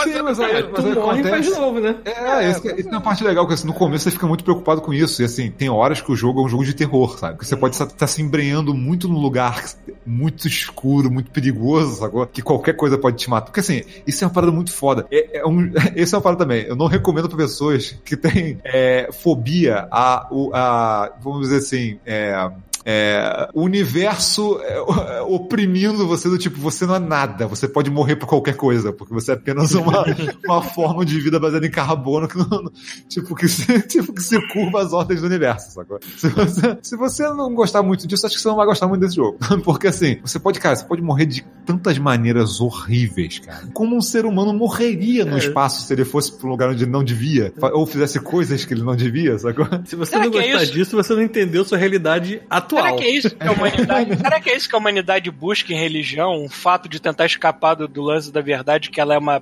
[0.04, 1.96] Sim, mas aí, mas Tu aí morre e faz de novo, né?
[2.06, 4.44] É, isso, que- isso é uma parte legal, que assim, no começo você fica muito
[4.44, 5.22] preocupado com isso.
[5.22, 7.38] E assim, tem horas que o jogo é um jogo de terror, sabe?
[7.38, 9.64] Que você pode estar se embrenhando muito num lugar
[10.06, 12.26] muito escuro, muito perigoso, sacou?
[12.28, 13.48] Que qualquer coisa pode te matar.
[13.48, 15.06] Porque assim, isso é uma parada muito foda.
[15.12, 16.64] É, é um, esse é uma parada também.
[16.66, 22.00] Eu não recomendo pra pessoas que têm é, fobia a, o- a, vamos dizer assim,
[22.06, 22.50] é,
[22.86, 24.80] é, o universo é,
[25.28, 29.14] oprimindo você do tipo, você não é nada, você pode morrer por qualquer coisa, porque
[29.14, 30.04] você é apenas uma,
[30.46, 32.72] uma forma de vida baseada em carbono que não,
[33.08, 36.00] tipo, que se, tipo, que se curva as ordens do universo, sacou?
[36.18, 39.02] Se você, se você não gostar muito disso, acho que você não vai gostar muito
[39.02, 39.38] desse jogo.
[39.64, 43.68] Porque assim, você pode, cara, você pode morrer de tantas maneiras horríveis, cara.
[43.74, 45.40] Como um ser humano morreria no É.
[45.40, 48.74] espaço se ele fosse pra um lugar onde ele não devia, ou fizesse coisas que
[48.74, 49.68] ele não devia, sacou?
[49.86, 50.74] Se você Será não é gostar isso?
[50.74, 52.69] disso, você não entendeu sua realidade atual.
[52.70, 54.18] Será que é isso que a humanidade.
[54.18, 56.44] Será que é isso que a humanidade busca em religião?
[56.44, 59.42] Um fato de tentar escapar do, do lance da verdade, que ela é uma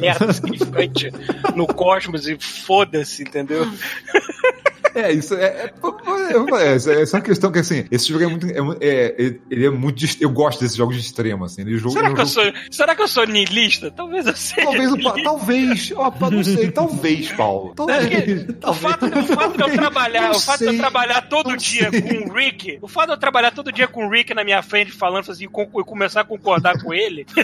[0.00, 1.10] merda significante
[1.54, 3.66] no cosmos e foda-se, entendeu?
[4.94, 5.44] É, isso é.
[5.44, 8.46] é, é, é, é uma questão que, assim, esse jogo é muito.
[8.46, 9.14] É, é,
[9.50, 10.02] ele- é muito.
[10.18, 11.60] Eu gosto desses jogos de extremo, assim.
[11.60, 12.52] Ele jogo, Será é um que eu jogo- sou.
[12.70, 13.90] Será que eu sou niilista?
[13.90, 14.62] Talvez eu seja.
[14.62, 17.74] Talvez, o talvez, ó, Pa- não sei, talvez, Paulo.
[17.74, 18.46] Talvez.
[18.64, 22.00] O fato, o fato de eu trabalhar, o fato de eu trabalhar todo dia sei.
[22.00, 24.62] com o Rick, o fato de eu trabalhar todo dia com o Rick na minha
[24.62, 27.26] frente falando assim, e começar a concordar com ele,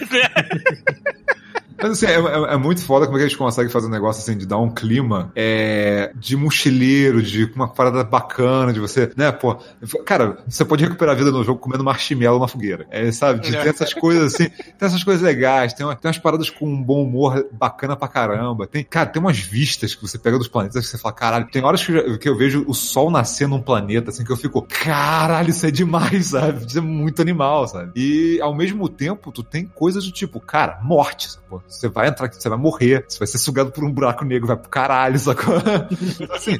[1.80, 4.22] Mas assim, é, é- é muito foda como é que eles conseguem fazer um negócio
[4.22, 9.30] assim, de dar um clima é, de mochileiro, de uma parada bacana, de você, né,
[9.32, 9.56] pô.
[10.04, 12.86] Cara, você pode recuperar a vida no jogo comendo marshmallow na fogueira.
[12.90, 13.40] É, sabe?
[13.40, 16.66] De ter essas coisas assim, tem essas coisas legais, tem, uma- tem umas paradas com
[16.66, 18.66] um bom humor bacana pra caramba.
[18.66, 21.62] Tem, cara, tem umas vistas que você pega dos planetas que você fala, caralho, tem
[21.64, 24.62] horas que eu, que eu vejo o sol nascer num planeta, assim, que eu fico,
[24.62, 26.64] caralho, isso é demais, sabe?
[26.66, 27.92] Isso é muito animal, sabe?
[27.96, 31.28] E ao mesmo tempo, tu tem coisas do tipo, cara, morte,
[31.68, 34.46] Você vai entrar aqui, você vai morrer, você vai ser sugado por um buraco negro,
[34.46, 35.54] vai pro caralho, sacou?
[36.34, 36.58] assim,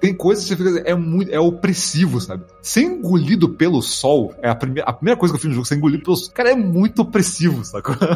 [0.00, 2.44] tem coisas que você fica, é muito, é opressivo, sabe?
[2.60, 5.66] Ser engolido pelo sol é a primeira, a primeira coisa que eu fiz no jogo,
[5.66, 6.30] ser engolido pelo sol.
[6.32, 7.96] Cara, é muito opressivo, sacou?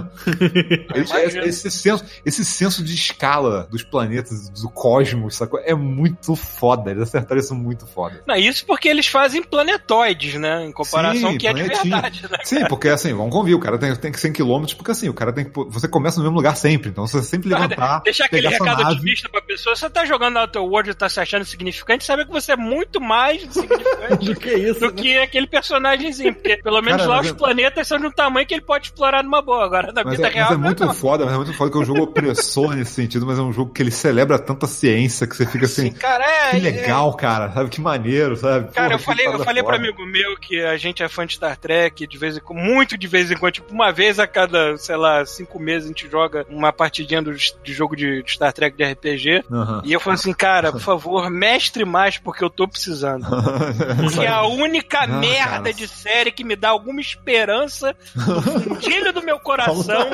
[0.95, 5.61] Esse, esse senso, esse senso de escala dos planetas, do cosmos, sacou?
[5.61, 6.91] É muito foda.
[6.91, 8.23] Eles acertaram isso muito foda.
[8.27, 10.67] Não, isso porque eles fazem planetoides, né?
[10.67, 12.39] Em comparação Sim, que é de verdade, né?
[12.45, 15.15] Sim, porque assim, vamos convir, o cara tem, tem que 100 km, porque assim, o
[15.15, 15.53] cara tem que.
[15.69, 18.01] Você começa no mesmo lugar sempre, então você sempre levantar.
[18.03, 18.95] Deixar aquele recado nave.
[18.97, 19.75] otimista pra pessoa.
[19.77, 22.53] Você tá jogando lá o teu Word e tá se achando significante, sabe que você
[22.53, 24.81] é muito mais significante Do que isso?
[24.81, 26.35] do que aquele personagemzinho.
[26.35, 28.87] Porque pelo menos Cara, lá os é- planetas são de um tamanho que ele pode
[28.87, 29.65] explorar numa boa.
[29.65, 30.95] Agora, na Mas vida é, real, mas é não muito não.
[30.95, 33.53] foda, mas é muito foda que é um jogo opressor nesse sentido, mas é um
[33.53, 36.51] jogo que ele celebra tanta ciência que você fica assim, Cara, é.
[36.51, 37.71] que é- legal, cara, sabe?
[37.71, 38.71] Que maneiro, sabe?
[38.73, 41.35] Cara, Porra, eu falei, eu falei pra amigo meu que a gente é fã de
[41.35, 44.27] Star Trek, de vez em quando, muito de vez em quando, tipo, uma vez a
[44.27, 48.53] cada, sei lá, cinco meses gente joga uma partidinha do, de jogo de, de Star
[48.53, 49.45] Trek de RPG.
[49.51, 49.83] Aham.
[49.85, 53.27] E eu falei assim, cara, por favor, mestre mais, porque eu tô precisando.
[54.01, 55.73] Porque é a única Não, merda cara.
[55.73, 60.07] de série que me dá alguma esperança no fundilho do meu coração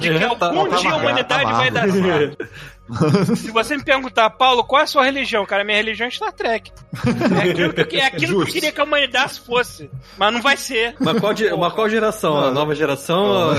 [0.00, 2.48] de que Tá- algum tá dia a humanidade tá vai dar certo.
[3.36, 5.44] Se você me perguntar, Paulo, qual é a sua religião?
[5.46, 6.70] Cara, minha religião é Star Trek.
[7.44, 9.90] É aquilo que, é aquilo que eu queria que a humanidade fosse.
[10.16, 10.94] Mas não vai ser.
[11.00, 12.36] Mas qual, mas qual geração?
[12.38, 13.50] A nova geração?
[13.50, 13.54] A, a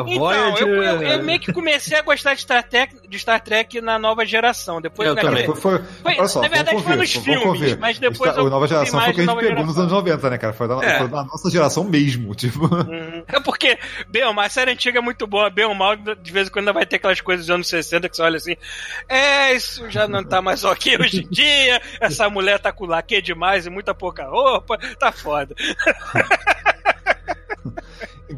[0.00, 0.66] Então, Voyager?
[0.66, 3.98] eu, eu- eu meio que comecei a gostar de Star Trek, de Star Trek na
[3.98, 4.80] nova geração.
[4.80, 5.46] Depois Eu na também.
[5.46, 7.78] Foi, foi, Foi- olha só, na verdade, foi nos filmes, convir.
[7.78, 9.82] mas depois Está- eu a nova geração foi o que a gente pegou nos geração.
[9.82, 10.52] anos 90, né, cara?
[10.52, 10.98] Foi da, É.
[10.98, 12.64] foi da nossa geração mesmo, tipo...
[12.64, 13.22] Uhum.
[13.28, 16.32] É porque, bem ou mal, a série antiga é muito boa, bem ou mal, de
[16.32, 18.56] vez em quando ainda vai ter aquelas coisas dos anos 60 que você olha assim,
[19.08, 23.20] é, isso já não tá mais ok hoje em dia, essa mulher tá com laque
[23.20, 25.54] demais e muita pouca roupa, tá foda.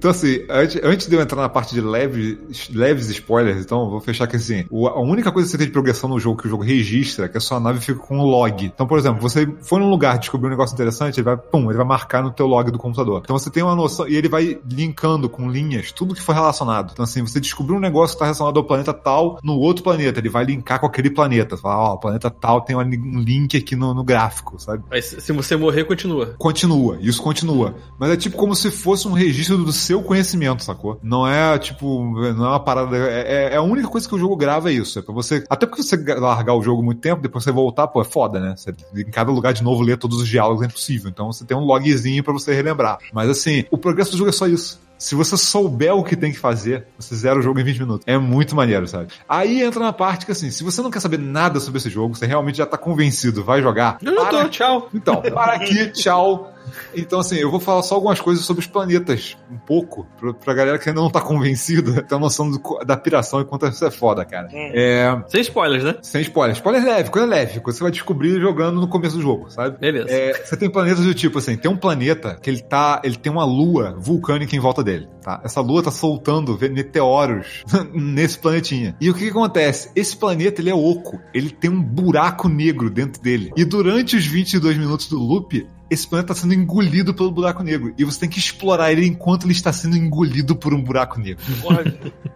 [0.01, 4.01] Então, assim, antes, antes de eu entrar na parte de leves, leves spoilers, então, vou
[4.01, 6.51] fechar que assim, a única coisa que você tem de progressão no jogo que o
[6.51, 8.65] jogo registra é que a sua nave fica com um log.
[8.65, 11.77] Então, por exemplo, você foi num lugar, descobriu um negócio interessante, ele vai, pum, ele
[11.77, 13.21] vai marcar no teu log do computador.
[13.23, 16.93] Então você tem uma noção, e ele vai linkando com linhas tudo que foi relacionado.
[16.95, 20.19] Então, assim, você descobriu um negócio que está relacionado ao planeta tal no outro planeta,
[20.19, 21.59] ele vai linkar com aquele planeta.
[21.59, 24.83] Fala, ó, o planeta tal tem um link aqui no, no gráfico, sabe?
[24.91, 26.35] Mas se você morrer, continua.
[26.39, 27.75] Continua, isso continua.
[27.99, 31.01] Mas é tipo como se fosse um registro do seu conhecimento, sacou?
[31.03, 32.97] Não é tipo, não é uma parada.
[32.97, 35.01] É, é a única coisa que o jogo grava é isso.
[35.01, 35.45] É pra você.
[35.51, 38.55] Até porque você largar o jogo muito tempo, depois você voltar, pô, é foda, né?
[38.57, 41.11] Você, em cada lugar de novo ler todos os diálogos é impossível.
[41.11, 42.99] Então você tem um logzinho pra você relembrar.
[43.13, 44.81] Mas assim, o progresso do jogo é só isso.
[44.97, 48.07] Se você souber o que tem que fazer, você zera o jogo em 20 minutos.
[48.07, 49.09] É muito maneiro, sabe?
[49.27, 52.15] Aí entra na parte que, assim, se você não quer saber nada sobre esse jogo,
[52.15, 53.97] você realmente já tá convencido, vai jogar.
[54.03, 54.91] Eu não para tô, tchau.
[54.93, 56.53] então, para aqui, tchau.
[56.95, 60.55] Então, assim, eu vou falar só algumas coisas sobre os planetas, um pouco, pra, pra
[60.55, 63.85] galera que ainda não tá convencida, ter uma noção do- da piração e quanto isso
[63.85, 64.49] é foda, cara.
[64.53, 64.71] Hum.
[64.75, 65.97] É, Sem spoilers, né?
[66.03, 66.55] sem spoiler.
[66.57, 69.79] Spoiler leve, coisa leve, coisa que você vai descobrir jogando no começo do jogo, sabe?
[69.79, 70.09] Beleza.
[70.11, 73.31] É, você tem planetas do tipo assim, tem um planeta que ele tá, ele tem
[73.33, 75.41] uma lua vulcânica em volta dele, tá?
[75.45, 77.65] Essa lua tá soltando meteoros
[77.95, 78.97] nesse planetinha.
[79.01, 79.91] E o que, que acontece?
[79.95, 83.51] Esse planeta ele é oco, ele tem um buraco negro dentro dele.
[83.57, 87.93] E durante os 22 minutos do loop, esse planeta está sendo engolido pelo buraco negro.
[87.99, 91.45] E você tem que explorar ele enquanto ele está sendo engolido por um buraco negro.
[91.61, 91.83] Porra,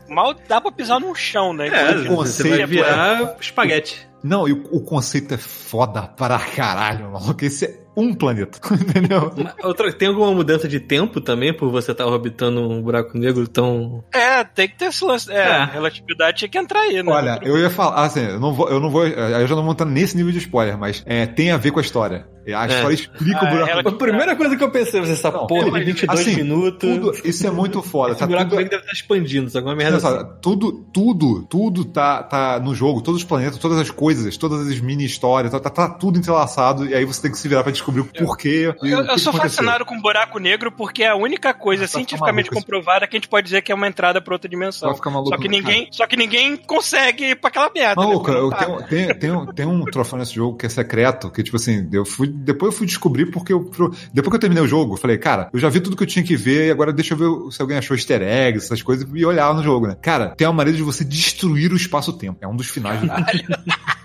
[0.09, 1.69] mal dá pra pisar no chão, né?
[1.69, 4.07] É, o você conceito vai é- virar espaguete.
[4.23, 7.45] Não, e o, o conceito é foda para caralho, maluco.
[7.45, 9.33] Esse é um planeta, entendeu?
[9.63, 14.03] Outra, tem alguma mudança de tempo também por você estar orbitando um buraco negro tão.
[14.13, 15.31] É, tem que ter esse lance.
[15.31, 15.65] É, É.
[15.65, 17.13] relatividade tinha que entrar aí, né?
[17.13, 19.73] Olha, eu ia falar, assim, eu não vou, eu não vou, eu já não vou
[19.73, 22.27] entrar nesse nível de spoiler, mas é, tem a ver com a história.
[22.47, 22.69] A É.
[22.75, 25.47] história explica o Ah, buraco ela- A primeira coisa que eu pensei, você essa Não,
[25.47, 26.79] porra de mas, 22 assim, minutos.
[26.79, 28.11] Tudo, isso é muito foda.
[28.11, 29.67] esse Tá buraco tudo, negro deve estar expandindo, sabe?
[29.67, 30.27] Uma merda assim.
[30.43, 34.79] tudo, tudo, tudo tá, tá no jogo, todos os planetas, todas as coisas, todas as
[34.79, 37.73] mini histórias, tá, tá, tá tudo entrelaçado, e aí você tem que se virar pra
[37.73, 38.75] descobrir o porquê.
[38.83, 42.51] e Eu, eu que sou fascinado com buraco negro porque é a única coisa cientificamente
[42.51, 44.89] comprovada que a gente pode dizer que é uma entrada pra outra dimensão.
[44.89, 48.01] Vai ficar maluco, Só que ninguém, só que ninguém consegue ir pra aquela merda.
[48.01, 48.07] né?
[48.07, 51.31] Maluco, Não eu tenho, tem, tem, um, tem um troféu nesse jogo que é secreto,
[51.31, 53.71] que tipo assim, eu fui, depois eu fui descobrir porque eu,
[54.13, 56.07] depois que eu terminei o jogo, eu falei, cara, eu já vi tudo que eu
[56.07, 59.09] tinha que ver e agora deixa eu ver se alguém achou easter eggs, essas coisas,
[59.13, 59.97] e olhar no jogo, né?
[60.01, 62.39] Cara, tem uma maneira de você destruir o espaço-tempo.
[62.41, 63.25] É um dos finais do jogo.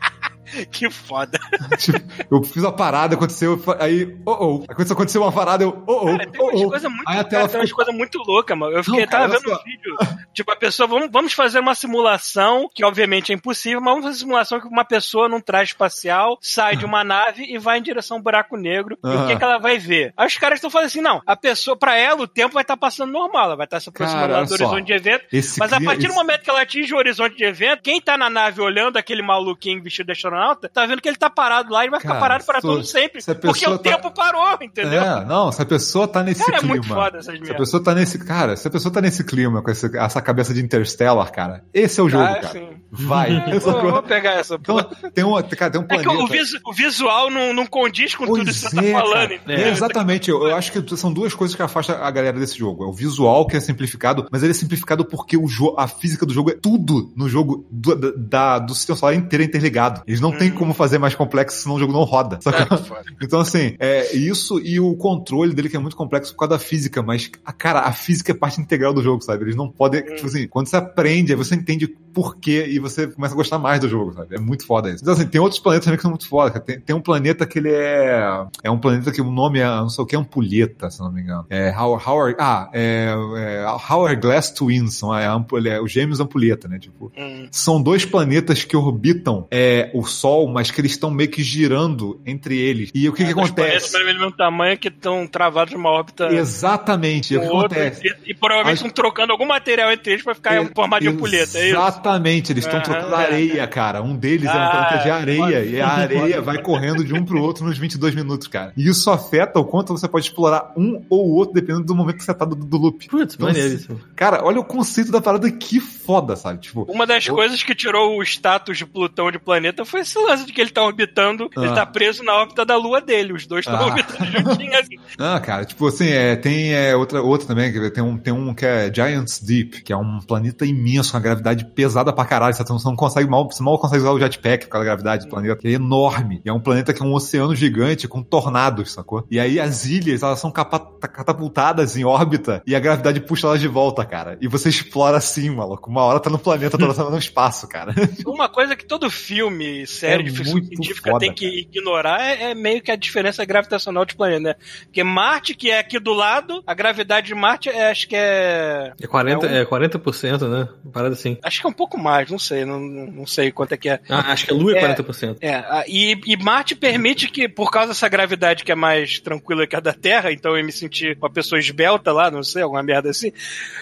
[0.72, 1.40] Que foda.
[1.78, 2.00] Tipo,
[2.32, 4.64] eu fiz a parada, aconteceu, aí, oh, oh.
[4.70, 6.70] Aconteceu, aconteceu uma parada, eu, oh, oh, Cara, tem umas oh, oh.
[6.70, 8.76] coisas muito, Aí a tela ficou- coisas muito loucas, mano.
[8.78, 9.96] Eu fiquei, Não, cara, tava vendo um vídeo.
[10.34, 14.16] Tipo, a pessoa, vamos, vamos fazer uma simulação, que obviamente é impossível, mas vamos fazer
[14.16, 17.82] uma simulação que uma pessoa num traje espacial sai de uma nave e vai em
[17.82, 18.98] direção ao buraco negro.
[19.04, 20.14] E o que, que ela vai ver?
[20.18, 22.78] Aí os caras estão falando assim: não, a pessoa, pra ela, o tempo vai estar
[22.78, 24.54] passando normal, ela vai estar se aproximando Cara, do só.
[24.56, 25.26] horizonte de evento.
[25.32, 28.00] Esse Mas a partir do esse- momento que ela atinge o horizonte de evento, quem
[28.02, 31.72] tá na nave olhando aquele maluquinho vestido de astronauta, tá vendo que ele tá parado
[31.72, 33.22] lá e vai ficar Cara, parado para todo sempre.
[33.42, 35.02] Porque o tá- tempo parou, entendeu?
[35.02, 36.74] É, não, se a pessoa tá nesse Cara, é clima.
[36.76, 38.20] muito foda essas Se a pessoa tá nesse.
[38.20, 42.00] Cara, se a pessoa tá nesse clima, com esse- essa cabeça de Interstellar, cara, esse
[42.00, 42.48] é o jogo, Ah, cara.
[42.50, 42.70] sim.
[42.92, 43.30] Vai.
[43.60, 44.56] Vou, vou pegar essa.
[44.56, 44.78] Então,
[45.14, 46.24] tem um, cara, tem um É que planeta.
[46.24, 49.00] o, visu- o visual não, não condiz com tudo isso que Pois você é, tá
[49.00, 49.14] falando.
[49.14, 49.36] cara.
[49.36, 49.66] entendeu?
[49.66, 50.30] É, exatamente.
[50.32, 52.84] Eu, eu acho que são duas coisas que afastam a galera desse jogo.
[52.84, 55.48] É o visual, que é simplificado, mas ele é simplificado porque o
[55.78, 59.44] a física do jogo é tudo no jogo do, da- da- do sistema solar inteiro
[59.44, 60.02] é interligado.
[60.08, 62.40] Eles não têm como fazer mais complexo, senão o jogo não roda.
[62.42, 63.04] foda.
[63.22, 66.60] Então, assim, é isso e o controle dele que é muito complexo por causa da
[66.60, 69.44] física, mas, a- cara, a física é parte integral do jogo, sabe?
[69.44, 73.08] Eles não podem, tipo assim, quando você aprende, aí você entende por quê e você
[73.08, 74.36] começa a gostar mais do jogo, sabe?
[74.36, 75.00] É muito foda isso.
[75.04, 76.60] Então, assim, tem outros planetas também que são muito foda.
[76.60, 78.46] Tem, tem um planeta que ele é.
[78.64, 81.22] É um planeta que o nome é, não sei o que, ampulheta, se não me
[81.22, 81.46] engano.
[81.50, 82.04] É Howard.
[82.08, 86.80] Howard ah, é, é Howard Glass Twins, são a, ampul- é, os gêmeos ampulheta, né?
[86.80, 87.48] Tipo, Hum.
[87.52, 92.20] são dois planetas que orbitam é, o Sol, mas que eles estão meio que girando
[92.26, 92.92] entre eles.
[92.94, 94.00] E o que, que Os planetas acontece?
[94.00, 97.34] do mesmo tamanho que estão travados numa órbita Exatamente.
[97.34, 98.02] E o que outro acontece?
[98.26, 101.10] e, e provavelmente As- estão trocando algum material entre eles pra ficar em formato de
[101.10, 101.76] ampulheta, é isso?
[101.76, 104.02] Exatamente, eles estão trocando areia, cara.
[104.02, 107.14] Um deles é um Ah, planeta de areia, pode- e a areia vai correndo de
[107.14, 108.74] um pro outro nos 22 minutos, cara.
[108.76, 112.18] E isso afeta o quanto você pode explorar um ou o outro, dependendo do momento
[112.18, 113.08] que você tá do, do loop.
[113.08, 114.00] Putz, Então, maneiríssimo.
[114.16, 116.60] Cara, olha o conceito da parada que foda, sabe?
[116.62, 120.20] Tipo, Uma das Eu- coisas que tirou o status de Plutão de planeta foi esse
[120.20, 121.74] lance de que ele tá orbitando, ele Ah.
[121.76, 123.34] tá preso na órbita da lua dele.
[123.34, 123.86] Os dois estão Ah.
[123.86, 124.96] orbitando juntinhos assim.
[125.18, 128.66] Ah, cara, tipo assim, é, tem é, outra, outra também, tem um, tem um que
[128.66, 132.64] é Giants Deep, que é um planeta imenso, com uma gravidade pesada pra caralho, você
[132.86, 135.56] não consegue mal, você mal consegue usar o jetpack por causa da gravidade do planeta,
[135.58, 136.42] que é enorme.
[136.46, 139.26] E é um planeta que é um oceano gigante com tornados, sacou?
[139.30, 143.68] E aí as ilhas, elas são catapultadas em órbita e a gravidade puxa elas de
[143.68, 144.38] volta, cara.
[144.42, 145.90] E você explora assim, maluco.
[145.90, 147.94] Uma hora tá no planeta, outra hora tá no espaço, cara.
[148.26, 152.52] Uma coisa que todo filme, série É de ficção científica foda, tem que ignorar é,
[152.52, 154.56] é meio que a diferença gravitacional de planeta, né?
[154.84, 158.94] Porque Marte, que é aqui do lado, a gravidade de Marte é, acho que é.
[159.02, 160.68] É 40%, É um- é 40%, né?
[160.84, 161.38] Uma Parada assim.
[161.44, 164.00] Acho que é um pouco mais, não sei, não, não sei quanto é que é.
[164.10, 164.82] Ah, acho que a Lua é É.
[164.96, 165.38] 40%.
[165.42, 169.76] É, e, e Marte permite que, por causa dessa gravidade que é mais tranquila que
[169.76, 173.10] a da Terra, então eu me senti uma pessoa esbelta lá, não sei, alguma merda
[173.10, 173.32] assim.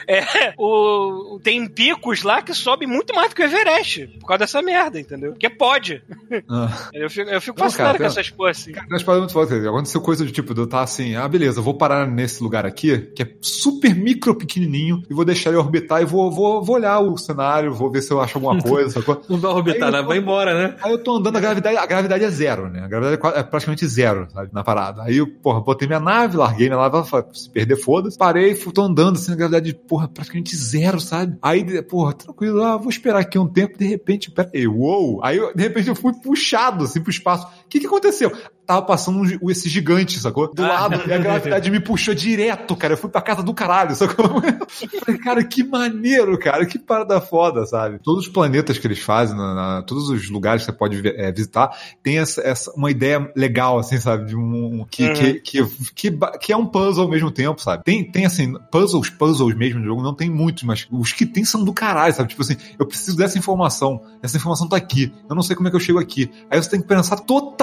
[0.10, 4.40] É, o, tem picos lá que sobem muito mais do que o Everest, por causa
[4.40, 5.32] dessa merda, entendeu?
[5.34, 6.02] Porque pode.
[6.50, 6.90] Ah.
[6.94, 8.72] Eu fico, eu fico Não, fascinado cara, com essas coisas assim.
[8.72, 12.08] Cara, muito Aconteceu coisa de tipo, de eu estar assim, ah, beleza, eu vou parar
[12.08, 16.32] nesse lugar aqui, que é super micro pequenininho, e vou deixar ele orbitar e vou,
[16.32, 19.04] vou, vou olhar o cenário, vou ver se eu acho alguma coisa?
[19.30, 20.02] Não vai orbitar, né?
[20.02, 20.76] vai embora, né?
[20.82, 22.82] Aí eu tô andando, a gravidade, a gravidade é zero, né?
[22.84, 24.50] A gravidade é é praticamente zero, sabe?
[24.52, 25.04] Na parada.
[25.04, 26.98] Aí eu, porra, botei minha nave, larguei minha nave,
[27.34, 28.18] se perder, foda-se.
[28.18, 31.38] Parei, fui, tô andando assim, a gravidade, porra, praticamente zero, sabe?
[31.42, 35.24] Aí, porra, tranquilo, ah, vou esperar aqui um tempo, de repente, pera aí, uou!
[35.24, 37.48] Aí, de repente, eu fui puxado, assim, pro espaço.
[37.68, 38.32] O que que aconteceu?
[38.66, 40.54] Tava passando um esse gigante, sacou?
[40.54, 42.94] Do lado, e a gravidade me puxou direto, cara.
[42.94, 44.26] Eu fui pra casa do caralho, sacou?
[45.06, 48.00] Falei, cara, que maneiro, cara, que parada foda, sabe?
[48.04, 51.32] Todos os planetas que eles fazem, na, na- todos os lugares que você pode é,
[51.32, 51.70] visitar,
[52.04, 54.26] tem essa, essa- uma ideia legal, assim, sabe?
[54.26, 54.86] De um.
[54.90, 55.14] Que, Uhum.
[55.14, 55.66] que, que,
[55.96, 57.84] que, que é um puzzle ao mesmo tempo, sabe?
[57.86, 61.46] Tem, tem assim, puzzles, puzzles mesmo no jogo, não tem muitos, mas os que tem
[61.46, 62.30] são do caralho, sabe?
[62.30, 64.02] Tipo assim, eu preciso dessa informação.
[64.22, 65.14] Essa informação tá aqui.
[65.30, 66.30] Eu não sei como é que eu chego aqui.
[66.50, 67.57] Aí você tem que pensar totalmente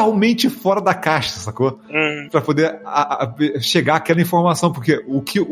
[0.51, 1.79] fora da caixa, sacou?
[1.91, 2.29] Hum.
[2.31, 5.45] Pra poder a- a- chegar àquela informação, porque o que o,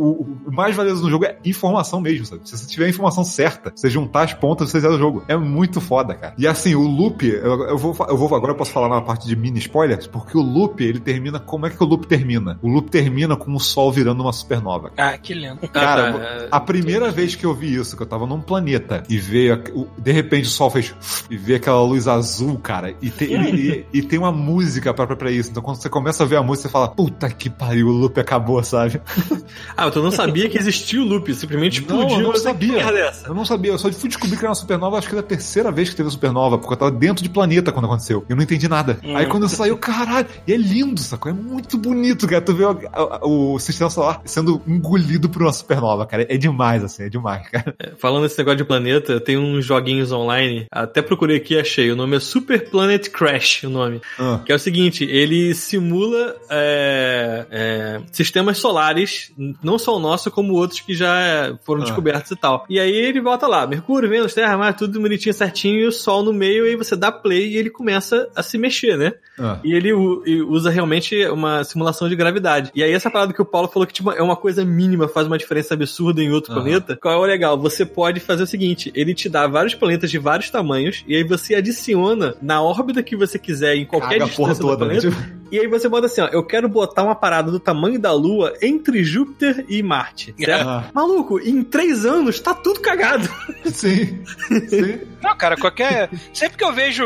[0.47, 2.43] o mais valioso no jogo é informação mesmo, sabe?
[2.45, 5.25] Se você tiver a informação certa, você juntar as pontas, você zera o jogo.
[5.29, 6.35] É muito foda, cara.
[6.39, 9.27] E assim, o loop, eu, eu vou, eu vou agora eu posso falar na parte
[9.27, 12.59] de mini spoilers, porque o loop, ele termina, como é que o loop termina?
[12.63, 14.91] O loop termina com o sol virando uma supernova.
[14.97, 15.59] Ah, que lindo.
[15.69, 16.49] Cara, Ah, tá.
[16.51, 19.63] a primeira vez que eu vi isso, que eu tava num planeta e veio,
[19.99, 20.95] de repente o sol fez
[21.31, 25.17] e veio aquela luz azul, cara, e tem, e, e- e tem uma música própria
[25.17, 25.51] pra isso.
[25.51, 28.19] Então quando você começa a ver a música, você fala, puta que pariu, o loop
[28.19, 29.01] acabou, sabe?
[29.77, 32.17] Ah, tu não sabia que existia o loop, simplesmente Não, explodiu.
[32.19, 32.79] eu não mas que sabia.
[32.83, 33.13] é?
[33.27, 35.27] Eu não sabia, eu só fui descobrir que era uma supernova, acho que era a
[35.27, 38.25] terceira vez que teve a supernova, porque eu tava dentro de planeta quando aconteceu.
[38.29, 38.99] Eu não entendi nada.
[39.03, 39.17] Hum.
[39.17, 41.31] Aí quando saiu, caralho, e é lindo, sacou?
[41.31, 42.41] É muito bonito, cara.
[42.43, 42.79] Tu vê o,
[43.23, 46.27] o- o sistema solar sendo engolido por uma supernova, cara.
[46.29, 47.75] É demais, assim, é demais, cara.
[47.99, 50.67] Falando desse negócio de planeta, tem uns joguinhos online.
[50.71, 51.91] Até procurei aqui e achei.
[51.91, 54.01] O nome é Super Planet Crash, o nome.
[54.23, 54.41] Ah.
[54.45, 59.33] Que é o seguinte, ele simula é, é, sistemas solares,
[59.63, 61.85] não só o nosso, como outros que já foram Ah.
[61.85, 62.65] descobertos e tal.
[62.69, 66.23] E aí ele volta lá, Mercúrio, Vênus, Terra, Mar, tudo bonitinho, certinho, e o Sol
[66.23, 69.13] no meio, e aí você dá play e ele começa a se mexer, né?
[69.39, 69.59] Ah.
[69.65, 72.71] E ele usa realmente uma simulação de gravidade.
[72.75, 75.27] E aí essa parada que o Paulo falou que tipo, é uma coisa mínima, faz
[75.27, 76.63] uma diferença absurda em outro Aham.
[76.63, 76.97] planeta.
[77.01, 77.59] Qual é o legal?
[77.59, 81.25] Você pode fazer o seguinte, ele te dá vários planetas de vários tamanhos, e aí
[81.25, 84.99] você adiciona na órbita que você quiser, em qualquer Caga a porra toda, né?
[84.99, 85.17] Tipo,
[85.53, 88.55] e aí você bota assim, ó, eu quero botar uma parada do tamanho da Lua
[88.63, 90.67] entre Júpiter e Marte, certo?
[90.67, 90.91] Ah.
[90.95, 93.29] Maluco, em três anos tá tudo cagado.
[93.71, 94.25] Sim.
[94.67, 95.01] Sim.
[95.23, 96.09] Não, cara, qualquer.
[96.33, 97.05] Sempre que eu vejo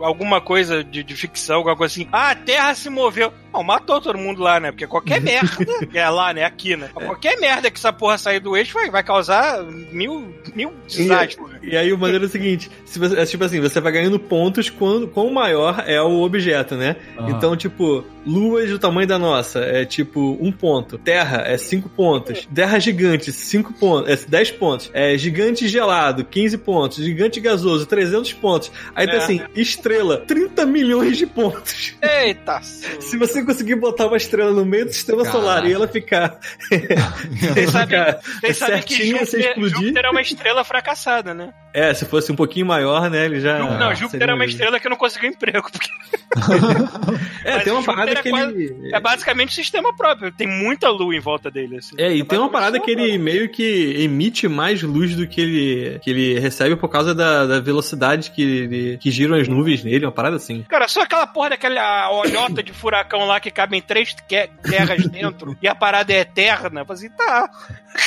[0.00, 3.32] alguma coisa de, de ficção, alguma coisa assim, ah, a Terra se moveu.
[3.52, 4.70] Não, matou todo mundo lá, né?
[4.70, 5.50] Porque qualquer merda.
[5.92, 6.44] é lá, né?
[6.44, 6.90] Aqui, né?
[6.94, 11.38] Qualquer merda que essa porra sair do eixo vai, vai causar mil, mil desastres.
[11.62, 14.18] E aí o maneiro é o seguinte, se você, é tipo assim, você vai ganhando
[14.18, 16.96] pontos quando quão maior é o objeto, né?
[17.16, 17.26] Ah.
[17.30, 17.87] Então, tipo,
[18.26, 20.98] luas do tamanho da nossa é tipo um ponto.
[20.98, 22.46] Terra é cinco pontos.
[22.54, 24.90] Terra gigante, cinco pontos, é 10 pontos.
[24.92, 26.98] É gigante gelado, 15 pontos.
[27.04, 28.70] Gigante gasoso, 300 pontos.
[28.94, 29.16] Aí tá É.
[29.18, 31.94] assim, estrela, 30 milhões de pontos.
[32.02, 32.60] Eita!
[33.00, 36.38] Se você conseguir botar uma estrela no meio do sistema solar e ela ficar,
[36.70, 39.06] Vocês sabem, ficar vocês sabem que você
[39.42, 39.70] Júpiter, explodir.
[39.76, 41.52] Júpiter é uma estrela fracassada, né?
[41.72, 43.58] É, se fosse um pouquinho maior, né, ele já...
[43.58, 45.68] não, Júpiter é uma um- estrela que não conseguiu emprego.
[45.70, 45.88] Porque
[47.44, 48.94] É, Mas tem uma Júpiter parada é que quase- ele...
[48.94, 50.30] é basicamente um sistema próprio.
[50.32, 51.76] Tem muita lua em volta dele.
[51.78, 51.94] Assim.
[51.98, 55.40] É, e É tem uma parada que ele meio que emite mais luz do que
[55.40, 59.82] ele, que ele recebe por causa da, da velocidade que, ele- que giram as nuvens
[59.84, 60.64] nele, uma parada assim.
[60.68, 64.14] Cara, só aquela porra daquela olhota de furacão lá que cabem três
[64.62, 66.80] terras dentro e a parada é eterna.
[66.80, 67.50] Eu falei assim, tá.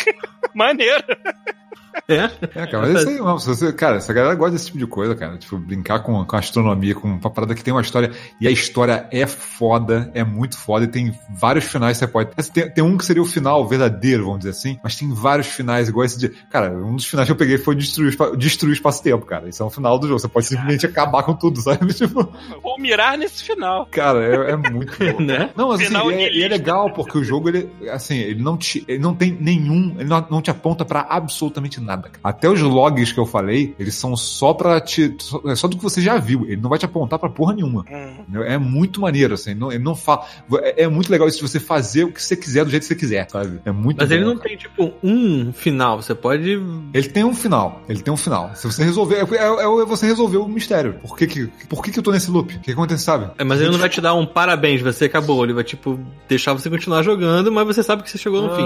[0.53, 1.03] Maneiro.
[2.07, 2.15] É?
[2.15, 3.39] É, cara, mas é isso aí mesmo.
[3.39, 5.37] Você, cara, essa galera gosta desse tipo de coisa, cara.
[5.37, 8.11] Tipo, brincar com, com astronomia, com uma parada que tem uma história.
[8.39, 10.85] E a história é foda, é muito foda.
[10.85, 12.31] E tem vários finais que você pode.
[12.37, 14.79] Assim, Tem, tem um que seria o final verdadeiro, vamos dizer assim.
[14.83, 16.29] Mas tem vários finais igual esse de.
[16.49, 19.49] Cara, um dos finais que eu peguei foi destruir, o destruir o espaço-tempo, cara.
[19.49, 20.19] Isso é um final do jogo.
[20.19, 21.91] Você pode simplesmente acabar com tudo, sabe?
[22.01, 23.85] Tipo, Vou mirar nesse final.
[23.85, 24.91] cara, é, é muito.
[25.21, 25.51] Né?
[25.55, 28.83] Não, assim, e é, e é legal porque o jogo, ele, assim, ele não te,
[28.87, 32.03] ele não tem nenhum, ele não, não te aponta pra absolutamente nada.
[32.03, 32.19] cara.
[32.23, 35.77] Até os logs que eu falei, eles são só pra te, só, é só do
[35.77, 36.45] que você já viu.
[36.45, 37.85] Ele não vai te apontar pra porra nenhuma.
[37.89, 38.15] Hum.
[38.21, 38.43] entendeu?
[38.43, 40.25] É muito maneiro, assim, não, ele não fala,
[40.55, 42.87] é, é muito legal isso de você fazer o que você quiser do jeito que
[42.87, 43.59] você quiser, sabe?
[43.65, 44.49] É muito Mas bom, ele não cara.
[44.49, 46.01] tem, tipo, um final.
[46.01, 46.49] Você pode.
[46.93, 47.81] Ele tem um final.
[47.89, 48.51] Ele tem um final.
[48.55, 50.95] Se você resolver, é, é- é você resolver o mistério.
[51.01, 52.55] Por que que, por que que eu tô nesse loop?
[52.55, 53.29] O que que acontece, sabe?
[53.37, 55.43] É, mas ele não vai te dar um parabéns, você acabou.
[55.43, 58.63] Ele vai, tipo, deixar você continuar jogando, mas você sabe que você chegou no fim.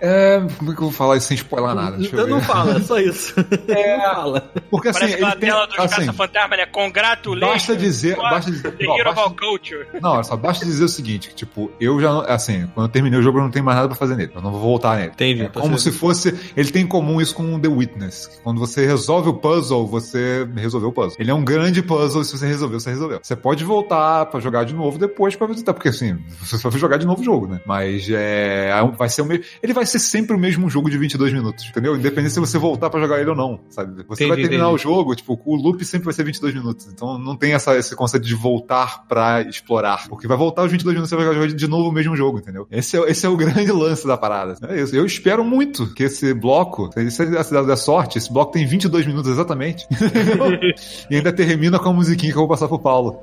[0.00, 1.96] É, como é que eu vou falar isso sem spoiler nada?
[1.96, 3.34] Deixa eu Então não fala, é só isso.
[3.36, 4.40] não fala.
[4.70, 6.66] Porque assim, Parece ele tem, tela dos assim, caça-fantasma, né?
[6.66, 7.52] Congratulations.
[7.52, 9.86] basta dizer, basta dizer, The hero basta- culture.
[10.00, 13.18] não, olha só, basta dizer o seguinte, que, tipo, eu já, assim, quando eu terminei
[13.18, 15.12] o jogo eu não tenho mais nada pra fazer nele, eu não vou voltar nele.
[15.12, 15.42] Entendi.
[15.42, 18.58] É tá como se fosse, ele tem em comum isso com The Witness, que quando
[18.58, 21.16] você resolve o puzzle, você resolveu o puzzle.
[21.18, 23.20] Ele é um grande puzzle, e se você resolveu, você resolveu.
[23.22, 26.78] Você pode voltar pra jogar de novo depois pra visitar, porque assim, você só vai
[26.80, 27.60] jogar de novo o jogo, né?
[27.66, 31.32] Mas é, vai ser o mesmo, ele vai ser sempre o mesmo jogo de 22
[31.32, 31.96] minutos, entendeu?
[31.96, 34.02] Independente se você voltar pra jogar ele ou não, sabe?
[34.08, 34.74] Você vai Entendi, terminar entendi.
[34.74, 36.86] o jogo, tipo, o loop sempre vai ser 22 minutos.
[36.92, 40.08] Então não tem essa, esse conceito de voltar pra explorar.
[40.08, 42.38] Porque vai voltar os 22 minutos e você vai jogar de novo o mesmo jogo,
[42.38, 42.66] entendeu?
[42.70, 44.56] Esse é, esse é o grande lance da parada.
[44.68, 44.94] É isso.
[44.94, 49.30] Eu espero muito que esse bloco, é a da sorte, esse bloco tem 22 minutos
[49.30, 49.86] exatamente.
[51.10, 53.20] e ainda termina com a musiquinha que eu vou passar pro Paulo.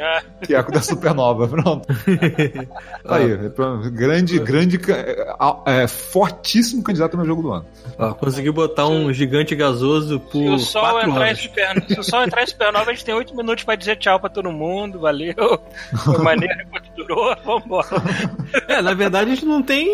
[0.00, 1.48] Ah, Que é a da Supernova.
[1.48, 1.86] Pronto.
[3.04, 3.50] Tá aí.
[3.50, 7.57] pra- Grande, grande, ca- é, é, fortíssimo candidato no jogo do ano.
[7.98, 11.40] Ó, conseguiu botar um gigante gasoso por se o sol entrar em anos.
[11.40, 14.20] super, se o sol entrar em supernova, a gente tem 8 minutos pra dizer tchau
[14.20, 15.00] pra todo mundo.
[15.00, 15.34] Valeu.
[16.04, 17.34] Foi maneiro enquanto durou.
[17.44, 17.88] Vambora.
[18.68, 19.86] É, na verdade a gente não tem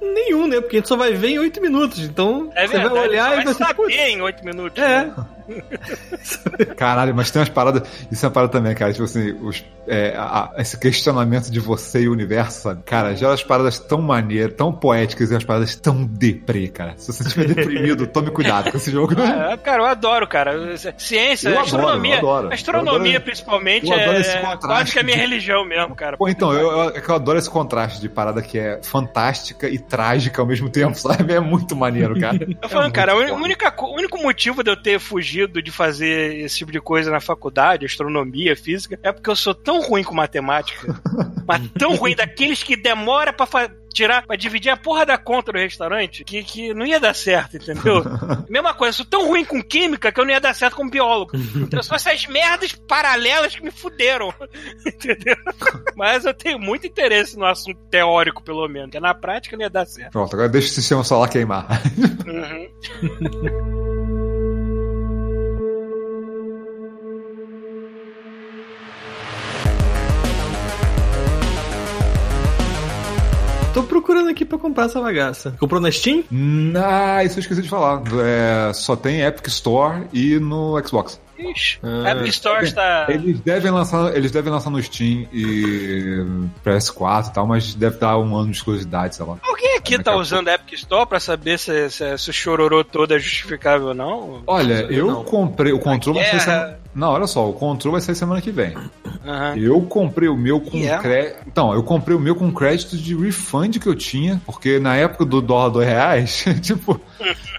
[0.00, 0.60] nenhum, né?
[0.60, 1.98] Porque a gente só vai ver em oito minutos.
[2.00, 2.94] Então É você verdade.
[2.94, 4.82] vai olhar só e vai saber "Putz, em 8 minutos.
[4.82, 5.14] É, né?
[6.76, 7.82] Caralho, mas tem umas paradas.
[8.10, 8.92] Isso é uma parada também, cara.
[8.92, 12.82] Tipo assim, os, é, a- a- esse questionamento de você e o universo, sabe?
[12.84, 16.94] Cara, já as paradas tão maneiras, tão poéticas e as paradas tão deprê, cara.
[16.96, 19.14] Se você estiver deprimido, tome cuidado com esse jogo.
[19.24, 20.76] É, cara, eu adoro, cara.
[20.98, 22.14] Ciência, Eu adoro, astronomia.
[22.14, 22.52] eu adoro.
[22.54, 25.64] Astronomia, Eu adoro- principalmente, eu adoro é esse contraste quase que a minha de- religião
[25.64, 26.16] mesmo, cara.
[26.16, 29.68] Pô, então, eu, eu, é que eu adoro esse contraste de parada que é fantástica
[29.68, 31.32] e trágica ao mesmo tempo, sabe?
[31.32, 32.38] É muito maneiro, cara.
[32.62, 36.70] Eu falando, É cara, o único motivo de eu ter fugido de fazer esse tipo
[36.72, 40.94] de coisa na faculdade, astronomia, física, é porque eu sou tão ruim com matemática,
[41.46, 45.52] mas tão ruim daqueles que demora pra fa- tirar, pra dividir a porra da conta
[45.52, 48.02] do restaurante, que, que não ia dar certo, entendeu?
[48.50, 50.90] Mesma coisa, eu sou tão ruim com química que eu não ia dar certo como
[50.90, 51.30] biólogo.
[51.56, 54.34] Então são essas merdas paralelas que me fuderam,
[54.84, 55.36] entendeu?
[55.96, 59.70] Mas eu tenho muito interesse no assunto teórico, pelo menos, que na prática não ia
[59.70, 60.10] dar certo.
[60.10, 61.66] Pronto, agora deixa o sistema solar queimar.
[62.26, 63.93] Uhum.
[73.74, 75.54] Tô procurando aqui pra comprar essa bagaça.
[75.58, 76.22] Comprou na Steam?
[76.76, 78.02] Ah, isso eu esqueci de falar.
[78.24, 81.20] É, só tem Epic Store e no Xbox.
[81.36, 82.12] Ixi, Ah.
[82.12, 83.06] Epic Store está...
[83.08, 86.24] Eles devem lançar, eles devem lançar no Steam e
[86.64, 89.36] PS4 e tal, mas deve dar um ano de exclusividade, sei lá.
[89.42, 92.84] Alguém aqui tá a usando a Epic Store pra saber se, se, se o chororô
[92.84, 94.42] todo é justificável ou não?
[94.46, 95.24] Olha, eu não.
[95.24, 96.78] comprei o controle semana...
[96.94, 98.76] Não, olha só, o controle vai sair semana que vem.
[99.26, 99.56] Aham.
[99.56, 101.02] Eu comprei o meu com Yeah.
[101.02, 101.38] crédito.
[101.46, 105.24] Então, eu comprei o meu com crédito de refund que eu tinha, porque na época
[105.24, 107.00] do dólar dois reais, tipo,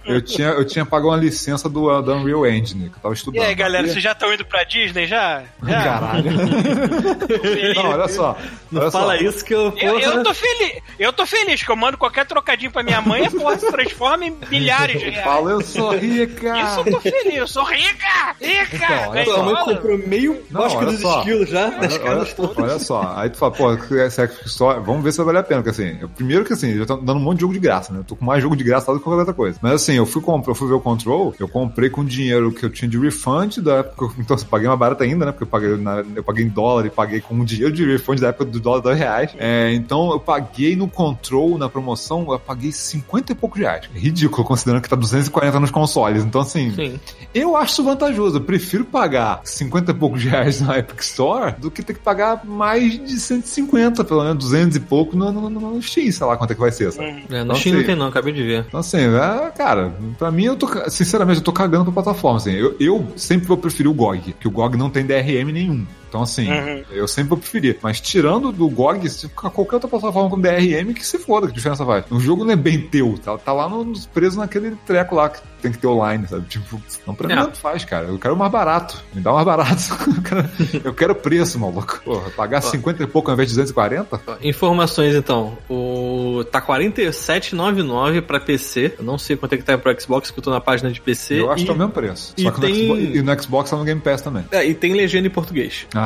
[0.06, 3.18] eu tinha, eu tinha pago uma licença do, da Unreal Engine, que eu tava E
[3.18, 3.44] estudando.
[3.44, 5.44] aí, galera, vocês já estão indo pra Disney já?
[5.64, 5.84] já?
[5.84, 6.32] Caralho.
[7.76, 8.38] Não, olha só.
[8.72, 9.24] Não olha fala só.
[9.24, 12.72] isso que eu, Eu, eu tô feliz, eu tô feliz que eu mando qualquer trocadinho
[12.72, 15.24] pra minha mãe e a porra se transforma em milhares de reais.
[15.26, 16.58] Fala, eu sou rica.
[16.62, 18.36] Isso eu tô feliz, eu sou rica!
[18.40, 18.76] Rica!
[18.76, 21.20] Então, Tua mãe comprou meio bosque olha dos só.
[21.20, 22.58] esquilos já, das Olha, casas olha, todas.
[22.72, 25.44] olha só, aí tu fala, pô, esse Epic Store, vamos ver se vai valer a
[25.44, 27.60] pena, porque assim, eu, primeiro que assim, já tá dando um monte de jogo de
[27.60, 28.00] graça, né?
[28.00, 29.58] Eu tô com mais jogo de graça lá do que qualquer outra coisa.
[29.62, 32.66] Mas assim, eu fui comprar, eu fui ver o Control, eu comprei com dinheiro que
[32.66, 35.32] eu tinha de refund da época, então eu paguei mais barato ainda, né?
[35.32, 38.20] Porque eu paguei, na- eu paguei em dólar e paguei com um dinheiro de refund
[38.20, 39.32] da época do dólar dois reais.
[39.38, 43.86] É, então eu paguei no Control, na promoção, eu paguei 50 e poucos reais.
[43.94, 46.24] É ridículo, considerando que tá 240 nos consoles.
[46.24, 47.00] Então, assim, Sim.
[47.34, 48.38] eu acho isso vantajoso.
[48.38, 52.46] Eu prefiro pagar 50 e poucos reais na Epic Store do que ter que pagar
[52.46, 56.38] mais de 150, pelo menos 200 e pouco no, no, no, no Steam, sei lá
[56.38, 57.26] quanto é que vai ser, sabe?
[57.30, 57.88] É, no Não Steam não sei.
[57.88, 58.66] tem não, acabei de ver.
[58.68, 62.52] Então, assim, é, cara, pra mim, eu tô, sinceramente, eu tô cagando pra plataforma, assim.
[62.52, 65.86] Eu, eu sempre vou preferir o GOG, que o GOG não tem DRM nenhum.
[66.16, 66.84] Então, assim, Uhum.
[66.92, 67.78] eu sempre vou preferir.
[67.82, 71.54] Mas tirando do GOG, se ficar qualquer outra plataforma com DRM, que se foda, que
[71.54, 72.06] diferença faz?
[72.10, 75.40] O jogo não é bem teu, tá, tá lá no, preso naquele treco lá que
[75.62, 76.46] tem que ter online, sabe?
[76.48, 77.38] Tipo, não pra mim É.
[77.38, 78.06] tanto faz, cara.
[78.06, 79.04] Eu quero o mais barato.
[79.14, 79.76] Me dá o mais barato.
[80.16, 80.50] Eu quero,
[80.86, 82.02] eu quero preço, maluco.
[82.04, 84.22] Porra, pagar 50 e pouco ao invés de 240?
[84.26, 85.58] Ó, Informações então.
[85.70, 88.94] O tá 47,99 pra PC.
[88.98, 91.00] Eu não sei quanto é que tá pro Xbox, que eu tô na página de
[91.02, 91.40] PC.
[91.42, 92.34] Eu acho e, que é o mesmo preço.
[92.38, 94.46] e Só que tem- no, Xbox, e no Xbox tá no Game Pass também.
[94.52, 95.88] é, e tem legenda em português.
[95.94, 96.05] Ah,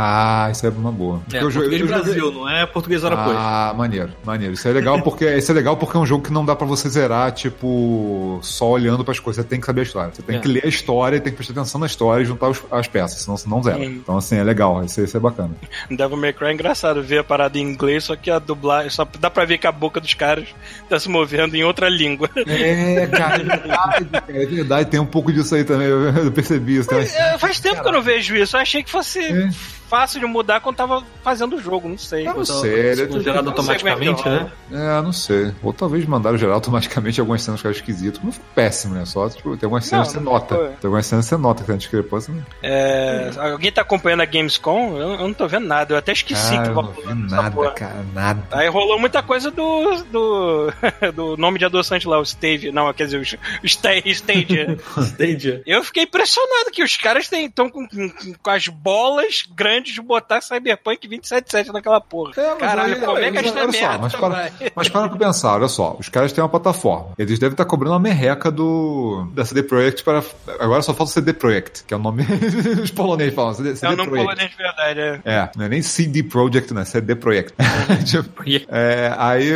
[0.51, 1.21] isso é uma boa.
[1.33, 3.35] É, Eu português eu do joguei- Brasil, não é português hora depois.
[3.39, 4.53] Ah, maneiro, maneiro.
[4.53, 6.65] Isso é legal porque isso é legal porque é um jogo que não dá pra
[6.67, 9.43] você zerar, tipo, só olhando pras coisas.
[9.43, 10.11] Você tem que saber a história.
[10.13, 10.39] Você tem É.
[10.39, 12.87] que ler a história e tem que prestar atenção na história e juntar os- as
[12.87, 13.77] peças, senão você não zera.
[13.77, 13.85] Sim.
[14.03, 14.83] Então, assim, é legal.
[14.83, 15.51] Isso, isso é bacana.
[15.89, 19.07] Devil May Cry é engraçado ver a parada em inglês, só que a dublagem, só
[19.19, 20.47] dá pra ver que a boca dos caras
[20.89, 22.29] tá se movendo em outra língua.
[22.47, 24.89] É, cara, é verdade, cara, é verdade.
[24.89, 25.87] Tem um pouco disso aí também.
[25.87, 26.89] Eu, percebi isso.
[26.93, 28.55] Umas- É, faz tempo que eu não vejo isso.
[28.55, 29.49] Eu achei que fosse É.
[29.89, 32.21] fácil de mudar quando tava fazendo o jogo, não sei.
[32.27, 34.51] Eu não Então, sei, ele é gerado não sei como é automaticamente, né?
[34.71, 35.51] É, não sei.
[35.63, 38.21] Ou talvez mandaram geral automaticamente algumas cenas que eram esquisitas.
[38.23, 39.05] Não foi péssimo, né?
[39.05, 40.55] Só, tipo, tem algumas cenas Não, que você nota.
[40.55, 40.67] foi.
[40.67, 42.33] Tem algumas cenas que você nota que tem discrepância.
[42.33, 42.43] Né?
[42.61, 44.97] É, alguém tá acompanhando a Gamescom?
[44.97, 45.93] Eu, eu não tô vendo nada.
[45.93, 47.71] Eu até esqueci Cara, que eu não vi nada, porra.
[47.71, 48.43] cara, nada.
[48.51, 50.67] Aí rolou muita coisa do, do,
[51.15, 52.71] do nome de adoçante lá, o Stave.
[52.71, 54.77] Não, quer dizer, o Sta- Stadia.
[55.01, 55.63] Stadia.
[55.65, 58.09] Eu fiquei impressionado que os caras estão com, com,
[58.41, 62.31] com as bolas grandes de botar Cyberpunk 277 naquela porra.
[62.37, 65.09] É, mas Caralho, aí- como é que mas esta olha só, mas para, mas para
[65.09, 67.09] pra pensar, olha só, os caras têm uma plataforma.
[67.17, 70.23] Eles devem estar cobrando uma merreca do da CD Projekt para.
[70.59, 72.23] Agora só falta o CD Projekt, que é o nome.
[72.83, 75.21] os poloneses falam, CD, É CD o nome polonês de verdade, é.
[75.25, 76.85] É, não é nem CD Projekt, né?
[76.85, 77.53] CD Projekt.
[78.05, 79.51] Tipo, é, aí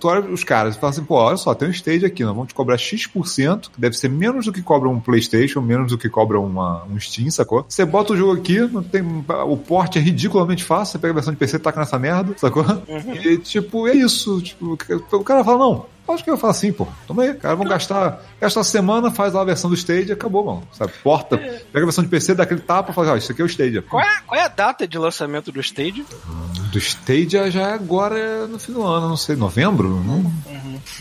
[0.00, 2.34] tu olha os caras e fala assim, pô, olha só, tem um stage aqui, nós
[2.34, 5.98] vamos te cobrar X%, que deve ser menos do que cobra um Playstation, menos do
[5.98, 7.64] que cobra uma, um Steam, sacou?
[7.68, 11.14] Você bota o jogo aqui, não tem, o porte é ridiculamente fácil, você pega a
[11.14, 12.64] versão de PC e taca nessa merda, sacou?
[13.24, 14.40] E tipo, é isso.
[14.40, 14.78] Tipo,
[15.12, 16.86] o cara fala, não, Acho que eu falo assim, pô.
[17.06, 18.22] Toma aí, cara, vão gastar.
[18.40, 20.68] Gasta uma semana, faz lá a versão do Stage e acabou, mano.
[20.72, 20.92] Sabe?
[21.02, 23.44] Porta, pega a versão de PC, dá aquele tapa e fala, ó, isso aqui é
[23.44, 23.82] o Stage.
[23.82, 26.04] Qual é, qual é a data de lançamento do Stage?
[26.72, 29.88] Do Stage já é agora é no fim do ano, não sei, novembro?
[29.88, 30.30] Não?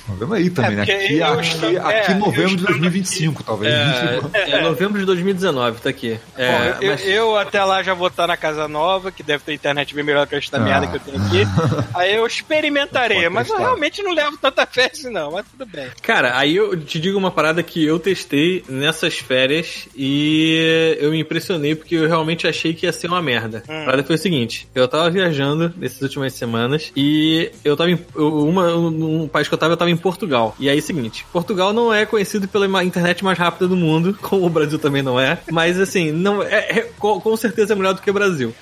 [0.07, 0.81] Novembro aí também, É, né?
[0.83, 3.73] Aqui, eu aqui, estou- aqui é, novembro eu de estou 2025, talvez.
[3.73, 6.19] É, é novembro de 2019, tá aqui.
[6.37, 9.43] É, Bom, eu, mas- eu até lá já vou estar na casa nova, que deve
[9.43, 10.59] ter internet bem melhor que esta Ah.
[10.59, 11.41] merda que eu tenho aqui.
[11.93, 15.89] Aí eu experimentarei, mas eu realmente não levo tanta fé assim não, mas tudo bem.
[16.01, 21.19] Cara, aí eu te digo uma parada que eu testei nessas férias e eu me
[21.19, 23.63] impressionei porque eu realmente achei que ia ser uma merda.
[23.67, 23.81] Hum.
[23.81, 27.99] A parada foi o seguinte: eu tava viajando nessas últimas semanas e eu tava em.
[28.15, 30.55] Uma, um país que eu tava, eu tava em Portugal.
[30.59, 34.49] E aí, seguinte: Portugal não é conhecido pela internet mais rápida do mundo, como o
[34.49, 38.09] Brasil também não é, mas assim, não é, é- com, certeza é melhor do que
[38.09, 38.53] o Brasil.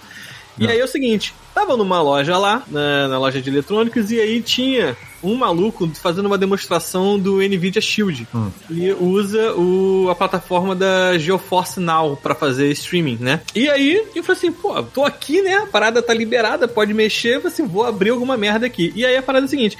[0.57, 4.19] E aí é o seguinte, tava numa loja lá, na, na loja de eletrônicos, e
[4.19, 8.27] aí tinha um maluco fazendo uma demonstração do Nvidia Shield.
[8.33, 8.49] Hum.
[8.69, 13.41] Ele usa o, a plataforma da GeoForce Now pra fazer streaming, né?
[13.55, 15.55] E aí eu falei assim, pô, tô aqui, né?
[15.57, 18.91] A parada tá liberada, pode mexer, assim, vou abrir alguma merda aqui.
[18.95, 19.77] E aí a parada é a seguinte.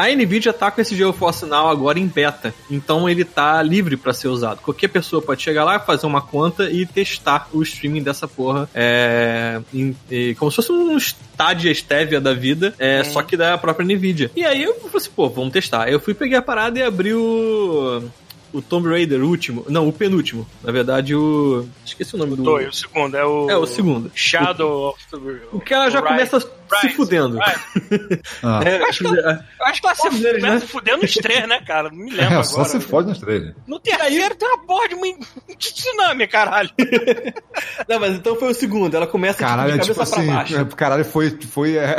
[0.00, 4.12] A Nvidia tá com esse GeoForce Now agora em beta, então ele tá livre pra
[4.14, 4.60] ser usado.
[4.60, 9.60] Qualquer pessoa pode chegar lá, fazer uma conta e testar o streaming dessa porra, é,
[9.74, 13.84] em- em- como se fosse um Stadia Stevia da vida, é, só que da própria
[13.84, 14.30] Nvidia.
[14.36, 15.82] E aí eu falei assim, pô, vamos testar.
[15.84, 18.02] Aí eu fui peguei a parada e abri o
[18.50, 20.46] o Tomb Raider, o último, não, o penúltimo.
[20.64, 24.10] Na verdade, o esqueci o nome do Dois, o segundo é o É, o segundo.
[24.14, 25.18] Shadow of the
[25.52, 26.40] O que ela já começa
[26.76, 26.96] se Rise.
[26.96, 27.38] fudendo.
[27.38, 28.20] Rise.
[28.42, 30.66] Ah, É, Eu acho que ela, eu acho que ela se deles, começa né?
[30.66, 31.88] fudendo os três, né, cara?
[31.90, 32.44] Não me lembro é, agora.
[32.44, 33.52] só se fode nos três.
[33.66, 35.06] No terceiro tem uma porra de, uma,
[35.48, 36.70] de tsunami, caralho.
[37.88, 38.94] Não, mas então foi o segundo.
[38.96, 40.56] Ela começa Caralho, é tipo, de tipo cabeça assim, pra baixo.
[40.56, 41.96] é, caralho, foi, foi é,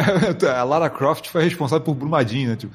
[0.56, 2.56] a Lara Croft foi responsável por Brumadinho, né?
[2.56, 2.74] Tipo,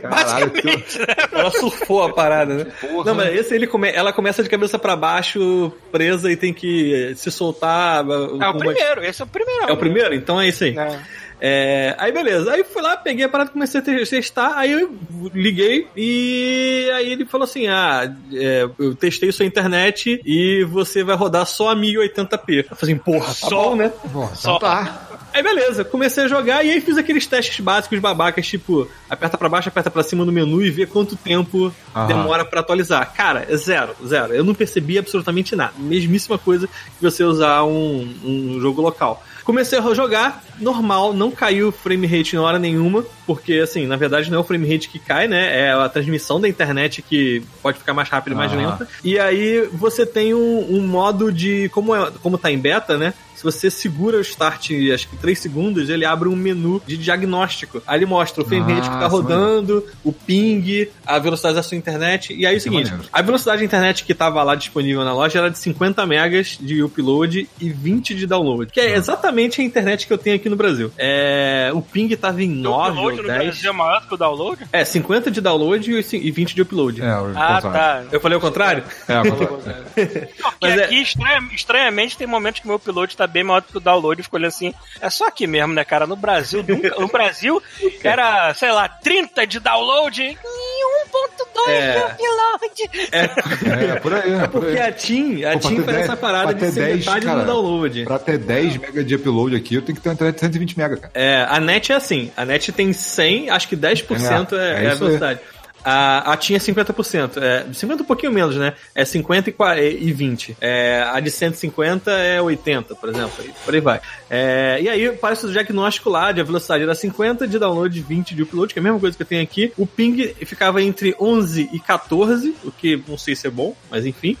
[0.00, 0.84] caralho, que-
[1.32, 2.64] Ela surfou a parada, né?
[2.80, 3.04] Porra.
[3.04, 3.90] Não, mas esse ele come...
[3.90, 8.04] ela começa de cabeça pra baixo, presa e tem que se soltar.
[8.08, 9.68] É o primeiro, esse é o primeiro.
[9.68, 10.14] É o primeiro?
[10.14, 10.76] Então é isso aí.
[10.76, 10.99] É.
[11.40, 14.94] É, aí beleza, aí fui lá, peguei a parada, comecei a testar, aí eu
[15.32, 21.16] liguei e aí ele falou assim: Ah, é, eu testei sua internet e você vai
[21.16, 22.66] rodar só a 1080p.
[22.70, 23.70] Eu falei assim, porra, tá Só.
[23.70, 23.92] bom, né?
[24.12, 24.56] Bom, Só.
[24.56, 25.06] então tá.
[25.32, 29.48] Aí beleza, comecei a jogar e aí fiz aqueles testes básicos babacas, tipo, aperta pra
[29.48, 32.06] baixo, aperta pra cima no menu e vê quanto tempo Aham.
[32.06, 33.12] demora pra atualizar.
[33.14, 34.34] Cara, é zero, zero.
[34.34, 35.72] Eu não percebi absolutamente nada.
[35.78, 39.22] Mesmíssima coisa que você usar um, um jogo local.
[39.44, 43.96] Comecei a jogar, normal, não caiu o frame rate na hora nenhuma, porque assim, na
[43.96, 45.68] verdade não é o frame rate que cai, né?
[45.68, 48.56] É a transmissão da internet que pode ficar mais rápida e mais Ah.
[48.56, 48.88] lenta.
[49.02, 51.68] E aí você tem um, um modo de.
[51.70, 53.14] Como, é, como tá em beta, né?
[53.40, 57.82] Se você segura o start, acho que 3 segundos, ele abre um menu de diagnóstico.
[57.86, 61.54] Aí ele mostra o frame rate Ah, que tá é rodando, o ping, a velocidade
[61.54, 62.34] da sua internet.
[62.34, 63.08] E aí é o é seguinte: maneiro.
[63.10, 66.82] a velocidade da internet que tava lá disponível na loja era de 50 megas de
[66.82, 68.70] upload e 20 de download.
[68.70, 70.92] Que é exatamente a internet que eu tenho aqui no Brasil.
[70.98, 73.42] É, o ping tava em O 9 upload ou no 10.
[73.44, 74.66] Brasil é maior que o download?
[74.70, 77.00] É, 50 de download e e 20 de upload.
[77.00, 78.04] É, o Ah, tá.
[78.12, 78.84] Eu falei o contrário?
[79.08, 79.84] É, o contrário.
[79.94, 80.28] Porque
[80.60, 83.76] Mas é- aqui, estranha- estranhamente, tem momentos que meu upload tá bem maior do que
[83.76, 84.20] o download.
[84.20, 86.06] Eu fico olhando assim, é só aqui mesmo, né, cara?
[86.06, 87.62] No Brasil, nunca, no Brasil
[88.04, 91.92] era, sei lá, 30 de download e 1.2 É.
[91.92, 92.90] de upload.
[93.12, 94.88] É, por aí, é, por Porque aí.
[94.88, 97.46] a TIM, a Pô, TIM faz 10 essa parada de ser 10, metade cara, do
[97.46, 98.04] download.
[98.04, 100.76] Pra ter 10 MB de upload aqui, eu tenho que ter uma internet de 120
[100.78, 101.10] MB, cara.
[101.14, 104.84] É, a net é assim, a net tem 100, acho que 10% é, É, é
[104.84, 105.38] é a isso aí.
[105.84, 108.74] A, a é 50%, é, 50 um pouquinho menos, né?
[108.94, 110.56] É 50 e, qua- e 20.
[110.60, 114.00] É, a de 150 é 80, por exemplo, e por aí vai.
[114.28, 118.34] É, e aí parece o diagnóstico lá de a velocidade era 50 de download, 20
[118.34, 119.72] de upload, que é a mesma coisa que eu tenho aqui.
[119.76, 124.04] O ping ficava entre 11 e 14, o que não sei se é bom, mas
[124.04, 124.36] enfim.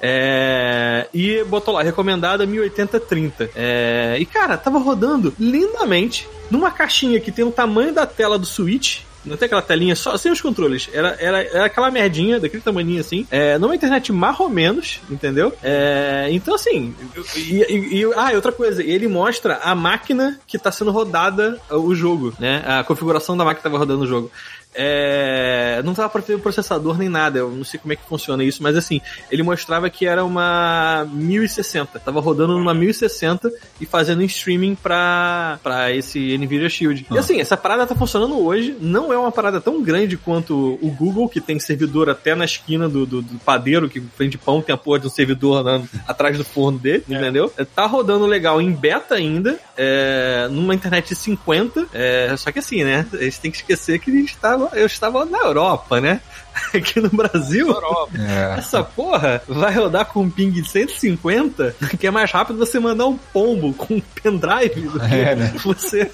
[0.00, 3.48] É, e botou lá, recomendada 1080-30.
[3.54, 8.44] É, e cara, tava rodando lindamente numa caixinha que tem o tamanho da tela do
[8.44, 9.00] Switch.
[9.24, 10.88] Não tem aquela telinha só, sem os controles.
[10.92, 13.26] Era, era, era aquela merdinha, daquele tamanho assim.
[13.30, 15.52] É, numa internet mais ou menos, entendeu?
[15.62, 16.94] É, então, assim.
[17.36, 21.94] E, e- e- ah, outra coisa, ele mostra a máquina que tá sendo rodada o
[21.94, 22.62] jogo, né?
[22.66, 24.30] A configuração da máquina que tava rodando o jogo.
[24.74, 28.04] É, não tava pra ter o processador nem nada, eu não sei como é que
[28.04, 29.00] funciona isso, mas assim,
[29.30, 33.50] ele mostrava que era uma 1060, tava rodando numa 1060
[33.80, 37.06] e fazendo streaming pra, pra esse Nvidia Shield.
[37.10, 40.90] E assim, essa parada tá funcionando hoje, não é uma parada tão grande quanto o
[40.90, 44.74] Google, que tem servidor até na esquina do, do, do padeiro que vende pão, tem
[44.74, 47.52] a porra de um servidor andando atrás do forno dele, entendeu?
[47.74, 52.84] Tá rodando legal em beta ainda, é, numa internet de 50, é, só que assim,
[52.84, 53.06] né?
[53.12, 54.36] A gente tem que esquecer que a gente
[54.66, 56.20] tava, eu estava na Europa, né?
[56.74, 57.74] Aqui no Brasil,
[58.18, 58.58] É.
[58.58, 63.06] essa porra vai rodar com um ping de 150, que é mais rápido você mandar
[63.06, 65.54] um pombo com um pendrive do que É, né?
[65.64, 66.10] você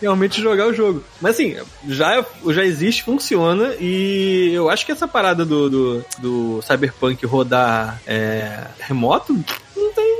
[0.00, 1.02] realmente jogar o jogo.
[1.20, 1.56] Mas assim,
[1.88, 8.00] já, já existe, funciona, e eu acho que essa parada do, do, do Cyberpunk rodar
[8.06, 9.42] é, remoto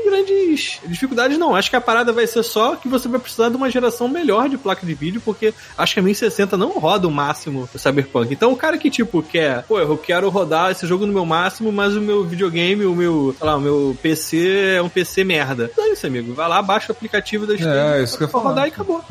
[0.09, 1.55] grandes dificuldades, não.
[1.55, 4.49] Acho que a parada vai ser só que você vai precisar de uma geração melhor
[4.49, 8.33] de placa de vídeo, porque acho que a 1060 não roda o máximo do Cyberpunk.
[8.33, 11.71] Então o cara que, tipo, quer, pô, eu quero rodar esse jogo no meu máximo,
[11.73, 15.71] mas o meu videogame, o meu, sei lá, o meu PC é um PC merda.
[15.73, 16.35] Então é isso, amigo.
[16.35, 17.71] Vai lá, baixa o aplicativo da Steam.
[17.73, 19.03] É, isso que eu rodar e acabou.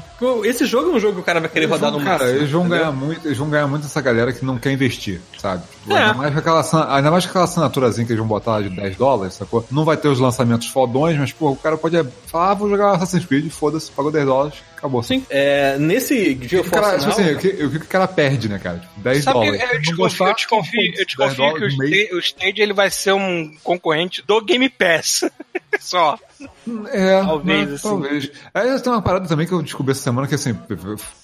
[0.44, 2.19] Esse jogo é um jogo que o cara vai querer Eles rodar vão, no cara,
[2.24, 2.40] máximo.
[2.40, 2.80] eles vão entendeu?
[2.80, 5.61] ganhar muito, eles vão ganhar muito essa galera que não quer investir, sabe?
[5.84, 6.03] Tipo, É.
[6.06, 8.95] Ainda mais com aquela, ainda mais aquela assinaturazinha que eles vão botar lá de 10
[8.95, 9.64] dólares, sacou?
[9.69, 12.91] Não vai ter os lançamentos fodões, mas, pô, o cara pode falar, ah, vou jogar
[12.91, 15.04] Assassin's Creed, foda-se, pagou 10 dólares, acabou.
[15.04, 18.08] Sim, é, nesse O GeForce cara, tipo Now, assim, o que, o que o cara
[18.08, 18.80] perde, né, cara?
[18.80, 19.72] Tipo, 10 Sabe, dólares.
[19.72, 21.68] eu desconfio, eu desconfio, eu 10 desconfio que o.
[21.68, 25.24] Stage, o Stage ele vai ser um concorrente do Game Pass.
[25.80, 26.18] Só.
[26.91, 27.88] É, Talvez, né, assim.
[27.88, 28.32] talvez.
[28.54, 30.58] Aí tem uma parada também que eu descobri essa semana que, assim,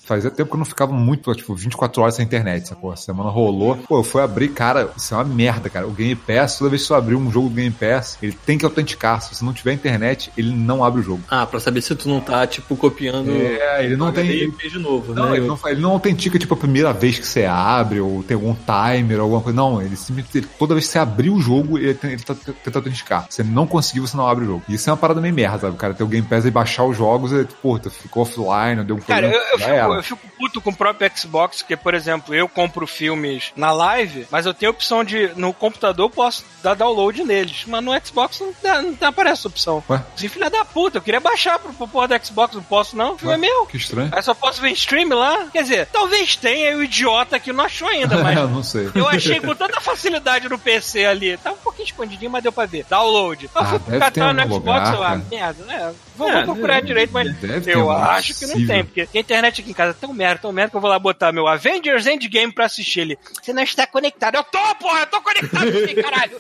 [0.04, 2.92] fazia tempo que eu não ficava muito, tipo, 24 horas sem internet, sacou?
[2.92, 3.78] A semana rolou.
[3.78, 5.88] Pô, eu fui abrir, cara, isso é uma merda, cara.
[5.88, 8.58] O Game Pass, toda vez que você abrir um jogo do Game Pass, ele tem
[8.58, 9.22] que autenticar.
[9.22, 11.24] Se você não tiver internet, ele não abre o jogo.
[11.30, 14.26] Ah, pra saber se tu não tá, tipo, copiando É, ele não tem.
[14.30, 15.38] e fez de novo, Não, né?
[15.38, 18.56] ele não, ele não autentica, tipo, a primeira vez que você abre, ou tem algum
[18.56, 19.56] timer, ou alguma coisa.
[19.56, 22.34] Não, ele simplesmente, ele- toda vez que você abrir o jogo, ele, tem- ele tá
[22.36, 23.26] tentando autenticar.
[23.30, 24.64] Se ele não conseguir, você não abre o jogo.
[24.68, 25.74] E isso é uma parada meio merda, sabe?
[25.74, 28.84] O cara ter o Game Pass e baixar os jogos, e, pô, tu ficou offline,
[28.84, 29.34] deu um Cara, problema.
[29.36, 32.48] eu, eu já fico, eu fico puto com o próprio Xbox, porque, por exemplo, eu
[32.48, 36.74] compro filmes na live, mas eu tenho a opção de, no computador, eu posso dar
[36.76, 37.64] download neles.
[37.68, 39.84] Mas no Xbox não, dá- não aparece essa opção.
[39.90, 40.02] Ué?
[40.16, 43.14] Assim, filha da puta, eu queria baixar pro, pro porra do Xbox, não posso não,
[43.14, 43.66] o é meu.
[43.66, 44.10] Que estranho.
[44.12, 45.48] Aí só posso ver em stream lá.
[45.52, 48.90] Quer dizer, talvez tenha e o idiota que não achou ainda, mas É, não sei.
[48.96, 51.38] eu achei com tanta facilidade no PC ali.
[51.38, 52.86] Tava um pouquinho escondidinho, mas deu pra ver.
[52.90, 53.46] Download.
[53.46, 55.22] Eu Ah, fui catar no Xbox, uma cara.
[55.30, 55.94] merda, né?
[56.16, 57.28] Vou, É, procurar deve- direito, mas
[57.68, 60.42] eu é acho que não tem, porque a internet aqui em casa é tão merda,
[60.42, 63.20] tão merda que eu vou lá botar meu Avengers Endgame pra assistir ele.
[63.42, 64.36] Você não está conectado.
[64.36, 66.40] Eu tô, porra, eu tô conectado aqui, caralho.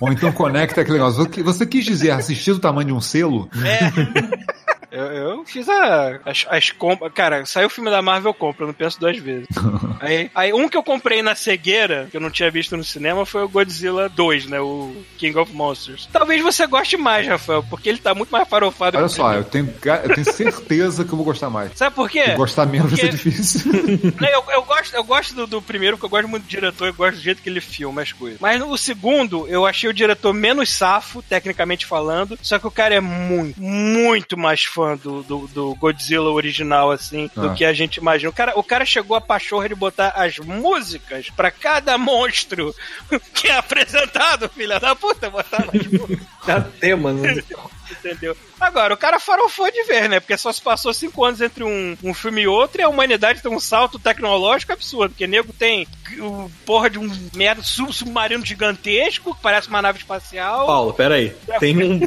[0.00, 1.24] Ou então conecta aquele negócio.
[1.24, 3.50] Você- Você quis dizer assistir do tamanho de um selo?
[3.64, 4.69] É.
[4.90, 7.12] Eu, eu fiz a, as, as compras.
[7.12, 9.46] Cara, saiu o filme da Marvel, eu compro, eu não penso duas vezes.
[10.00, 13.24] aí, aí, um que eu comprei na cegueira, que eu não tinha visto no cinema,
[13.24, 14.60] foi o Godzilla 2, né?
[14.60, 16.08] O King of Monsters.
[16.12, 19.34] Talvez você goste mais, Rafael, porque ele tá muito mais farofado Olha que o só,
[19.34, 19.72] eu tenho,
[20.04, 21.72] eu tenho certeza que eu vou gostar mais.
[21.76, 22.32] Sabe por quê?
[22.34, 23.72] Gostar menos vai ser Porque- difícil.
[24.20, 26.88] Não, eu, eu gosto, eu gosto do, do primeiro, porque eu gosto muito do diretor,
[26.88, 28.40] eu gosto do jeito que ele filma as coisas.
[28.40, 32.94] Mas no segundo, eu achei o diretor menos safo, tecnicamente falando, só que o cara
[32.94, 37.54] é muito, muito mais fã do, do, do Godzilla original, assim, do Ah.
[37.54, 38.30] que a gente imagina.
[38.30, 42.74] O cara, o cara chegou a pachorra de botar as músicas pra cada monstro
[43.34, 46.18] que é apresentado, filha da puta, botar as músicas.
[46.46, 47.42] Dá tema, né?
[47.90, 48.36] Entendeu?
[48.60, 50.20] Agora, o cara farofou de ver, né?
[50.20, 53.40] Porque só se passou cinco anos entre um, um filme e outro e a humanidade
[53.42, 55.10] tem um salto tecnológico absurdo.
[55.12, 55.86] Porque nego tem
[56.18, 60.66] o porra de um merda sub- submarino gigantesco, que parece uma nave espacial.
[60.66, 61.32] Paulo, peraí.
[61.58, 61.98] Tem um,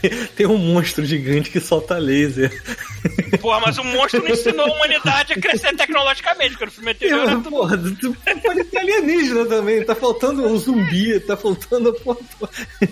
[0.00, 2.50] tem, tem um monstro gigante que solta laser.
[3.40, 7.28] Porra, mas o monstro não ensinou a humanidade a crescer tecnologicamente, porque no filme anterior
[7.30, 9.84] tudo Porra, tu- pode ter alienígena também.
[9.84, 12.20] Tá faltando um zumbi, tá faltando a porra.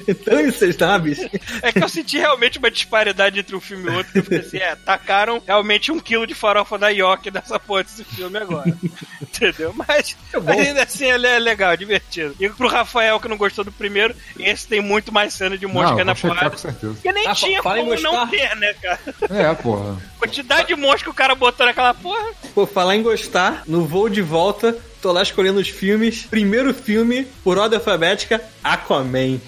[0.07, 1.19] Então, essas naves.
[1.63, 4.13] É que eu senti realmente uma disparidade entre um filme e outro.
[4.13, 7.85] Que eu fiquei assim, é, tacaram realmente um quilo de farofa da York nessa porra
[7.85, 8.65] desse filme agora.
[9.23, 9.73] Entendeu?
[9.75, 10.51] Mas bom.
[10.53, 12.35] ainda assim ele é legal, é divertido.
[12.39, 15.97] E pro Rafael que não gostou do primeiro, esse tem muito mais cena de mosca
[15.97, 16.51] Não, na porrada.
[16.51, 16.93] com certeza.
[16.95, 19.01] Porque nem Ah, tinha como não ter, né, cara?
[19.31, 19.97] É, porra.
[20.19, 22.33] Quantidade de mosca que o cara botou naquela porra.
[22.55, 26.23] Por falar em gostar, no voo de volta, tô lá escolhendo os filmes.
[26.23, 29.39] Primeiro filme, por ordem alfabética, Aquaman.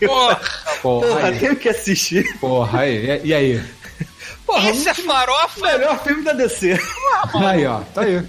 [0.00, 0.40] Porra,
[0.80, 2.38] Porra, Porra, tenho que assistir.
[2.38, 3.20] Porra, aí.
[3.22, 3.62] E aí?
[4.46, 5.60] Porra, esse é farofa.
[5.60, 6.78] melhor filme da DC.
[7.34, 7.80] Aí, ó.
[7.94, 8.22] Tá aí.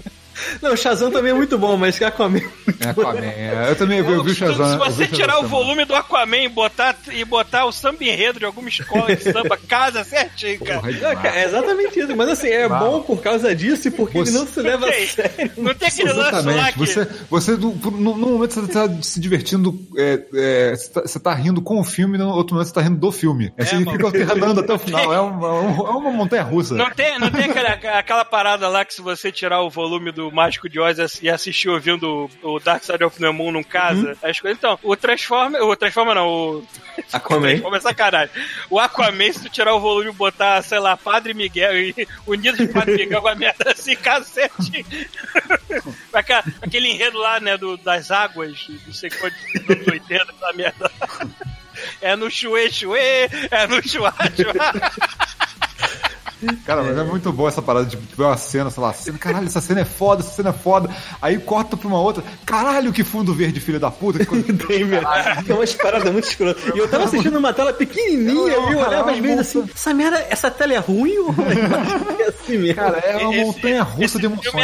[0.60, 2.40] Não, Shazam também é muito bom, mas Aquaman.
[2.80, 3.24] É Aquaman.
[3.24, 4.70] É, eu também eu vi o Shazam.
[4.72, 8.38] Se você vi tirar o volume do Aquaman e botar, e botar o samba enredo
[8.38, 10.80] de alguma escola de samba, casa certinho, cara.
[10.80, 12.16] Porra, é é exatamente isso.
[12.16, 12.78] Mas assim, é Uau.
[12.80, 15.06] bom por causa disso e porque Você- ele não se leva a Tem.
[15.06, 15.50] sério.
[15.56, 16.78] Não tem aquele lance lá que...
[16.78, 21.20] Você, você no, no- no momento você tá se divertindo, é, é, você, tá, você
[21.20, 23.52] tá rindo com o filme, no outro momento você tá rindo do filme.
[23.58, 23.92] Aí você mano.
[23.92, 25.12] fica alternando até o final.
[25.12, 26.74] É uma, é uma montanha russa.
[26.74, 30.23] Não tem, não tem aquela, aquela parada lá que se você tirar o volume do
[30.32, 34.40] Mágico de Oz e assistir ouvindo o Dark Side of the Moon num casa, as
[34.40, 34.58] coisas.
[34.58, 35.62] Então, o Transformer.
[35.62, 36.66] O Transformer não, o.
[37.12, 37.48] Aquaman.
[37.48, 38.34] Transformer é sacanagem.
[38.70, 42.58] O Aquaman, se tu tirar o volume e botar, sei lá, Padre Miguel e Unidos
[42.58, 43.96] de Padre Miguel com a merda assim.
[46.12, 49.38] Aquela- Aquele enredo lá, né, do, das águas, não sei quantos
[49.68, 50.90] anos 80, aquela merda.
[52.00, 54.92] É no chuê, chuê, é no chuá, chuá.
[56.64, 59.46] Cara, mas é muito boa essa parada de ver uma cena, sei lá, cena, caralho,
[59.46, 60.88] essa cena é foda, essa cena é foda.
[61.20, 64.18] Aí corta pra uma outra, caralho, que fundo verde, filho da puta.
[64.18, 64.44] Que coisa...
[64.66, 65.06] Tem, velho.
[65.48, 66.62] É umas paradas muito escrotas.
[66.74, 70.26] E eu tava assistindo uma tela pequenininha e eu olhava às vezes assim, essa merda,
[70.30, 71.34] essa tela é ruim ou
[72.20, 72.74] é assim mesmo?
[72.74, 74.50] Cara, é uma Esse- montanha russa esse de emoções.
[74.50, 74.62] filme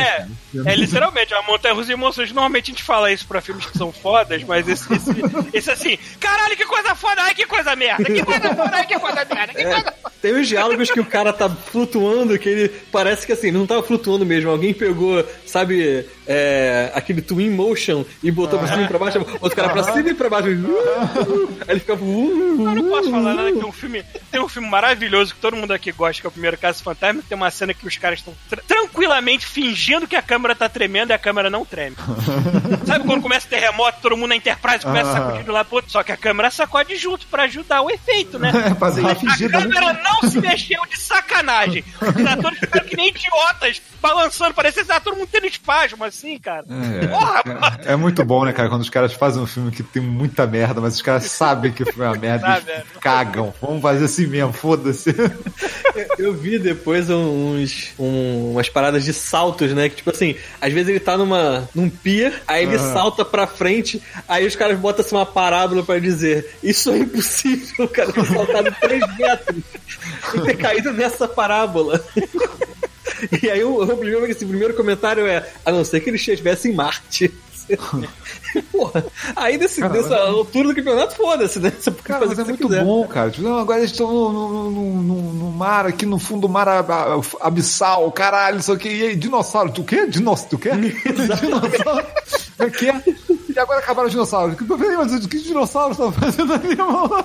[0.66, 2.32] É, é literalmente uma montanha russa de emoções.
[2.32, 5.10] Normalmente a gente fala isso pra filmes que são fodas, mas esse, esse,
[5.52, 8.98] esse assim, caralho, que coisa foda, ai que coisa merda, que coisa foda, ai que
[8.98, 13.26] coisa merda, que coisa Tem uns diálogos que o cara tá flutuando, que ele parece
[13.26, 14.50] que assim, não tava flutuando mesmo.
[14.50, 19.56] Alguém pegou, sabe, é, aquele twin motion e botou pra cima e pra baixo, outro
[19.56, 20.48] cara pra cima e pra baixo.
[20.48, 22.02] Aí ele ficava.
[22.04, 24.04] uh, Eu não posso falar nada que tem um filme.
[24.30, 27.22] Tem um filme maravilhoso que todo mundo aqui gosta, que é o primeiro caso fantasma.
[27.28, 31.10] Tem uma cena que os caras estão tra- tranquilamente fingindo que a câmera tá tremendo
[31.10, 31.96] e a câmera não treme.
[32.86, 35.16] Sabe quando começa o terremoto, todo mundo na Enterprise começa a Ah.
[35.16, 38.38] sacudir do lado pro outro, só que a câmera sacode junto pra ajudar o efeito,
[38.38, 38.50] né?
[38.70, 39.64] É, A fingida, né?
[39.74, 41.49] câmera não se mexeu de sacanagem.
[42.00, 46.38] Os atores ficaram que nem idiotas, balançando, parecia que tava todo mundo tendo espasmo, assim,
[46.38, 46.64] cara.
[46.64, 47.60] Porra, mano.
[47.84, 50.46] É, é muito bom, né, cara, quando os caras fazem um filme que tem muita
[50.46, 52.82] merda, mas os caras sabem que foi uma merda Sabe, e é.
[53.00, 53.54] cagam.
[53.60, 55.14] Vamos fazer assim mesmo, foda-se.
[56.18, 59.88] Eu vi depois uns, um- umas paradas de saltos, né?
[59.88, 64.00] Que tipo assim, às vezes ele tá numa, num pier, aí ele salta pra frente,
[64.28, 68.24] aí os caras botam assim uma parábola pra dizer: Isso é impossível, o cara ter
[68.26, 69.56] saltado 3 metros
[70.34, 72.04] e ter caído nessa parábola.
[73.42, 76.70] E aí o, o primeiro, esse primeiro comentário é: A não ser que ele estivesse
[76.70, 77.30] em Marte.
[78.72, 79.04] Porra,
[79.36, 81.72] aí desse, Cara, dessa é- altura do campeonato, foda-se, né?
[81.78, 82.84] Você pode Cara, fazer mas é muito quiser.
[82.84, 83.30] bom, cara.
[83.30, 86.66] Tipo, não, agora eles estão no, no, no- no- mar, aqui no fundo do mar
[86.68, 88.88] ab- ab- abissal, caralho, isso aqui.
[88.88, 90.06] E aí, dinossauro, tu quê?
[90.06, 90.70] Dinossauro, tu quê?
[91.04, 92.06] dinossauro?
[92.58, 92.92] O quê?
[93.58, 94.56] agora acabaram os dinossauros.
[94.98, 97.24] Mas o que os dinossauros estão fazendo ali, maluco?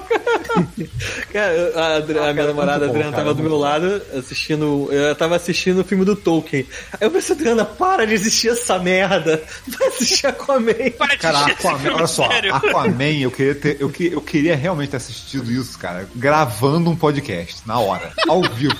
[1.32, 4.02] Cara, a, Adri- a minha namorada muito bom, Adriana cara, tava do muito meu lado
[4.18, 4.90] assistindo.
[4.92, 6.66] Eu tava assistindo o filme do Tolkien.
[6.94, 9.42] Aí eu pensei, Adriana, para de assistir essa merda.
[9.68, 10.74] Vai assistir Aquaman.
[10.98, 12.30] Para de Cara, Aquaman, filme, olha só.
[12.52, 16.96] Aquaman, eu queria, ter, eu, que- eu queria realmente ter assistido isso, cara, gravando um
[16.96, 18.76] podcast, na hora, ao vivo.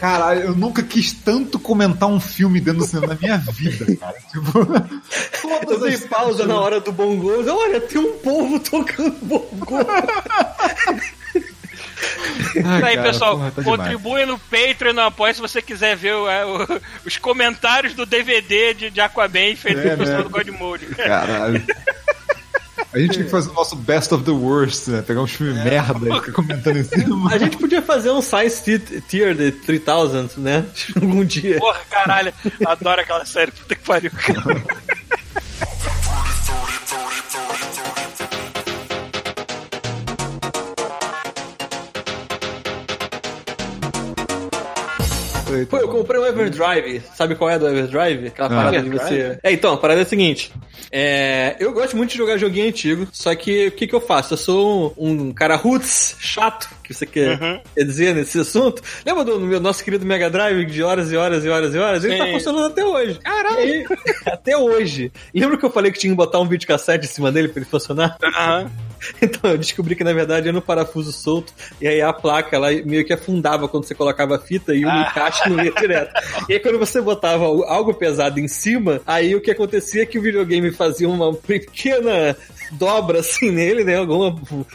[0.00, 4.14] Caralho, eu nunca quis tanto comentar um filme dentro do cinema na minha vida, cara.
[4.30, 4.66] Tipo,
[5.70, 7.30] Eu dei as pausa na hora do bongo.
[7.50, 9.66] Olha, tem um povo tocando bongo.
[12.64, 13.78] Ai, Aí, cara, pessoal, porra, tá demais.
[13.78, 18.04] contribui no Patreon, no Apoia, se você quiser ver o- é, o- os comentários do
[18.06, 20.24] DVD de, de Aquaman feito É, pelo pessoal né?
[20.24, 20.86] do Godmode.
[20.86, 21.62] Caralho.
[22.92, 25.02] A gente tem que fazer o nosso best of the worst, né?
[25.02, 27.30] Pegar um filme merda e ficar comentando em cima.
[27.30, 30.64] A gente podia fazer um Science Ti- Tier de 3000, né?
[30.96, 31.58] Algum dia.
[31.58, 32.32] Porra, caralho,
[32.66, 34.10] adoro aquela série, puta que pariu.
[45.68, 47.02] Pô, eu comprei um Everdrive.
[47.14, 48.28] Sabe qual é do Everdrive?
[48.28, 48.56] Aquela Ah.
[48.64, 49.38] parada de você.
[49.42, 50.52] É, então, a parada é a seguinte.
[50.90, 54.34] É, eu gosto muito de jogar joguinho antigo, só que o que, que eu faço?
[54.34, 57.60] Eu sou um, um cara roots, chato, que você quer, Uhum.
[57.74, 58.82] quer dizer nesse assunto.
[59.04, 62.04] Lembra do meu nosso querido Mega Drive de horas e horas e horas e horas?
[62.04, 62.32] Ele tá Sim.
[62.32, 63.18] funcionando até hoje.
[63.20, 63.84] Caralho!
[64.26, 65.12] até hoje.
[65.34, 67.70] Lembra que eu falei que tinha que botar um videocassete em cima dele pra ele
[67.70, 68.16] funcionar?
[68.22, 68.70] Aham.
[69.20, 72.70] Então, eu descobri que na verdade era um parafuso solto, e aí a placa ela
[72.84, 75.08] meio que afundava quando você colocava a fita e o Ah.
[75.10, 76.12] encaixe não ia direto.
[76.48, 80.18] E aí quando você botava algo pesado em cima, aí o que acontecia é que
[80.18, 82.36] o videogame fazia uma pequena
[82.72, 83.96] dobra assim nele, né?
[83.96, 84.34] Alguma,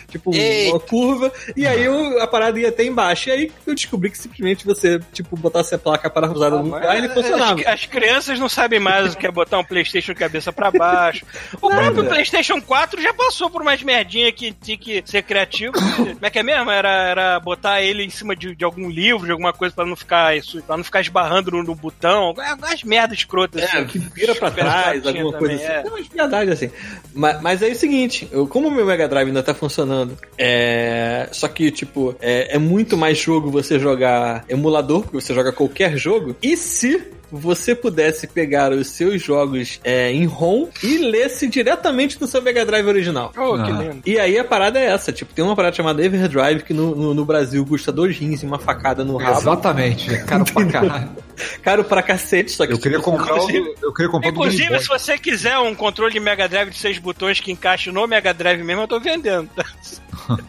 [0.10, 0.72] tipo, Eita.
[0.74, 1.86] uma curva, e aí
[2.20, 3.30] a parada ia até embaixo.
[3.30, 7.00] E aí eu descobri que simplesmente você, tipo, botasse a placa parafusada no lugar e
[7.00, 7.60] ele funcionava.
[7.62, 11.26] As, as crianças não sabem mais o que é botar um Playstation cabeça pra baixo.
[11.62, 13.82] O próprio Playstation 4 já passou por umas
[14.12, 15.74] merdinhas que tinha que ser criativo.
[15.96, 16.70] Como é que é mesmo?
[16.70, 19.96] Era, era botar ele em cima de, de algum livro, de alguma coisa pra não
[19.96, 22.34] ficar, isso, pra não ficar esbarrando no, no botão.
[22.62, 23.62] As merdas escrotas.
[23.62, 23.86] É, assim.
[23.86, 25.66] que vira pra trás, alguma coisa também, assim.
[25.66, 25.82] é.
[25.82, 26.72] Tem umas piadagens assim.
[27.14, 31.30] Mas, mas é o seguinte, eu, como o meu Mega Drive ainda tá funcionando, é,
[31.32, 35.98] só que, tipo, é, é muito mais jogo você jogar emulador, porque você joga qualquer
[35.98, 42.20] jogo, e se você pudesse pegar os seus jogos é, em ROM e lesse diretamente
[42.20, 43.32] no seu Mega Drive original.
[43.38, 43.74] Oh, que Ah.
[43.82, 44.02] lindo.
[44.06, 47.14] E aí a parada é essa, tipo, tem uma parada chamada Everdrive que no, no,
[47.14, 49.40] no Brasil custa dois rins e uma facada no rabo.
[49.40, 51.10] Exatamente, caro pra caralho.
[51.64, 54.80] Caro pra cacete, só que Eu queria tipo, comprar o, Inclusive- eu queria comprar Inclusive,
[54.80, 58.32] se você quiser um controle de Mega Drive de seis botões que encaixe no Mega
[58.32, 59.50] Drive mesmo, eu tô vendendo.
[59.56, 59.64] tá?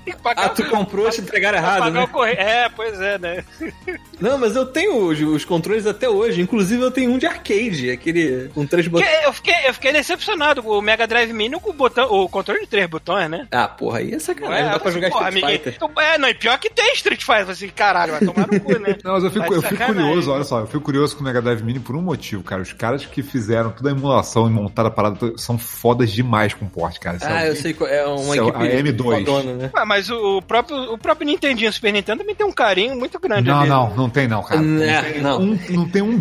[0.04, 2.06] Que Ah, tu comprou, te entregaram errado, né?
[2.36, 3.42] É, pois é, né?
[4.20, 6.42] Não, mas eu tenho os, os controles até hoje.
[6.42, 9.10] Inclusive, eu tenho um de arcade, aquele com três botões.
[9.24, 12.60] eu, fiquei, eu fiquei decepcionado com o Mega Drive Mini com o, botão, o controle
[12.60, 13.46] de três botões, né?
[13.50, 14.64] Ah, porra, aí é sacanagem.
[14.64, 15.52] Não dá pra jogar porra, Street.
[15.52, 15.74] Fighter.
[15.76, 17.50] Então, É, não, e pior que tem Street Fighter.
[17.50, 18.96] Assim, caralho, vai tomar no cu, né?
[19.04, 21.42] Não, mas eu fico, eu fico curioso, olha só, eu fico curioso com o Mega
[21.42, 22.62] Drive Mini por um motivo, cara.
[22.62, 26.66] Os caras que fizeram toda a emulação e montaram a parada são fodas demais com
[26.66, 27.18] porte, cara.
[27.18, 29.18] Se Ah, alguém- eu sei qual é uma é o- equipe a M2.
[29.18, 29.70] fodona, né?
[29.74, 33.18] Ué, mas o, o próprio, o próprio Nintendinho Super Nintendo também tem um carinho muito
[33.18, 33.68] grande Não, ali.
[33.68, 34.60] não, não tem não, cara.
[34.82, 35.40] É, tem não.
[35.40, 36.16] Um, não tem um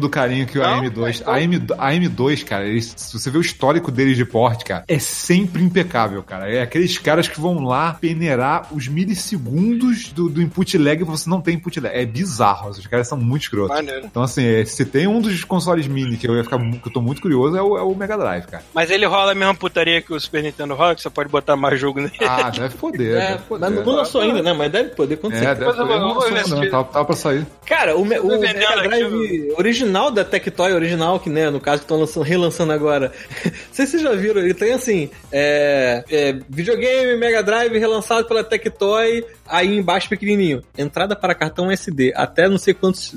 [0.00, 0.82] do carinho que o Não?
[0.82, 1.22] AM2.
[1.26, 4.84] A, M, a M2, cara, eles- se você vê o histórico deles de porte, cara,
[4.88, 6.50] é sempre impecável, cara.
[6.52, 11.28] É aqueles caras que vão lá peneirar os milissegundos do, do input lag e você
[11.28, 11.94] não tem input lag.
[11.96, 13.74] É bizarro, os caras são muito escrotos.
[13.76, 14.06] Maneiro.
[14.06, 16.92] Então, assim, é, se tem um dos consoles mini que eu ia ficar que eu
[16.92, 18.62] tô muito curioso, é o, é o Mega Drive, cara.
[18.74, 21.56] Mas ele rola a mesma putaria que o Super Nintendo rola, que você pode botar
[21.56, 22.12] mais jogo nele.
[22.22, 23.70] Ah, deve poder, É, deve poder.
[23.70, 24.52] mas não lançou ainda, né?
[24.52, 25.44] Mas deve poder acontecer.
[25.44, 25.82] É, deve poder.
[25.98, 27.46] Não, ver não, tava, tava pra sair.
[27.66, 31.84] Cara, o, o Tô Mega Drive original da Tectoy, original, que né, no caso que
[31.84, 33.12] estão lançando, relançando agora.
[33.44, 38.26] Não sei se vocês já viram, ele tem assim: é, é, videogame, Mega Drive relançado
[38.26, 40.62] pela Tectoy, aí embaixo pequenininho.
[40.76, 43.10] Entrada para cartão SD, até não sei quantos,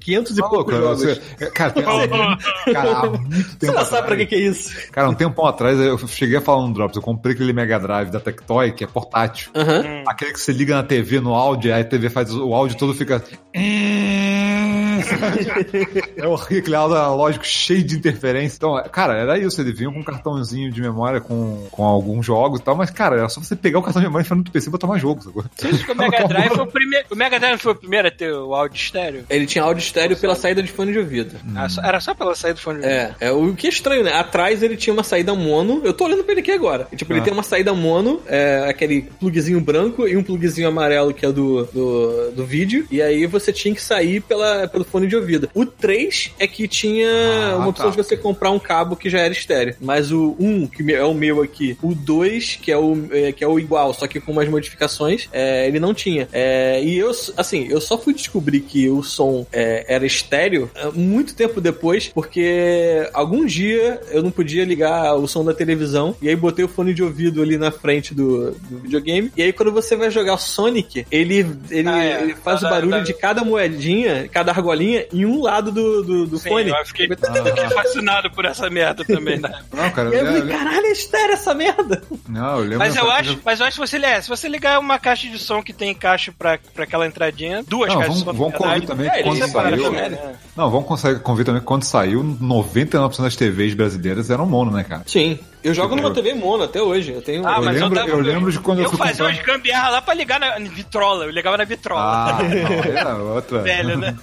[0.00, 1.18] 500 e Tá poucos louco, jogos.
[1.38, 1.82] você- Cara, tem,
[2.72, 4.92] cara, há muito Você tempo não sabe pra que, atrás- que é isso.
[4.92, 8.10] Cara, um tempão atrás eu cheguei a falar no Drops, eu comprei aquele Mega Drive
[8.10, 9.50] da Tectoy, que é portátil.
[9.54, 10.04] Aham.
[10.06, 12.94] Aquele que você liga na TV no áudio, aí a TV faz o áudio todo
[12.94, 13.22] fica.
[16.16, 18.56] É horrível, aquele áudio analógico cheio de interferência.
[18.56, 19.60] Então, cara, era isso.
[19.60, 23.16] Ele vinha com um cartãozinho de memória com, com alguns jogos e tal, mas, cara,
[23.16, 25.00] era só você pegar o cartão de memória e enfiar no PC e botar mais
[25.02, 25.26] jogos.
[25.26, 27.06] o Mega Drive foi o primeiro.
[27.10, 29.24] O Mega Drive foi o primeiro a ter o áudio estéreo.
[29.28, 31.36] Ele tinha áudio estéreo pela saída de fone de ouvido.
[31.54, 33.14] Ah, só- Era só pela saída do fone de ouvido.
[33.20, 34.12] É, é, o que é estranho, né?
[34.14, 35.80] Atrás ele tinha uma saída mono.
[35.84, 36.86] Eu tô olhando pra ele aqui agora.
[36.92, 37.24] E, tipo, ele Ah.
[37.24, 41.64] tem uma saída mono, é, aquele plugzinho branco e um plugzinho amarelo que é do,
[41.66, 42.86] do, do vídeo.
[42.90, 45.49] E aí você tinha que sair pela, pelo fone de ouvido.
[45.54, 47.90] O 3 é que tinha Ah, uma opção tá.
[47.92, 49.74] de você comprar um cabo que já era estéreo.
[49.80, 53.42] Mas o 1, que é o meu aqui, o 2, que é o, é, que
[53.44, 56.28] é o igual, só que com umas modificações, é, ele não tinha.
[56.32, 60.86] É, e eu, assim, eu só fui descobrir que o som é, era estéreo é,
[60.90, 66.28] muito tempo depois, porque algum dia eu não podia ligar o som da televisão, e
[66.28, 69.72] aí botei o fone de ouvido ali na frente do, do videogame, e aí quando
[69.72, 72.22] você vai jogar Sonic, ele, ele, Ah, é.
[72.22, 76.26] ele faz Da- o barulho de cada moedinha, cada argolinha, em um lado do, do,
[76.26, 76.70] do Sim, fone.
[76.70, 79.50] eu fiquei, fiquei fascinado por essa merda também, né?
[79.72, 82.02] Não, cara, eu eu, falei, eu- caralho, é estéreo essa merda.
[82.28, 82.78] não, eu lembro.
[82.78, 85.38] Mas eu acho, mas eu acho que você, é, se você ligar uma caixa de
[85.38, 88.50] som que tem caixa pra, pra aquela entradinha, duas Não, caixas vamos- de som.
[88.50, 90.34] vamos na verdade, convir também é, quando saiu- também, né?
[90.56, 94.84] Não, vamos conseguir convir também que quando saiu, 99% das TVs brasileiras eram mono, né,
[94.84, 95.02] cara?
[95.06, 97.12] Sim, eu jogo Eu- numa TV mono até hoje.
[97.12, 97.46] Eu tenho.
[97.46, 99.32] Ah, Eu mas lembro- eu, tava, eu lembro de quando eu eu fui fazia comprar-
[99.34, 101.24] umas gambiarra lá pra ligar na vitrola.
[101.24, 102.00] Eu ligava na vitrola.
[102.02, 103.62] Ah, não, era outra.
[103.62, 104.16] Velho, né?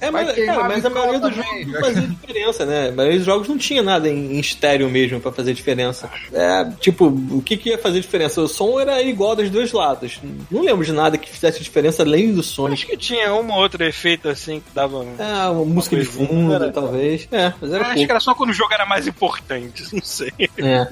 [0.00, 2.88] É, mas, cara, mas a maioria dos jogos não fazia diferença, né?
[2.88, 6.08] A maioria dos jogos não tinha nada em, em estéreo mesmo pra fazer diferença.
[6.32, 8.40] É, tipo, o que, que ia fazer diferença?
[8.40, 10.20] O som era igual dos dois lados.
[10.50, 12.82] Não lembro de nada que fizesse diferença além do Sonic.
[12.82, 15.04] Acho que tinha um ou outro efeito assim que dava.
[15.18, 17.26] É, uma música de fundo, Era- talvez.
[17.32, 18.06] É, mas era Acho pouco.
[18.06, 20.32] que era só quando o jogo era mais importante, não sei.
[20.56, 20.86] É.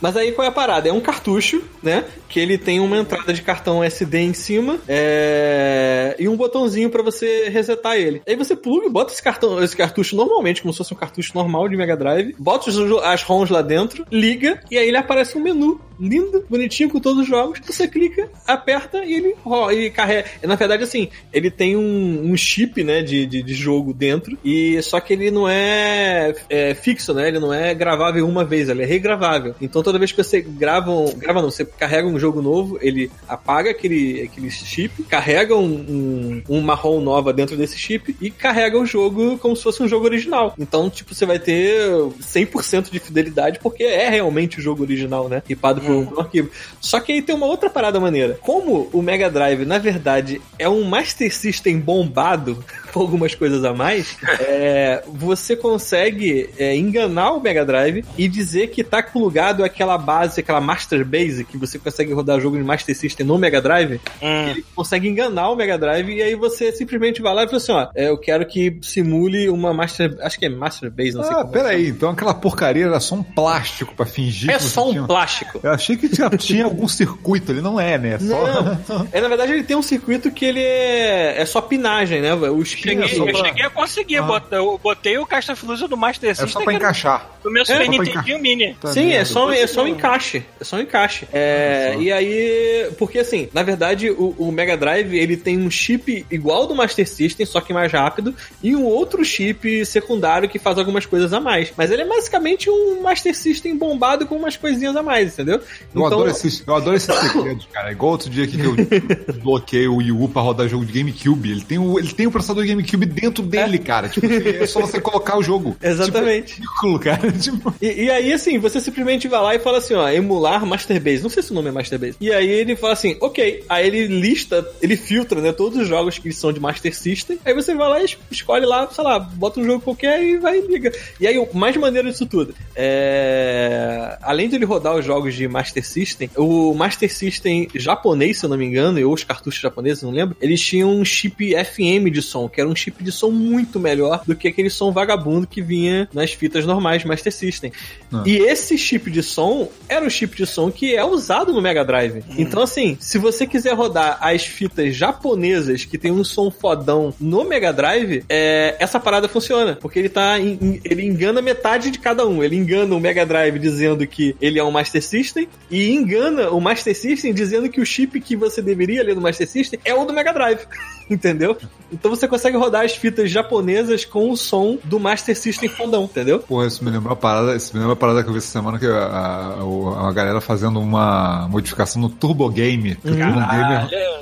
[0.00, 0.88] Mas aí qual é a parada?
[0.88, 2.04] É um cartucho, né?
[2.28, 7.02] Que ele tem uma entrada de cartão SD em cima é, e um botãozinho pra
[7.02, 8.22] você resetar ele.
[8.26, 11.68] Aí você pluga, bota esse cartão, esse cartucho normalmente, como se fosse um cartucho normal
[11.68, 12.70] de Mega Drive, bota
[13.04, 17.22] as ROMs lá dentro, liga e aí ele aparece um menu lindo, bonitinho com todos
[17.22, 17.60] os jogos.
[17.66, 20.26] Você clica, aperta e ele, ro- ele carrega.
[20.42, 24.80] Na verdade, assim, ele tem um, um chip, né, de, de, de jogo dentro e
[24.82, 27.28] só que ele não é, é fixo, né?
[27.28, 29.54] Ele não é gravável uma vez, ele é regravável.
[29.60, 33.10] Então toda vez que você grava, um, grava não, você carrega um jogo novo, ele
[33.28, 38.78] apaga aquele, aquele chip, carrega um, um, uma ROM nova dentro desse chip e carrega
[38.78, 40.54] o jogo como se fosse um jogo original.
[40.58, 41.80] Então, tipo, você vai ter
[42.20, 45.42] 100% de fidelidade porque é realmente o jogo original, né?
[45.46, 46.50] Ripado por um arquivo.
[46.80, 48.38] Só que aí tem uma outra parada maneira.
[48.42, 52.62] Como o Mega Drive, na verdade, é um Master System bombado
[52.92, 58.68] por algumas coisas a mais, é, você consegue é, enganar o Mega Drive e dizer
[58.68, 62.96] que tá plugado aquela base, aquela Master Base, que você consegue rodar jogo de Master
[62.96, 64.48] System no Mega Drive, Hum.
[64.50, 67.72] ele consegue enganar o Mega Drive e aí você simplesmente vai lá e fala assim,
[67.72, 71.32] ó, é, eu quero que simule uma Master, acho que é Master Base, não sei
[71.32, 74.92] Ah, como peraí, então aquela porcaria era só um plástico pra fingir É só um
[74.92, 75.04] tinha...
[75.04, 75.60] plástico.
[75.62, 78.14] Eu achei que tinha, tinha algum circuito, ele não é, né?
[78.14, 78.62] É Só...
[78.88, 82.34] Não, é, na verdade ele tem um circuito que ele é, é só pinagem, né?
[82.34, 84.22] O spin Cheguei, é só eu pra- cheguei a conseguir, Ah.
[84.22, 87.30] botar- eu botei o Caixa Flusa do Master É System só pra encaixar.
[87.42, 88.74] do meu É, Super pra Nintendo Mini.
[88.80, 90.44] Tá Sim, é só, é só um encaixe.
[90.60, 91.26] É só um encaixe.
[91.32, 96.24] É, e aí, porque assim, na verdade, o, o Mega Drive ele tem um chip
[96.30, 100.78] igual do Master System, só que mais rápido, e um outro chip secundário que faz
[100.78, 101.72] algumas coisas a mais.
[101.76, 105.60] Mas ele é basicamente um Master System bombado com umas coisinhas a mais, entendeu?
[105.94, 107.92] Eu, adoro esses, eu adoro esses segredos, cara.
[107.92, 108.74] Igual outro dia que eu
[109.42, 111.50] bloqueei o Wii U pra rodar jogo de GameCube.
[111.50, 114.08] Ele tem o, ele tem o processador GameCube dentro dele, cara.
[114.08, 115.76] Tipo, é só você colocar o jogo.
[115.82, 116.54] Exatamente.
[116.54, 117.32] Tipo, é ridículo, cara.
[117.40, 121.00] Tipo, E, e aí, assim, você simplesmente vai lá e fala assim, ó, emular Master
[121.00, 121.22] Base.
[121.22, 122.16] Não sei se o nome é Master Base.
[122.20, 123.64] E aí ele fala assim, ok.
[123.68, 127.38] Aí ele lista, ele filtra, né, todos os jogos que são de Master System.
[127.44, 130.36] Aí você vai lá e es- escolhe lá, sei lá, bota um jogo qualquer e
[130.38, 130.92] vai e liga.
[131.20, 134.18] E aí, o mais maneiro disso tudo, é...
[134.22, 138.50] Além de ele rodar os jogos de Master System, o Master System japonês, se eu
[138.50, 142.22] não me engano, ou os cartuchos japoneses, não lembro, eles tinham um chip FM de
[142.22, 145.60] som, que era um chip de som muito melhor do que aquele som vagabundo que
[145.62, 147.72] vinha nas fitas normais Master System.
[148.12, 148.22] Ah.
[148.26, 151.84] E esse chip de som era o chip de som que é usado no Mega
[151.84, 152.22] Drive.
[152.38, 157.44] Então, assim, se você quiser rodar as fitas japonesas que tem um som fodão no
[157.44, 159.76] Mega Drive, é, essa parada funciona.
[159.80, 160.38] Porque ele tá.
[160.38, 162.42] em- em- ele engana metade de cada um.
[162.42, 166.60] Ele engana o Mega Drive dizendo que ele é um Master System e engana o
[166.60, 170.04] Master System dizendo que o chip que você deveria ler no Master System é o
[170.04, 170.60] do Mega Drive.
[171.10, 171.56] Entendeu?
[171.92, 176.38] Então você consegue rodar as fitas japonesas com o som do Master System fodão, entendeu?
[176.38, 178.46] Porra, isso me lembrou uma parada, isso me lembra uma parada que eu vi essa
[178.46, 182.94] semana que a, a, a galera fazendo uma modificação no Turbo Game.
[182.94, 184.20] Que Turbo Caralho, é-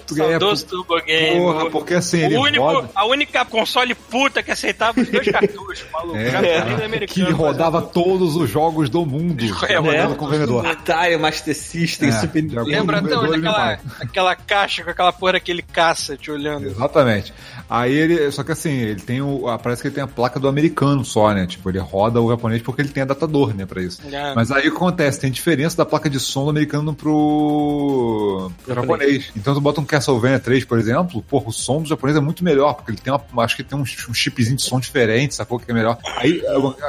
[0.66, 1.39] Turbo Game.
[1.40, 2.90] Porra, porque assim, ele o único, roda.
[2.94, 6.16] a única console puta que aceitava os dois cartuchos, maluco.
[6.16, 9.44] É, cara, que ele rodava todos os jogos do mundo.
[9.69, 10.15] É, rodando né?
[10.16, 10.66] com o vendedor.
[10.66, 12.65] Atari, Master System, É, Super Nintendo.
[12.65, 16.77] Lembra até ele aquela, aquela caixa com aquela porra daquele caça te olhando.
[16.78, 17.34] Exatamente.
[17.68, 18.30] Aí ele.
[18.30, 19.44] Só que assim, ele tem o.
[19.62, 21.46] Parece que ele tem a placa do americano só, né?
[21.46, 24.00] Tipo, ele roda o japonês porque ele tem adaptador, né, pra isso.
[24.10, 24.34] É.
[24.34, 25.20] Mas aí o que acontece?
[25.20, 29.30] Tem diferença da placa de som do americano pro, pro japonês.
[29.36, 32.44] Então tu bota um Castlevania 3, por exemplo, porra, o som do japonês é muito
[32.44, 33.44] melhor, porque ele tem uma.
[33.44, 35.59] Acho que tem um, um chipzinho de som diferente, sacou?
[35.59, 35.98] Que é melhor.
[36.16, 36.40] Aí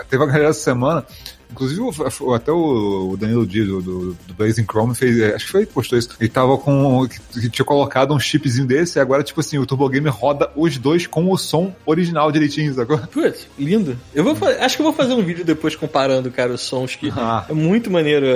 [0.10, 1.06] teve uma galera essa semana.
[1.52, 5.52] Inclusive, o- até o Danilo Dias do, do, do Blazing Chrome fez, é, acho que
[5.52, 6.10] foi ele que postou isso.
[6.20, 7.08] Ele tava com.
[7.08, 10.52] Que, que tinha colocado um chipzinho desse, e agora, tipo assim, o Turbo Game roda
[10.56, 12.98] os dois com o som original direitinho, sacou?
[13.00, 13.98] Putz, lindo.
[14.14, 16.96] Eu vou fa- acho que eu vou fazer um vídeo depois comparando, cara, os sons
[16.96, 17.46] que Ah.
[17.50, 18.28] é muito maneiro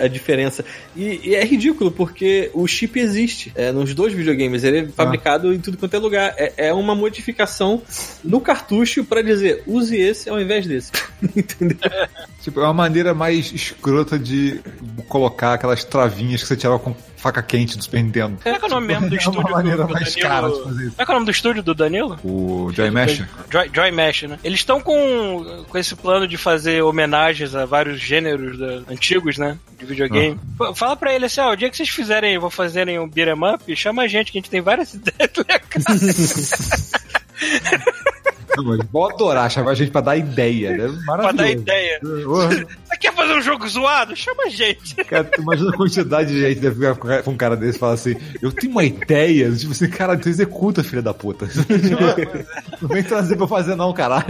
[0.00, 0.64] a, a diferença.
[0.94, 4.62] E, e é ridículo porque o chip existe é, nos dois videogames.
[4.62, 6.34] Ele é fabricado em tudo quanto é lugar.
[6.36, 7.82] É, é uma modificação
[8.22, 10.92] no cartucho pra dizer use esse ao invés desse.
[11.34, 11.78] Entendeu?
[12.42, 14.60] Tipo, é uma maneira mais escrota de
[15.08, 18.38] colocar aquelas travinhas que você tirava com faca quente do Super Nintendo.
[18.42, 20.14] Como é que é o nome mesmo do É uma estúdio maneira do, do mais
[20.14, 20.28] Danilo?
[20.28, 20.90] cara de fazer isso.
[20.90, 22.18] Como é que é o nome do estúdio do Danilo?
[22.24, 23.22] O Joy Mesh?
[23.50, 24.38] Joy, Joy Mesh, né?
[24.44, 29.58] Eles estão com, com esse plano de fazer homenagens a vários gêneros da- antigos, né?
[29.78, 30.38] De videogame.
[30.56, 33.34] Pô, Fala pra ele assim, ó, o dia que vocês fizerem, vão fazerem um beat'em
[33.54, 36.52] up, chama a gente, que a gente tem várias ideias legais
[38.92, 40.88] Vou adorar chamar a gente pra dar ideia, né?
[41.04, 41.36] pra Maravilhoso.
[41.36, 42.00] dar ideia.
[42.00, 42.48] Porra.
[42.84, 44.16] Você quer fazer um jogo zoado?
[44.16, 44.94] Chama a gente.
[45.04, 48.16] Cara, imagina a quantidade de gente deve ficar com um cara desse e falar assim:
[48.42, 49.50] Eu tenho uma ideia.
[49.52, 51.46] Tipo assim, cara, tu executa, filha da puta.
[52.80, 54.26] Não vem trazer pra fazer, não, caralho.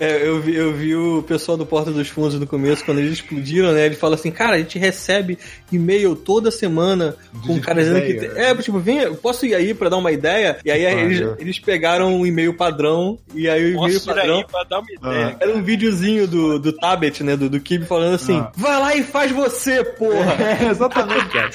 [0.00, 3.12] É, eu, vi, eu vi o pessoal do Porta dos Fundos no começo, quando eles
[3.14, 3.86] explodiram, né?
[3.86, 5.38] Ele fala assim, cara, a gente recebe
[5.70, 7.14] e-mail toda semana
[7.46, 8.14] com De caras dizendo que.
[8.14, 10.58] tem- É, tipo, vem, eu posso ir aí pra dar uma ideia?
[10.64, 14.38] E aí eles, eles pegaram um e-mail padrão, e aí o e-mail padrão.
[14.38, 15.36] aí pra dar uma ideia.
[15.40, 17.36] Era um videozinho do, do Tabet, né?
[17.36, 18.50] Do, do Kibe falando assim: Ah.
[18.56, 20.36] vai lá e faz você, porra!
[20.46, 21.50] É, exatamente, cara.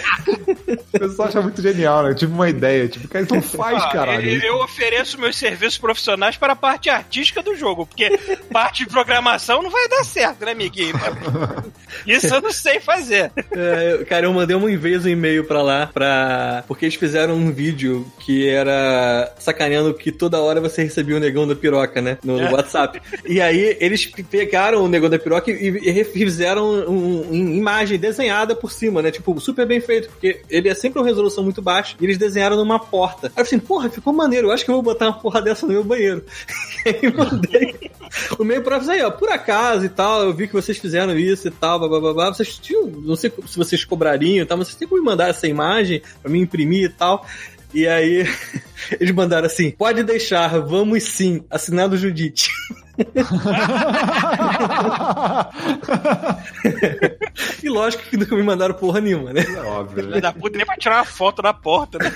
[0.93, 2.09] O pessoal acha muito genial, né?
[2.11, 2.87] Eu tive uma ideia.
[2.87, 4.29] Tipo, cara, então faz, Ah, caralho.
[4.29, 8.09] eu, eu ofereço meus serviços profissionais para a parte artística do jogo, porque
[8.51, 10.93] parte de programação não vai dar certo, né, amiguinho?
[12.05, 13.31] Isso eu não sei fazer.
[13.55, 16.63] É, eu- cara, eu mandei uma vez um e-mail pra lá, pra...
[16.67, 21.40] porque eles fizeram um vídeo que era sacaneando que toda hora você recebia o negão
[21.47, 22.17] da piroca, né?
[22.23, 23.01] No, no WhatsApp.
[23.25, 28.55] E aí eles pegaram o negão da piroca e, e refizeram um, um- imagem desenhada
[28.55, 29.11] por cima, né?
[29.11, 32.55] Tipo, super bem feito, porque ele é sempre uma resolução muito baixa e eles desenharam
[32.55, 33.27] numa porta.
[33.27, 35.41] Aí eu falei assim, porra, ficou maneiro, eu acho que eu vou botar uma porra
[35.41, 36.23] dessa no meu banheiro.
[36.83, 37.75] E aí mandei
[38.39, 41.47] o meio vocês aí, ó, por acaso e tal, eu vi que vocês fizeram isso
[41.47, 42.33] e tal, blá, blá, blá, blá.
[42.33, 45.29] Vocês tinham, não sei se vocês cobrariam e tal, mas vocês têm como me mandar
[45.29, 47.23] essa imagem pra mim imprimir e tal.
[47.73, 48.27] E aí,
[48.99, 52.51] eles mandaram assim: pode deixar, vamos sim, assinado Judite.
[57.63, 59.45] e lógico que nunca me mandaram porra nenhuma, né?
[59.65, 60.19] Óbvio, né?
[60.19, 62.11] Da puta, nem pra tirar uma foto da porta, né?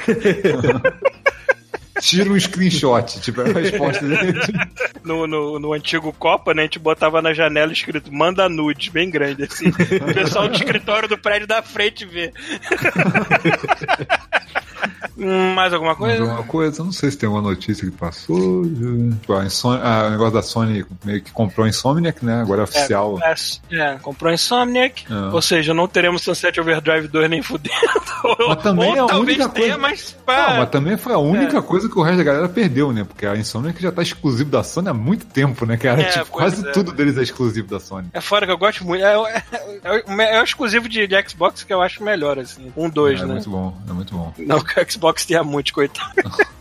[2.01, 4.37] Tira um screenshot, tipo, é a resposta dele.
[5.03, 6.63] No, no, no antigo Copa, né?
[6.63, 9.69] A gente botava na janela escrito manda nude, bem grande, assim.
[9.69, 12.33] O pessoal do escritório do prédio da frente vê.
[15.17, 16.23] Mais alguma Mais coisa?
[16.33, 18.63] uma coisa, eu não sei se tem alguma notícia que passou.
[18.65, 22.41] Tipo, a Insom- ah, o negócio da Sony meio que comprou a Insomniac, né?
[22.41, 23.17] Agora é oficial.
[23.23, 23.33] É,
[23.75, 25.33] é, comprou Insomniac, É.
[25.33, 27.75] ou seja, não teremos Sunset Overdrive 2 nem fudendo.
[28.47, 31.17] Mas também ou é a única tenha, coisa- mas pá, Não, mas também foi a
[31.19, 33.03] única coisa que o resto da galera perdeu, né?
[33.03, 36.01] Porque a Insomniac já tá exclusivo da Sony há muito tempo, né, cara?
[36.01, 36.71] É, tipo, quase é.
[36.71, 38.07] tudo deles é exclusivo da Sony.
[38.13, 39.03] é fora que eu gosto muito.
[39.03, 39.43] É, é,
[39.83, 42.71] é, o- é exclusivo de, de Xbox que eu acho melhor, assim.
[42.75, 43.33] Um, dois, é né?
[43.33, 44.33] muito bom, é muito bom.
[44.39, 46.13] Não que o Xbox tenha muito, coitado.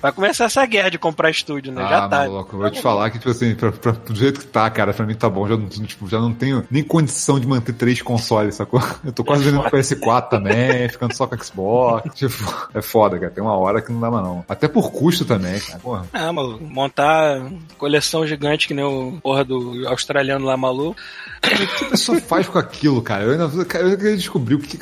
[0.00, 1.82] Vai começar essa guerra de comprar estúdio, né?
[1.82, 2.18] Já ah, tá.
[2.18, 4.92] maluco, eu vou te falar que, tipo assim, pra, pra- do jeito que tá, cara,
[4.92, 5.48] pra mim tá bom.
[5.48, 8.82] Já, não- tipo, já não tenho nem condição de manter três consoles, sacou?
[9.04, 12.14] Eu tô quase vendendo PS4 também, ficando só com Xbox.
[12.14, 13.32] Tipo, é foda, cara.
[13.32, 14.44] Tem uma hora que não dá mais não.
[14.48, 15.78] Até por custo também, cara.
[15.78, 16.06] Porra.
[16.12, 17.42] Ah, maluco, montar
[17.78, 21.00] coleção gigante que nem o porra do australiano lá maluco.
[21.44, 23.24] O que a pessoa faz com aquilo, cara?
[23.24, 24.78] Eu ainda cara, eu queria descobrir o que.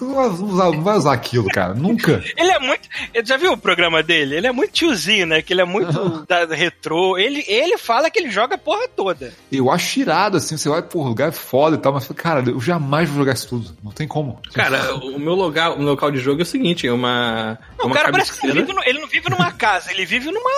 [0.00, 1.72] Não vai usar, não vai usar aquilo, cara.
[1.74, 2.05] Nunca.
[2.36, 2.88] Ele é muito.
[3.24, 4.36] Já viu o programa dele?
[4.36, 5.42] Ele é muito tiozinho, né?
[5.42, 7.16] Que ele é muito da, da retrô.
[7.18, 9.32] Ele, ele fala que ele joga a porra toda.
[9.50, 13.08] Eu acho irado, assim, você vai por lugar foda e tal, mas, cara, eu jamais
[13.08, 13.76] vou jogar isso tudo.
[13.82, 14.40] Não tem como.
[14.54, 17.58] Cara, o meu local, o meu local de jogo é o seguinte: é uma.
[17.60, 18.66] é Não, o uma cara parece que não cabeceira.
[18.66, 20.50] vive no- ele não vive numa casa, ele vive numa.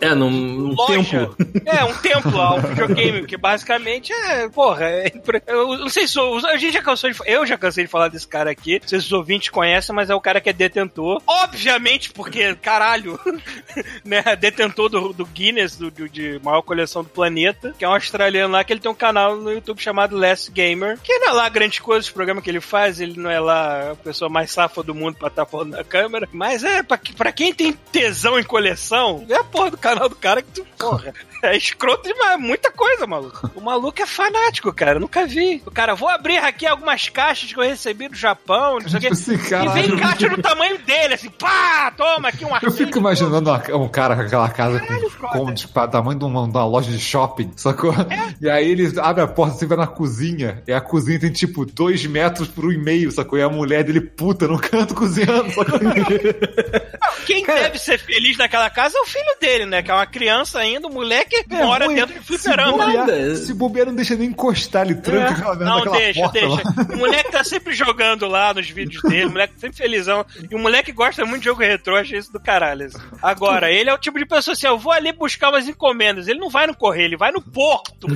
[0.00, 0.92] É, num, num loja.
[0.94, 1.36] templo.
[1.66, 5.12] É, um templo lá, um videogame, que basicamente é, porra, é,
[5.46, 8.08] eu não sei se o- a gente já cansou de, eu já cansei de falar
[8.08, 10.52] desse cara aqui, não sei se os ouvintes conhecem, mas é o cara que é
[10.86, 11.22] detentor.
[11.26, 13.18] Obviamente, porque, caralho,
[14.04, 17.94] né, detentor do, do Guinness, do, do- de maior coleção do planeta, que é um
[17.94, 21.32] australiano lá, que ele tem um canal no YouTube chamado Last Gamer, que não é
[21.32, 24.50] lá grandes coisas, o programa que ele faz, ele não é lá a pessoa mais
[24.50, 28.38] safa do mundo pra estar falando na câmera, mas é, pra, pra quem tem tesão
[28.38, 32.38] em coleção, é a porra do canal do cara que tu, porra, é escroto demais,
[32.40, 33.50] muita coisa, maluco.
[33.54, 35.62] O maluco é fanático, cara, eu nunca vi.
[35.66, 39.00] O cara, vou abrir aqui algumas caixas que eu recebi do Japão, não sei o
[39.00, 39.08] quê.
[39.12, 39.98] Assim, E vem caralho.
[39.98, 42.72] caixa do tamanho dele, assim, pá, toma aqui um Eu arquivo.
[42.72, 45.28] fico imaginando um cara com aquela casa com, foda.
[45.38, 47.92] com tipo, tamanho de uma, de uma loja de shopping, sacou?
[48.40, 51.64] E aí ele abre a porta, você vai na cozinha, e a cozinha tem tipo
[51.66, 53.38] dois metros por um e meio, sacou?
[53.38, 55.78] E a mulher dele puta no canto cozinhando, sacou?
[57.26, 59.82] Quem deve ser feliz naquela casa é o filho dele, né?
[59.82, 61.94] Que é uma criança ainda, um moleque que mora ruim.
[61.96, 62.86] dentro de se fliperama.
[62.86, 66.54] bobear, se bobear, não deixa nem encostar, ele tranca aquela merda Não, deixa, porta deixa.
[66.54, 66.94] lá.
[66.94, 70.24] O moleque tá sempre jogando lá nos vídeos dele, o moleque sempre felizão.
[70.50, 72.86] E o moleque gosta muito de jogo retrô, achei isso do caralho.
[72.86, 72.98] assim.
[73.22, 76.28] Agora, ele é o tipo de pessoa assim, eu vou ali buscar umas encomendas.
[76.28, 78.06] Ele não vai no correio, ele vai no porto.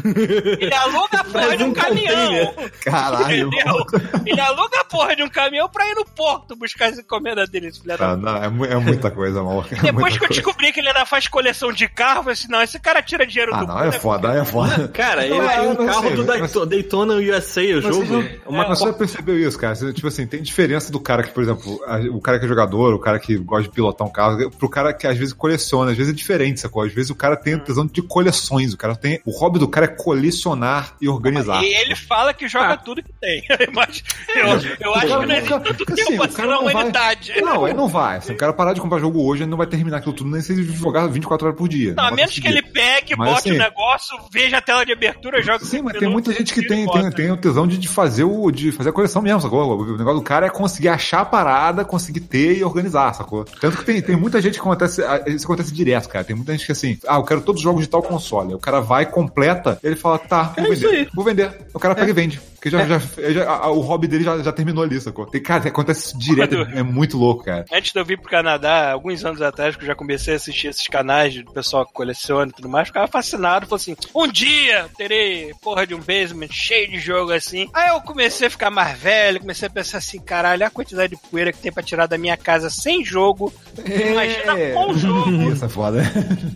[0.61, 2.55] Ele aluga a porra de um caminhão.
[2.85, 3.49] Caralho.
[3.49, 3.87] Entendeu?
[4.25, 7.69] Ele aluga a porra de um caminhão pra ir no porto buscar as encomendas dele,
[7.69, 9.69] esse filho da Ah, não, é, é muita coisa, maluco.
[9.75, 10.35] É Depois que eu coisa.
[10.43, 13.27] descobri que ele ainda faz coleção de carro, eu falei assim, não, esse cara tira
[13.27, 14.89] dinheiro Ah, do não, é foda, é foda.
[14.89, 17.75] Cara, ele Não, tem eu um não carro sei, do mas- Dayto- Daytona USA, o
[17.75, 18.05] Mas jogo.
[18.07, 19.75] você não- Uma Mas você percebeu isso, cara?
[19.75, 22.49] Você, Tipo assim, tem diferença do cara que, por exemplo, a- o cara que é
[22.49, 25.91] jogador, o cara que gosta de pilotar um carro, pro cara que às vezes coleciona,
[25.93, 26.83] às vezes é diferente, sacou?
[26.83, 29.21] Às vezes o cara tem tesão de coleções, o cara tem.
[29.25, 29.89] O hobby do cara é
[30.31, 31.63] colecionar e organizar.
[31.63, 32.77] E ele fala que joga Ah.
[32.77, 33.43] tudo que tem.
[33.73, 34.03] Mas
[34.35, 37.33] eu, eu acho que não existe tanto Assim, tempo assim cara na não vai- humanidade.
[37.41, 38.21] Não, aí não vai.
[38.21, 40.41] Se o cara parar de comprar jogo hoje, ele não vai terminar aquilo tudo, nem
[40.41, 41.95] se ele jogar 24 horas por dia.
[41.95, 44.85] Não, a vai menos que ele pegue, Mas, bote o assim- negócio, veja a tela
[44.87, 47.77] de abertura, joga Sim, mas tem muita gente que tem, tem, tem o tesão de,
[47.79, 49.79] de fazer o, de fazer a coleção mesmo, sacou?
[49.81, 53.45] O negócio do cara é conseguir achar a parada, conseguir ter e organizar, sacou?
[53.45, 56.25] Tanto que tem, tem muita gente que acontece, isso acontece direto, cara.
[56.25, 58.49] Tem muita gente que assim, ah, eu quero todos os jogos de tal console.
[58.51, 60.97] Aí O cara vai, completa, ele fala, tá, vou É isso vender.
[60.97, 61.09] aí.
[61.15, 61.67] Vou vender.
[61.75, 62.41] O cara pega e vende.
[62.57, 62.99] Porque já, já,
[63.31, 65.27] já- a- o hobby dele já, já terminou ali, sacou?
[65.27, 67.65] Tem, cara, acontece isso direto, Quando- é muito louco, cara.
[67.73, 70.69] Antes de eu vir pro Canadá, alguns anos atrás, que eu já comecei a assistir
[70.69, 74.87] esses canais de pessoal que coleciona e tudo mais, ficava fascinado, falou assim, um dia
[74.97, 77.69] terei porra de um basement cheio de jogo assim.
[77.75, 81.23] Aí eu comecei a ficar mais velho, comecei a pensar assim, caralho, a quantidade de
[81.31, 83.53] poeira que tem pra tirar da minha casa sem jogo.
[83.79, 85.31] Imagina com jogo.
[85.53, 86.03] Isso é foda.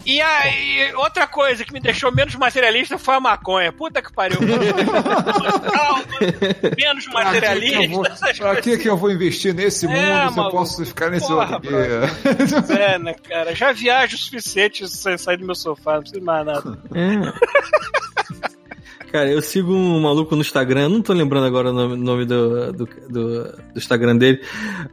[0.07, 3.73] E aí, outra coisa que me deixou menos materialista foi a maconha.
[3.73, 4.39] Puta que pariu.
[4.39, 6.05] Calma,
[6.77, 7.81] menos materialista.
[7.81, 8.65] Pra que que eu vou- essas Pra coisas.
[8.65, 11.71] que, que eu vou investir nesse É, mundo se eu posso ficar nesse Porra, outro?
[12.75, 13.55] É, né, cara?
[13.55, 16.79] Já viajo o suficiente sem sair do meu sofá, não preciso mais nada.
[19.11, 22.73] Cara, eu sigo um maluco no Instagram, não tô lembrando agora o nome, nome do,
[22.73, 24.41] do, do- do Instagram dele,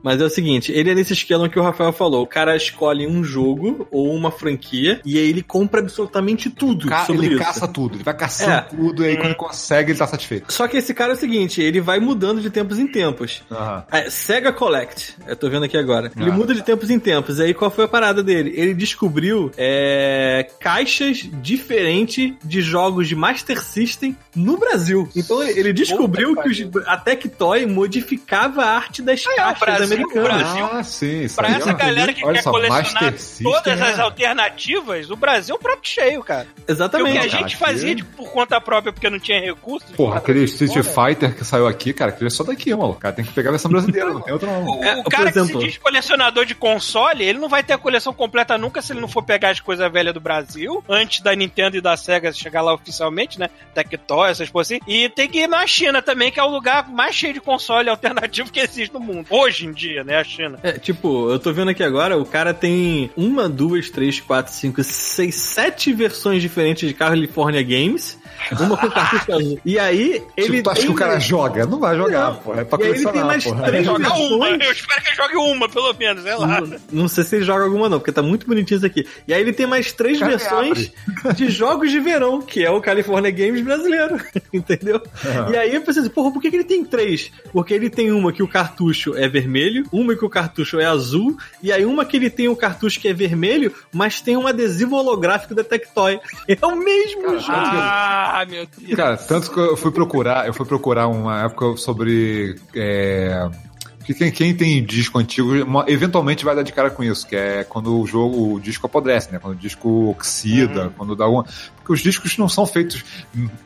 [0.02, 3.06] mas é o seguinte, ele é nesse esquema que o Rafael falou, o cara escolhe
[3.06, 7.38] um jogo ou uma franquia e aí ele compra absolutamente tudo Ca- ele isso.
[7.38, 8.62] caça tudo, ele vai caçando É.
[8.62, 10.52] tudo, e aí quando ele consegue, ele tá satisfeito.
[10.52, 13.44] Só que esse cara é o seguinte, ele vai mudando de tempos em tempos.
[13.52, 13.84] Aham.
[13.92, 16.12] É, Sega Collect, eu tô vendo aqui agora.
[16.18, 16.34] Ele Ah.
[16.34, 17.40] muda de tempos em tempos.
[17.40, 18.52] Aí qual foi a parada dele?
[18.56, 25.10] Ele descobriu é, caixas diferentes de jogos de Master System no Brasil.
[25.16, 29.36] Então ele descobriu Puta que que os- a Tectoy modificava a arte das é, o
[29.36, 30.28] caixas Brasil- americanas.
[30.44, 33.14] Brasil- Ah, sim, Pra aí, essa galera que Olha quer só, colecionar
[33.44, 36.48] todas as é- alternativas, o Brasil é um prato cheio, cara.
[36.58, 37.18] E o que Exatamente.
[37.20, 39.90] a gente fazia de- por conta própria porque não tinha recursos.
[39.92, 40.78] Porra, aquele Street.
[40.88, 42.92] Fighter que saiu aqui, cara, aquele é só daqui, mano.
[42.92, 44.66] O cara tem que pegar a versão brasileira, não tem outra não.
[44.66, 47.74] O, É, o cara que exemplo- se diz colecionador de console, ele não vai ter
[47.74, 51.22] a coleção completa nunca se ele não for pegar as coisas velhas do Brasil, antes
[51.22, 53.50] da Nintendo e da Sega chegar lá oficialmente, né?
[53.74, 53.97] Tectoy,
[54.28, 54.82] essas coisas assim.
[54.88, 57.90] E tem que ir na China também, que é o lugar mais cheio de console
[57.90, 59.28] alternativo que existe no mundo.
[59.30, 60.18] Hoje em dia, né?
[60.18, 60.60] A China.
[60.64, 64.84] É, tipo, eu tô vendo aqui agora, o cara tem uma, duas, três, quatro, cinco,
[64.84, 68.18] seis, sete versões diferentes de California Games.
[68.60, 69.60] Uma com cartucho azul.
[69.66, 70.48] E aí, ele.
[70.48, 71.66] Tipo, tu acha que o cara joga?
[71.66, 72.36] Não vai jogar, Não.
[72.38, 72.54] pô.
[72.54, 73.64] É pra E aí ele tem colecionar, mais porra.
[73.66, 74.66] três Joga uma, versões.
[74.66, 76.62] eu espero que ele jogue uma, pelo menos, sei lá.
[76.62, 79.08] Não, não sei se ele joga alguma não, porque tá muito bonitinho isso aqui.
[79.28, 80.92] E aí ele tem mais três Cara, versões
[81.36, 84.20] de jogos de verão, que é o California Games brasileiro,
[84.54, 85.02] entendeu?
[85.26, 85.52] Aham.
[85.52, 87.32] E aí eu pensei assim, porra, por que, que ele tem três?
[87.52, 91.38] Porque ele tem uma que o cartucho é vermelho, uma que o cartucho é azul,
[91.62, 94.96] e aí uma que ele tem o cartucho que é vermelho, mas tem um adesivo
[94.96, 96.20] holográfico da Tectoy.
[96.48, 97.52] É o mesmo jogo.
[97.52, 98.96] Ah, meu Deus.
[98.96, 102.56] Cara, tanto que eu fui procurar, eu fui procurar uma época sobre.
[102.76, 103.50] É,
[103.98, 107.36] Porque quem, quem tem disco antigo, uma- eventualmente vai dar de cara com isso, que
[107.36, 109.40] é quando o jogo, o disco apodrece, né?
[109.40, 111.46] Quando o disco oxida, quando dá alguma.
[111.88, 113.02] Porque os discos não são feitos,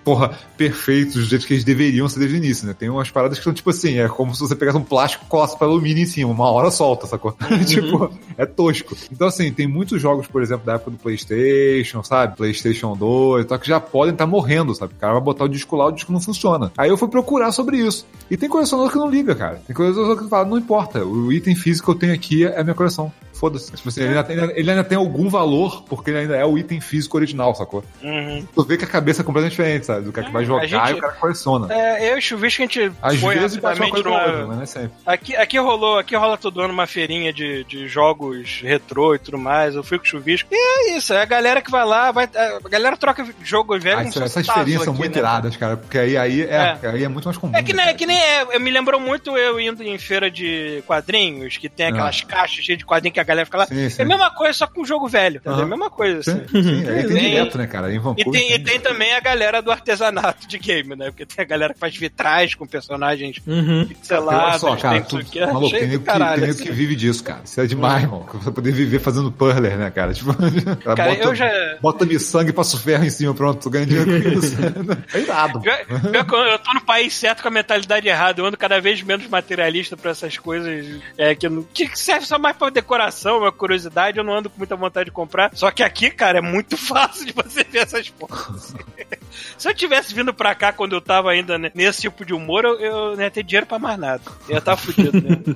[0.04, 2.76] porra, perfeitos do jeito que eles deveriam ser desde o início, né?
[2.78, 5.28] Tem umas paradas que são tipo assim, é como se você pegasse um plástico e
[5.28, 7.36] colasse para alumínio em cima, uma hora solta, sacou?
[7.66, 8.96] tipo, é tosco.
[9.12, 12.38] Então, assim, tem muitos jogos, por exemplo, da época do PlayStation, sabe?
[12.38, 14.94] PlayStation 2, tal, que já podem estar morrendo, sabe?
[14.94, 16.72] O cara vai botar o disco lá, o disco não funciona.
[16.78, 18.06] Aí eu fui procurar sobre isso.
[18.30, 19.60] E tem colecionador que não liga, cara.
[19.66, 22.64] Tem colecionador que fala, não importa, o item físico que eu tenho aqui é a
[22.64, 23.12] minha coleção.
[23.42, 23.72] Foda-se.
[23.72, 26.58] Tipo assim, ele, ainda tem, ele ainda tem algum valor, porque ele ainda é o
[26.60, 27.84] item físico original, sacou?
[28.04, 28.46] Uhum.
[28.54, 30.02] Tu vê que a cabeça é completamente diferente, sabe?
[30.06, 31.74] Do cara que vai É, jogar gente- e o cara coleciona.
[31.74, 34.56] É, eu e o Chuvisco, a gente Às foi vezes uma rapidamente numa- outra, mas
[34.58, 34.92] não é sempre.
[35.06, 39.40] Aqui, aqui rolou, aqui rola todo ano uma feirinha de, de jogos retrô e tudo
[39.40, 39.74] mais.
[39.74, 40.48] Eu fui com o chuvisco.
[40.52, 43.98] E é isso, é a galera que vai lá, vai, a galera troca jogo velho
[43.98, 45.20] Ah, isso- essas feirinhas são muito né?
[45.20, 46.88] iradas, cara, porque aí, aí, é, É.
[46.90, 47.56] aí é muito mais comum.
[47.56, 50.30] É que, nem, né, é que nem é, me lembrou muito eu indo em feira
[50.30, 53.66] de quadrinhos, que tem aquelas caixas cheias de quadrinhos que a galera fica lá.
[53.68, 54.02] Sim, sim.
[54.02, 55.60] É a mesma coisa, só com jogo velho, entendeu?
[55.60, 56.42] É a mesma coisa, assim.
[56.52, 57.92] Sim, sim, aí tem Tem- direto, né, cara?
[57.92, 58.32] Em E Vancouver.
[58.42, 61.06] tem, e tem também a galera do artesanato de game, né?
[61.12, 63.80] Porque tem a galera que faz vitrais com personagens Uhum.
[63.80, 66.64] Olha pixelados, só, cara, tem tu, é maluco, tem nego que, tem assim.
[66.64, 67.42] que vive disso, cara.
[67.44, 68.26] Isso é demais, irmão.
[68.34, 70.14] Você poder viver fazendo puzzler, né, cara?
[70.14, 70.34] Tipo,
[70.84, 73.86] cara, Cara, bota, eu já- bota miçanga e passo ferro em cima, pronto, tu ganha
[73.86, 74.56] dinheiro com isso.
[75.14, 75.60] É irado.
[75.62, 78.40] Que eu eu tô no país certo com a mentalidade errada.
[78.42, 80.86] Eu ando cada vez menos materialista pra essas coisas
[81.18, 84.18] é, que, não- que serve só mais pra decoração, uma curiosidade.
[84.18, 85.52] Eu não ando com muita vontade de comprar.
[85.54, 88.74] Só que aqui, cara, é muito fácil de você ver essas porras.
[89.58, 92.66] Se eu tivesse vindo pra cá quando eu tava ainda né, nesse tipo de humor,
[92.66, 94.22] eu, eu não ia ter dinheiro pra mais nada.
[94.48, 95.38] Eu ia estar fudido, né?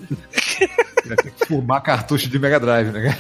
[1.06, 3.16] Tem que fumar cartucho de Mega Drive, né?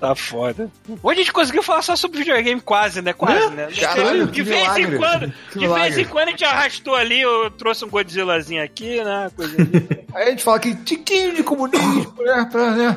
[0.00, 0.70] Tá foda.
[1.02, 3.12] Hoje a gente conseguiu falar só sobre videogame quase, né?
[3.12, 3.68] Quase, né?
[3.78, 4.96] Caralho, de vez em milagre.
[4.98, 5.20] quando,
[5.52, 6.02] Que de vez milagre.
[6.02, 9.30] em quando a gente arrastou ali, eu trouxe um Godzillazinho aqui, né?
[9.36, 9.56] Coisa.
[10.14, 12.48] Aí a gente fala que tiquinho de comunismo, né?
[12.50, 12.96] Pra, né?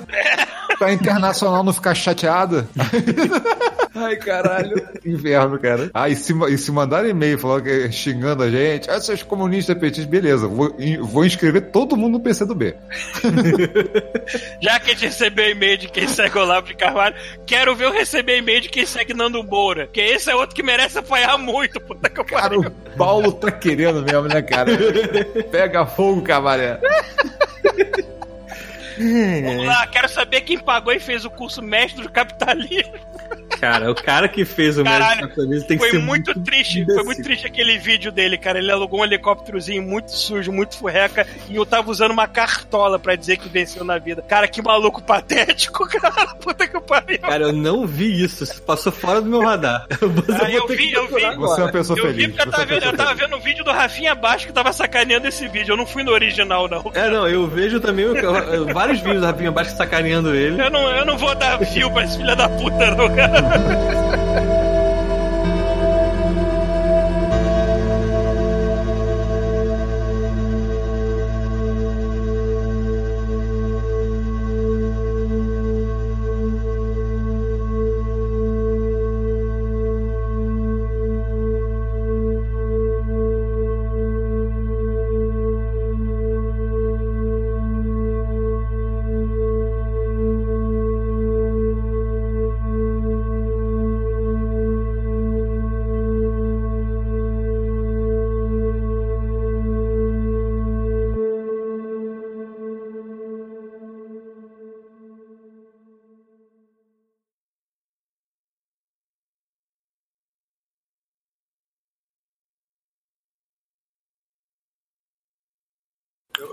[0.80, 2.68] pra internacional não ficar chateada.
[3.96, 4.74] Ai, caralho.
[5.06, 5.92] Inverno, cara.
[5.94, 9.78] Ah, e se, e se mandar e-mail falando que, xingando a gente, ah, seus comunistas
[9.78, 12.76] petistas, beleza, vou, vou inscrever todo mundo no PC do B.
[14.60, 17.16] Já que a gente recebeu e-mail de quem o Olavo de Carvalho,
[17.46, 19.88] quero ver eu receber e-mail de quem segue Nando Moura.
[19.88, 22.60] Porque esse é outro que merece apanhar muito, puta que Cara, pariu.
[22.62, 24.72] o Paulo tá querendo mesmo, né, cara?
[25.52, 26.80] Pega fogo, camaré.
[28.98, 32.94] Vamos lá, quero saber quem pagou e fez o curso mestre do capitalismo.
[33.60, 36.80] Cara, o cara que fez o Caralho, médico capitalismo tem que Foi ser muito, triste,
[36.80, 36.96] imbecil.
[36.96, 38.58] foi muito triste aquele vídeo dele, cara.
[38.60, 43.16] Ele alugou um helicópterozinho muito sujo, muito furreca, e eu tava usando uma cartola pra
[43.16, 44.22] dizer que venceu na vida.
[44.28, 46.36] Cara, que maluco patético, cara.
[46.36, 47.20] Puta que pariu.
[47.20, 48.44] Cara, eu não vi isso.
[48.44, 49.86] Isso passou fora do meu radar.
[50.02, 50.12] Eu
[50.42, 51.14] Ah, eu vi, eu vi.
[51.38, 52.28] Você é uma pessoa Eu vi feliz.
[52.36, 54.54] porque eu você é tava, vendo, eu tava vendo o vídeo do Rafinha Baixo que
[54.54, 55.74] tava sacaneando esse vídeo.
[55.74, 56.92] Eu não fui no original, não.
[56.94, 60.62] É, não, eu vejo também o- eu- vários vídeos da Rafinha Baixo sacaneando ele.
[60.62, 63.44] Eu não, eu não vou dar fio pra esse filho da puta, não, cara.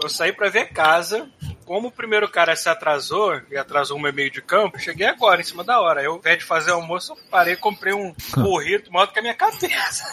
[0.02, 1.28] Eu, saí pra ver casa.
[1.64, 5.44] Como o primeiro cara se atrasou, e atrasou um meio de campo, cheguei agora, em
[5.44, 6.02] cima da hora.
[6.02, 9.18] Eu, ao invés de fazer almoço, eu parei e comprei um burrito maior do que
[9.20, 10.04] a minha cabeça.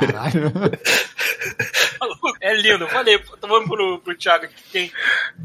[0.00, 0.52] Caralho.
[2.40, 2.86] É lindo.
[2.88, 4.62] Falei, vamos pro, pro Thiago aqui.
[4.70, 4.92] Tem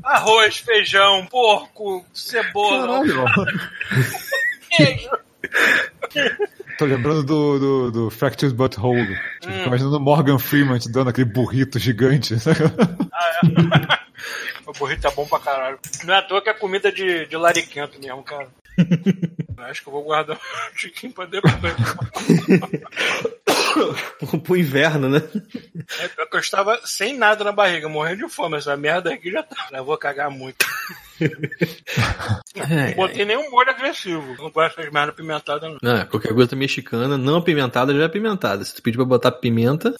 [0.03, 3.71] arroz, feijão, porco, cebola, Caralho.
[4.69, 5.09] queijo.
[6.77, 9.07] Tô lembrando do, do, do Fractured Butthole.
[9.39, 9.65] Tipo, Hum.
[9.67, 12.35] imaginando o Morgan Freeman te dando aquele burrito gigante.
[14.65, 15.79] O burrito é bom pra caralho.
[16.05, 18.47] Não é à toa que é comida de, de lariquento mesmo, cara.
[19.65, 20.39] Acho que eu vou guardar um
[20.75, 21.53] tiquinho pra depois.
[24.43, 25.21] Pro inverno, né?
[25.99, 28.57] É pior que eu estava sem nada na barriga, morrendo de fome.
[28.57, 29.69] Essa merda aqui já tá.
[29.71, 30.65] Eu vou cagar muito.
[32.55, 34.35] Não botei nenhum molho agressivo.
[34.37, 35.77] Não gosto dessas merda pimentadas, não.
[35.81, 38.63] Não, é, qualquer coisa mexicana, não apimentada já é apimentada.
[38.63, 39.95] Se tu pedir pra botar pimenta,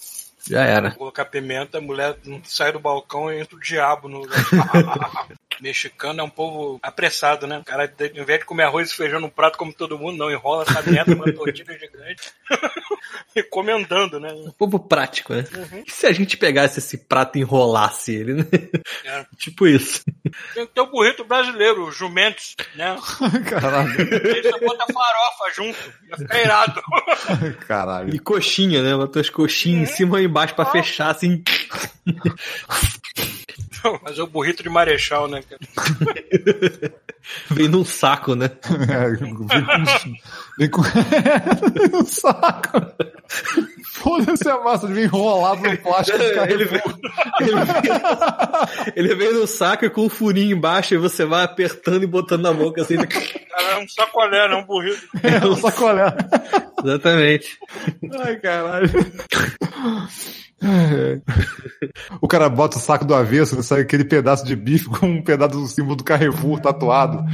[0.47, 0.89] Já era.
[0.89, 4.39] Vou colocar pimenta, a mulher sai do balcão e entra o diabo no lugar.
[5.61, 7.59] Mexicano é um povo apressado, né?
[7.59, 10.17] O cara, de- ao invés de comer arroz e feijão no prato como todo mundo,
[10.17, 12.31] não enrola essa merda, uma tortilha gigante.
[13.49, 14.29] come andando, né?
[14.57, 15.45] Povo prático, né?
[15.85, 18.45] E se a gente pegasse esse prato e enrolasse ele, né?
[19.05, 19.25] É.
[19.37, 20.03] tipo isso.
[20.53, 22.97] Tem que ter o burrito brasileiro, o jumentos, né?
[23.49, 23.89] Caralho.
[23.91, 25.77] Aí você bota farofa junto,
[26.09, 26.81] ia ficar irado.
[27.67, 28.13] Caralho.
[28.15, 28.95] E coxinha, né?
[28.95, 31.43] Botou as coxinhas em cima e embaixo pra fechar, assim.
[34.03, 35.41] Mas é o burrito de marechal, né?
[37.51, 38.49] Vem num saco, né?
[38.89, 39.45] É, vem com.
[40.57, 40.81] Vem com.
[41.91, 42.81] no saco.
[43.85, 46.81] Foda-se a massa de vir enrolado no plástico Ele vem,
[47.39, 47.81] ele, vem,
[48.95, 52.41] ele vem no saco e com um furinho embaixo e você vai apertando e botando
[52.41, 52.95] na boca assim.
[52.95, 55.07] É um sacolé, não um burrito.
[55.21, 56.15] É um sacolé.
[56.83, 57.59] Exatamente.
[58.19, 58.89] Ai, caralho.
[62.21, 65.57] O cara bota o saco do avesso, sai aquele pedaço de bife com um pedaço
[65.57, 67.25] do símbolo do Carrefour tatuado.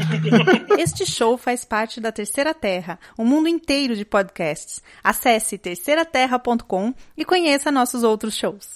[0.78, 4.82] Este show faz parte da Terceira Terra, um mundo inteiro de podcasts.
[5.04, 8.76] Acesse terceiraterra.com e conheça nossos outros shows.